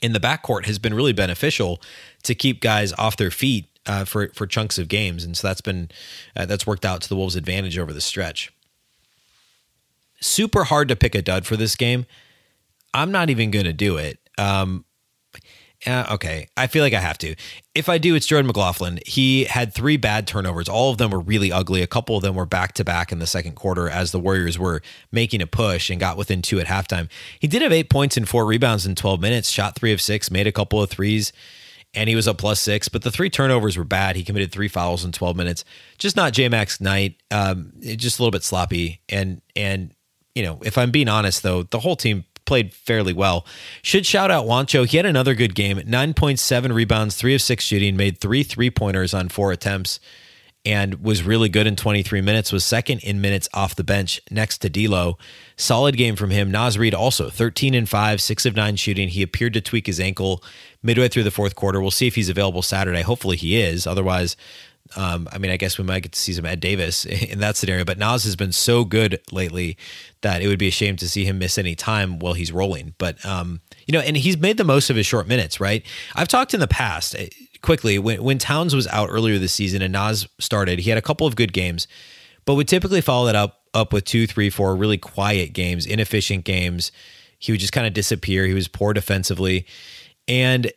in 0.00 0.12
the 0.12 0.20
backcourt 0.20 0.66
has 0.66 0.78
been 0.78 0.94
really 0.94 1.12
beneficial 1.12 1.80
to 2.22 2.34
keep 2.34 2.60
guys 2.60 2.92
off 2.94 3.16
their 3.16 3.30
feet 3.30 3.66
uh, 3.86 4.04
for 4.04 4.28
for 4.34 4.46
chunks 4.46 4.78
of 4.78 4.88
games, 4.88 5.24
and 5.24 5.36
so 5.36 5.48
that's 5.48 5.60
been 5.60 5.90
uh, 6.36 6.46
that's 6.46 6.66
worked 6.66 6.84
out 6.84 7.00
to 7.02 7.08
the 7.08 7.16
Wolves' 7.16 7.36
advantage 7.36 7.78
over 7.78 7.92
the 7.92 8.00
stretch. 8.00 8.52
Super 10.20 10.64
hard 10.64 10.88
to 10.88 10.96
pick 10.96 11.14
a 11.14 11.22
dud 11.22 11.46
for 11.46 11.56
this 11.56 11.76
game. 11.76 12.06
I'm 12.92 13.12
not 13.12 13.30
even 13.30 13.50
going 13.50 13.64
to 13.64 13.72
do 13.72 13.96
it. 13.96 14.18
Um, 14.36 14.84
uh, 15.86 16.06
okay, 16.12 16.48
I 16.56 16.66
feel 16.66 16.82
like 16.82 16.92
I 16.92 17.00
have 17.00 17.18
to. 17.18 17.36
If 17.74 17.88
I 17.88 17.98
do, 17.98 18.16
it's 18.16 18.26
Jordan 18.26 18.48
McLaughlin. 18.48 18.98
He 19.06 19.44
had 19.44 19.72
three 19.72 19.96
bad 19.96 20.26
turnovers. 20.26 20.68
All 20.68 20.90
of 20.90 20.98
them 20.98 21.12
were 21.12 21.20
really 21.20 21.52
ugly. 21.52 21.82
A 21.82 21.86
couple 21.86 22.16
of 22.16 22.22
them 22.22 22.34
were 22.34 22.46
back 22.46 22.72
to 22.74 22.84
back 22.84 23.12
in 23.12 23.20
the 23.20 23.26
second 23.26 23.54
quarter 23.54 23.88
as 23.88 24.10
the 24.10 24.18
Warriors 24.18 24.58
were 24.58 24.82
making 25.12 25.40
a 25.40 25.46
push 25.46 25.88
and 25.88 26.00
got 26.00 26.16
within 26.16 26.42
two 26.42 26.58
at 26.58 26.66
halftime. 26.66 27.08
He 27.38 27.46
did 27.46 27.62
have 27.62 27.72
eight 27.72 27.90
points 27.90 28.16
and 28.16 28.28
four 28.28 28.44
rebounds 28.44 28.86
in 28.86 28.96
12 28.96 29.20
minutes, 29.20 29.50
shot 29.50 29.76
three 29.76 29.92
of 29.92 30.00
six, 30.00 30.32
made 30.32 30.48
a 30.48 30.52
couple 30.52 30.82
of 30.82 30.90
threes, 30.90 31.32
and 31.94 32.08
he 32.08 32.16
was 32.16 32.26
a 32.26 32.34
plus 32.34 32.58
six. 32.58 32.88
But 32.88 33.02
the 33.02 33.12
three 33.12 33.30
turnovers 33.30 33.76
were 33.76 33.84
bad. 33.84 34.16
He 34.16 34.24
committed 34.24 34.50
three 34.50 34.68
fouls 34.68 35.04
in 35.04 35.12
12 35.12 35.36
minutes. 35.36 35.64
Just 35.96 36.16
not 36.16 36.32
J 36.32 36.48
Mac's 36.48 36.80
night. 36.80 37.22
Um, 37.30 37.72
just 37.80 38.18
a 38.18 38.22
little 38.22 38.32
bit 38.32 38.42
sloppy. 38.42 39.00
And, 39.08 39.42
and, 39.54 39.94
you 40.34 40.42
know, 40.42 40.58
if 40.64 40.76
I'm 40.76 40.90
being 40.90 41.08
honest, 41.08 41.44
though, 41.44 41.62
the 41.62 41.78
whole 41.78 41.96
team 41.96 42.24
played 42.48 42.72
fairly 42.72 43.12
well. 43.12 43.46
Should 43.82 44.06
shout 44.06 44.30
out 44.30 44.46
Juancho. 44.46 44.86
He 44.86 44.96
had 44.96 45.06
another 45.06 45.34
good 45.34 45.54
game 45.54 45.76
9.7 45.78 46.72
rebounds, 46.72 47.14
three 47.14 47.34
of 47.34 47.42
six 47.42 47.62
shooting, 47.62 47.96
made 47.96 48.18
three 48.18 48.42
three 48.42 48.70
pointers 48.70 49.12
on 49.12 49.28
four 49.28 49.52
attempts, 49.52 50.00
and 50.64 51.02
was 51.04 51.22
really 51.22 51.50
good 51.50 51.66
in 51.66 51.76
23 51.76 52.22
minutes. 52.22 52.50
Was 52.50 52.64
second 52.64 53.04
in 53.04 53.20
minutes 53.20 53.48
off 53.52 53.76
the 53.76 53.84
bench 53.84 54.20
next 54.30 54.58
to 54.58 54.70
D'Lo. 54.70 55.18
Solid 55.56 55.96
game 55.96 56.16
from 56.16 56.30
him. 56.30 56.50
Naz 56.50 56.78
Reid 56.78 56.94
also 56.94 57.28
13 57.28 57.74
and 57.74 57.88
five, 57.88 58.20
six 58.20 58.46
of 58.46 58.56
nine 58.56 58.76
shooting. 58.76 59.08
He 59.08 59.22
appeared 59.22 59.52
to 59.52 59.60
tweak 59.60 59.86
his 59.86 60.00
ankle 60.00 60.42
midway 60.82 61.08
through 61.08 61.24
the 61.24 61.30
fourth 61.30 61.54
quarter. 61.54 61.80
We'll 61.80 61.90
see 61.90 62.06
if 62.06 62.14
he's 62.14 62.30
available 62.30 62.62
Saturday. 62.62 63.02
Hopefully 63.02 63.36
he 63.36 63.60
is. 63.60 63.86
Otherwise, 63.86 64.36
um, 64.96 65.28
I 65.32 65.38
mean, 65.38 65.50
I 65.50 65.56
guess 65.56 65.78
we 65.78 65.84
might 65.84 66.00
get 66.00 66.12
to 66.12 66.18
see 66.18 66.32
some 66.32 66.46
Ed 66.46 66.60
Davis 66.60 67.04
in 67.04 67.40
that 67.40 67.56
scenario, 67.56 67.84
but 67.84 67.98
Naz 67.98 68.24
has 68.24 68.36
been 68.36 68.52
so 68.52 68.84
good 68.84 69.20
lately 69.32 69.76
that 70.22 70.42
it 70.42 70.48
would 70.48 70.58
be 70.58 70.68
a 70.68 70.72
shame 70.72 70.96
to 70.96 71.08
see 71.08 71.24
him 71.24 71.38
miss 71.38 71.58
any 71.58 71.74
time 71.74 72.18
while 72.18 72.32
he's 72.32 72.52
rolling. 72.52 72.94
But, 72.98 73.24
um, 73.24 73.60
you 73.86 73.92
know, 73.92 74.00
and 74.00 74.16
he's 74.16 74.38
made 74.38 74.56
the 74.56 74.64
most 74.64 74.90
of 74.90 74.96
his 74.96 75.06
short 75.06 75.28
minutes, 75.28 75.60
right? 75.60 75.84
I've 76.14 76.28
talked 76.28 76.54
in 76.54 76.60
the 76.60 76.68
past 76.68 77.14
eh, 77.16 77.28
quickly 77.62 77.98
when, 77.98 78.22
when 78.22 78.38
Towns 78.38 78.74
was 78.74 78.86
out 78.88 79.08
earlier 79.10 79.38
this 79.38 79.52
season 79.52 79.82
and 79.82 79.92
Naz 79.92 80.26
started, 80.38 80.78
he 80.78 80.90
had 80.90 80.98
a 80.98 81.02
couple 81.02 81.26
of 81.26 81.36
good 81.36 81.52
games, 81.52 81.86
but 82.44 82.54
would 82.54 82.68
typically 82.68 83.00
follow 83.00 83.26
that 83.26 83.36
up, 83.36 83.62
up 83.74 83.92
with 83.92 84.04
two, 84.04 84.26
three, 84.26 84.50
four 84.50 84.74
really 84.74 84.98
quiet 84.98 85.52
games, 85.52 85.86
inefficient 85.86 86.44
games. 86.44 86.90
He 87.38 87.52
would 87.52 87.60
just 87.60 87.72
kind 87.72 87.86
of 87.86 87.92
disappear. 87.92 88.46
He 88.46 88.54
was 88.54 88.68
poor 88.68 88.92
defensively. 88.92 89.66
And 90.26 90.72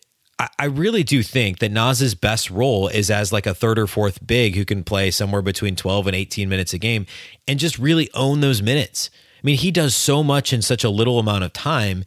I 0.58 0.65
really 0.65 1.04
do 1.04 1.23
think 1.23 1.60
that 1.60 1.71
Naz's 1.71 2.15
best 2.15 2.49
role 2.49 2.88
is 2.88 3.12
as 3.12 3.34
like 3.34 3.45
a 3.45 3.54
third 3.54 3.77
or 3.77 3.88
fourth 3.88 4.25
big 4.25 4.56
who 4.56 4.65
can 4.65 4.84
play 4.84 5.12
somewhere 5.12 5.41
between 5.41 5.75
12 5.75 6.08
and 6.08 6.15
18 6.15 6.47
minutes 6.47 6.73
a 6.73 6.77
game 6.77 7.06
and 7.47 7.60
just 7.60 7.77
really 7.77 8.10
own 8.13 8.39
those 8.41 8.62
minutes. 8.62 9.10
I 9.38 9.45
mean, 9.45 9.58
he 9.58 9.71
does 9.71 9.95
so 9.95 10.23
much 10.23 10.54
in 10.54 10.62
such 10.62 10.84
a 10.84 10.89
little 10.89 11.19
amount 11.19 11.43
of 11.43 11.54
time, 11.54 12.06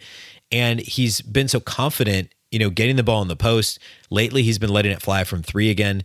and 0.53 0.81
he's 0.81 1.21
been 1.21 1.49
so 1.49 1.61
confident, 1.61 2.33
you 2.51 2.59
know, 2.59 2.71
getting 2.71 2.97
the 2.97 3.03
ball 3.03 3.23
in 3.23 3.29
the 3.29 3.37
post. 3.37 3.79
Lately, 4.11 4.43
he's 4.43 4.59
been 4.59 4.71
letting 4.71 4.93
it 4.93 5.03
fly 5.03 5.25
from 5.25 5.43
three 5.43 5.71
again. 5.71 6.05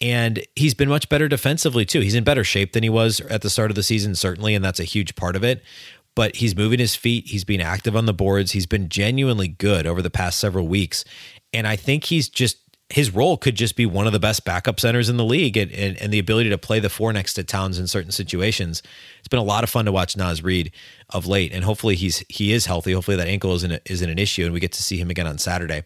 And 0.00 0.44
he's 0.54 0.74
been 0.74 0.88
much 0.88 1.08
better 1.08 1.26
defensively, 1.26 1.84
too. 1.84 2.00
He's 2.00 2.14
in 2.14 2.22
better 2.22 2.44
shape 2.44 2.72
than 2.72 2.84
he 2.84 2.88
was 2.88 3.18
at 3.22 3.42
the 3.42 3.50
start 3.50 3.72
of 3.72 3.74
the 3.74 3.82
season, 3.82 4.14
certainly, 4.14 4.54
and 4.54 4.64
that's 4.64 4.78
a 4.78 4.84
huge 4.84 5.16
part 5.16 5.34
of 5.34 5.42
it. 5.42 5.60
But 6.18 6.34
he's 6.34 6.56
moving 6.56 6.80
his 6.80 6.96
feet. 6.96 7.28
He's 7.28 7.44
being 7.44 7.62
active 7.62 7.94
on 7.94 8.06
the 8.06 8.12
boards. 8.12 8.50
He's 8.50 8.66
been 8.66 8.88
genuinely 8.88 9.46
good 9.46 9.86
over 9.86 10.02
the 10.02 10.10
past 10.10 10.40
several 10.40 10.66
weeks. 10.66 11.04
And 11.52 11.64
I 11.64 11.76
think 11.76 12.02
he's 12.02 12.28
just 12.28 12.56
his 12.90 13.14
role 13.14 13.36
could 13.36 13.54
just 13.54 13.76
be 13.76 13.86
one 13.86 14.08
of 14.08 14.12
the 14.12 14.18
best 14.18 14.44
backup 14.44 14.80
centers 14.80 15.08
in 15.08 15.16
the 15.16 15.24
league 15.24 15.56
and, 15.56 15.70
and, 15.70 15.96
and, 15.98 16.12
the 16.12 16.18
ability 16.18 16.50
to 16.50 16.58
play 16.58 16.80
the 16.80 16.88
four 16.88 17.12
next 17.12 17.34
to 17.34 17.44
Towns 17.44 17.78
in 17.78 17.86
certain 17.86 18.10
situations. 18.10 18.82
It's 19.20 19.28
been 19.28 19.38
a 19.38 19.44
lot 19.44 19.62
of 19.62 19.70
fun 19.70 19.84
to 19.84 19.92
watch 19.92 20.16
Naz 20.16 20.42
Reid 20.42 20.72
of 21.10 21.24
late, 21.24 21.52
and 21.52 21.62
hopefully 21.62 21.94
he's 21.94 22.24
he 22.28 22.52
is 22.52 22.66
healthy. 22.66 22.90
Hopefully 22.90 23.16
that 23.16 23.28
ankle 23.28 23.54
isn't 23.54 23.80
isn't 23.84 24.10
an 24.10 24.18
issue, 24.18 24.44
and 24.44 24.52
we 24.52 24.58
get 24.58 24.72
to 24.72 24.82
see 24.82 24.96
him 24.98 25.10
again 25.10 25.28
on 25.28 25.38
Saturday. 25.38 25.84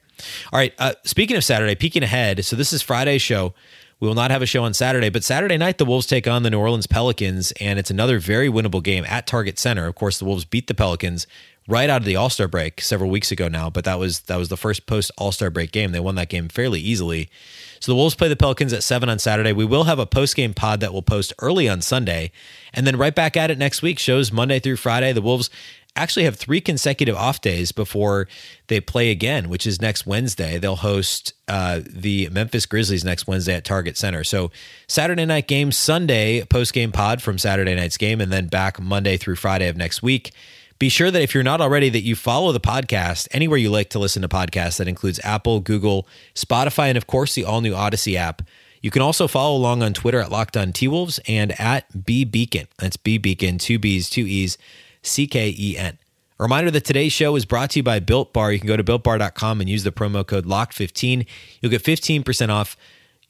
All 0.51 0.59
right. 0.59 0.73
Uh, 0.79 0.95
speaking 1.05 1.37
of 1.37 1.45
Saturday, 1.45 1.75
peeking 1.75 2.05
ahead. 2.05 2.43
So 2.47 2.57
this 2.57 2.73
is 2.73 2.81
Friday's 2.81 3.21
show. 3.21 3.53
We 4.03 4.09
will 4.09 4.17
not 4.17 4.33
have 4.33 4.43
a 4.43 4.47
show 4.47 4.65
on 4.65 4.75
Saturday, 4.75 5.11
but 5.11 5.23
Saturday 5.23 5.57
night 5.57 5.79
the 5.79 5.85
Wolves 5.85 6.09
take 6.09 6.27
on 6.27 6.43
the 6.43 6.51
New 6.51 6.59
Orleans 6.59 6.89
Pelicans, 6.89 7.53
and 7.61 7.79
it's 7.79 7.89
another 7.89 8.19
very 8.19 8.49
winnable 8.49 8.83
game 8.83 9.05
at 9.07 9.29
Target 9.29 9.61
Center. 9.61 9.87
Of 9.87 9.95
course, 9.95 10.19
the 10.19 10.25
Wolves 10.25 10.45
beat 10.45 10.67
the 10.67 10.75
Pelicans 10.75 11.29
right 11.69 11.89
out 11.89 12.01
of 12.01 12.05
the 12.05 12.17
All 12.17 12.29
Star 12.29 12.49
break 12.49 12.81
several 12.81 13.11
weeks 13.11 13.31
ago 13.31 13.47
now, 13.47 13.71
but 13.71 13.85
that 13.85 14.01
was 14.01 14.23
that 14.23 14.39
was 14.39 14.49
the 14.49 14.57
first 14.57 14.87
post 14.87 15.13
All 15.17 15.31
Star 15.31 15.51
break 15.51 15.71
game. 15.71 15.93
They 15.93 16.01
won 16.01 16.17
that 16.17 16.29
game 16.29 16.49
fairly 16.49 16.81
easily. 16.81 17.31
So 17.79 17.93
the 17.93 17.97
Wolves 17.97 18.17
play 18.17 18.27
the 18.27 18.35
Pelicans 18.35 18.73
at 18.73 18.83
seven 18.83 19.09
on 19.09 19.21
Saturday. 19.21 19.53
We 19.53 19.65
will 19.65 19.85
have 19.85 20.01
a 20.01 20.07
post 20.07 20.35
game 20.35 20.53
pod 20.53 20.81
that 20.81 20.93
will 20.93 21.03
post 21.03 21.33
early 21.39 21.69
on 21.69 21.81
Sunday, 21.81 22.33
and 22.75 22.85
then 22.85 22.97
right 22.97 23.15
back 23.15 23.37
at 23.37 23.53
it 23.53 23.59
next 23.59 23.83
week. 23.83 24.01
Shows 24.01 24.33
Monday 24.33 24.59
through 24.59 24.79
Friday. 24.79 25.13
The 25.13 25.23
Wolves 25.23 25.49
actually 25.95 26.25
have 26.25 26.37
three 26.37 26.61
consecutive 26.61 27.17
off 27.17 27.41
days 27.41 27.73
before 27.73 28.29
they 28.69 28.81
play 28.81 29.11
again, 29.11 29.49
which 29.49 29.67
is 29.67 29.81
next 29.81 30.07
Wednesday. 30.07 30.59
They'll 30.59 30.77
host 30.77 31.35
uh, 31.49 31.81
the 31.87 32.29
Memphis 32.31 32.67
Grizzlies 32.67 33.05
next 33.05 33.27
Wednesday 33.27 33.55
at 33.55 33.65
Target 33.65 33.97
Center. 33.97 34.25
So 34.25 34.51
Saturday 34.87 35.27
night 35.27 35.49
game, 35.49 35.71
Sunday 35.73 36.45
post 36.45 36.73
game 36.73 36.93
pod 36.93 37.23
from 37.23 37.39
Saturday 37.39 37.75
night's 37.75 37.99
game, 37.99 38.21
and 38.21 38.33
then 38.33 38.47
back 38.47 38.81
Monday 38.81 39.17
through 39.17 39.37
Friday 39.37 39.69
of 39.69 39.77
next 39.77 40.03
week. 40.03 40.33
Be 40.79 40.89
sure 40.89 41.13
that 41.13 41.23
if 41.23 41.33
you're 41.33 41.45
not 41.45 41.61
already, 41.61 41.91
that 41.91 42.01
you 42.01 42.17
follow 42.17 42.51
the 42.51 42.59
podcast 42.59 43.29
anywhere 43.31 43.59
you 43.59 43.71
like 43.71 43.91
to 43.91 44.01
listen 44.01 44.23
to 44.23 44.29
podcasts. 44.29 44.79
That 44.79 44.89
includes 44.89 45.21
Apple, 45.23 45.61
Google, 45.61 46.09
Spotify, 46.35 46.89
and 46.89 46.97
of 46.97 47.07
course 47.07 47.35
the 47.35 47.45
all 47.45 47.61
new 47.61 47.73
Audacy 47.73 48.17
app. 48.17 48.43
You 48.81 48.91
can 48.91 49.01
also 49.01 49.29
follow 49.29 49.57
along 49.57 49.85
on 49.85 49.95
Twitter 49.95 50.21
at 50.21 50.33
Locked 50.33 50.57
On 50.57 50.73
T 50.73 50.89
Wolves 50.89 51.21
and 51.29 51.59
at 51.61 52.05
B 52.05 52.27
Beecken. 52.27 52.67
That's 52.79 52.97
B 52.97 53.17
Beecken, 53.17 53.61
two 53.61 53.79
B's, 53.79 54.11
two 54.11 54.27
E's, 54.27 54.59
C 55.03 55.27
K 55.27 55.55
E 55.57 55.77
N. 55.77 55.99
A 56.39 56.43
reminder 56.43 56.71
that 56.71 56.85
today's 56.85 57.13
show 57.13 57.37
is 57.37 57.45
brought 57.45 57.71
to 57.71 57.79
you 57.79 57.83
by 57.83 58.01
Built 58.01 58.33
Bar. 58.33 58.53
You 58.53 58.59
can 58.59 58.67
go 58.67 58.77
to 58.77 58.83
builtbar.com 58.83 59.61
and 59.61 59.71
use 59.71 59.85
the 59.85 59.93
promo 59.93 60.27
code 60.27 60.45
LOCKED15. 60.45 61.27
You'll 61.61 61.71
get 61.71 61.85
15% 61.85 62.49
off 62.49 62.77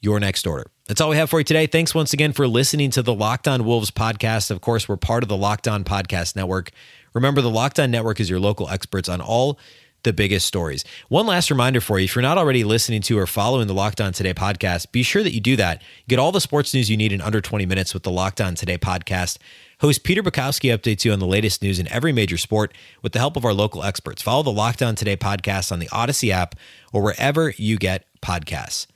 your 0.01 0.19
next 0.19 0.47
order. 0.47 0.65
That's 0.87 0.99
all 0.99 1.09
we 1.09 1.17
have 1.17 1.29
for 1.29 1.39
you 1.39 1.43
today. 1.43 1.65
Thanks 1.65 1.95
once 1.95 2.11
again 2.11 2.33
for 2.33 2.47
listening 2.47 2.91
to 2.91 3.01
the 3.01 3.13
Locked 3.13 3.47
On 3.47 3.63
Wolves 3.65 3.91
podcast. 3.91 4.51
Of 4.51 4.61
course, 4.61 4.89
we're 4.89 4.97
part 4.97 5.23
of 5.23 5.29
the 5.29 5.37
Locked 5.37 5.67
On 5.67 5.83
Podcast 5.83 6.35
Network. 6.35 6.71
Remember, 7.13 7.41
the 7.41 7.49
Locked 7.49 7.79
On 7.79 7.89
Network 7.89 8.19
is 8.19 8.29
your 8.29 8.39
local 8.39 8.67
experts 8.69 9.07
on 9.07 9.21
all 9.21 9.59
the 10.03 10.11
biggest 10.11 10.45
stories. 10.45 10.83
One 11.07 11.25
last 11.25 11.49
reminder 11.49 11.79
for 11.79 11.99
you 11.99 12.05
if 12.05 12.15
you're 12.15 12.21
not 12.21 12.37
already 12.37 12.63
listening 12.63 13.01
to 13.03 13.17
or 13.17 13.25
following 13.25 13.67
the 13.67 13.73
Locked 13.73 14.01
On 14.01 14.11
Today 14.11 14.33
podcast, 14.33 14.91
be 14.91 15.03
sure 15.03 15.23
that 15.23 15.33
you 15.33 15.39
do 15.39 15.55
that. 15.55 15.81
Get 16.09 16.19
all 16.19 16.31
the 16.31 16.41
sports 16.41 16.73
news 16.73 16.89
you 16.89 16.97
need 16.97 17.13
in 17.13 17.21
under 17.21 17.39
20 17.39 17.65
minutes 17.65 17.93
with 17.93 18.03
the 18.03 18.11
Locked 18.11 18.41
On 18.41 18.55
Today 18.55 18.77
podcast. 18.77 19.37
Host 19.83 20.05
Peter 20.05 20.23
Bukowski 20.23 20.73
updates 20.73 21.03
you 21.03 21.11
on 21.11 21.19
the 21.19 21.27
latest 21.27 21.61
news 21.61 21.77
in 21.77 21.89
every 21.89 22.13
major 22.13 22.37
sport 22.37 22.73
with 23.01 23.11
the 23.11 23.19
help 23.19 23.35
of 23.35 23.43
our 23.43 23.53
local 23.53 23.83
experts. 23.83 24.21
Follow 24.21 24.41
the 24.41 24.49
Locked 24.49 24.81
On 24.81 24.95
Today 24.95 25.17
podcast 25.17 25.73
on 25.73 25.79
the 25.79 25.87
Audacy 25.87 26.29
app 26.29 26.55
or 26.93 27.01
wherever 27.01 27.53
you 27.57 27.77
get 27.77 28.05
podcasts. 28.21 28.87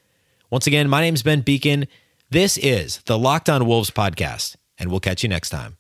Once 0.49 0.65
again, 0.65 0.87
my 0.87 1.01
name 1.01 1.13
is 1.13 1.23
Ben 1.23 1.43
Beecken. 1.43 1.89
This 2.29 2.57
is 2.57 3.01
the 3.05 3.19
Locked 3.19 3.49
On 3.49 3.67
Wolves 3.67 3.91
podcast, 3.91 4.55
and 4.79 4.89
we'll 4.89 5.01
catch 5.01 5.23
you 5.23 5.27
next 5.27 5.49
time. 5.49 5.76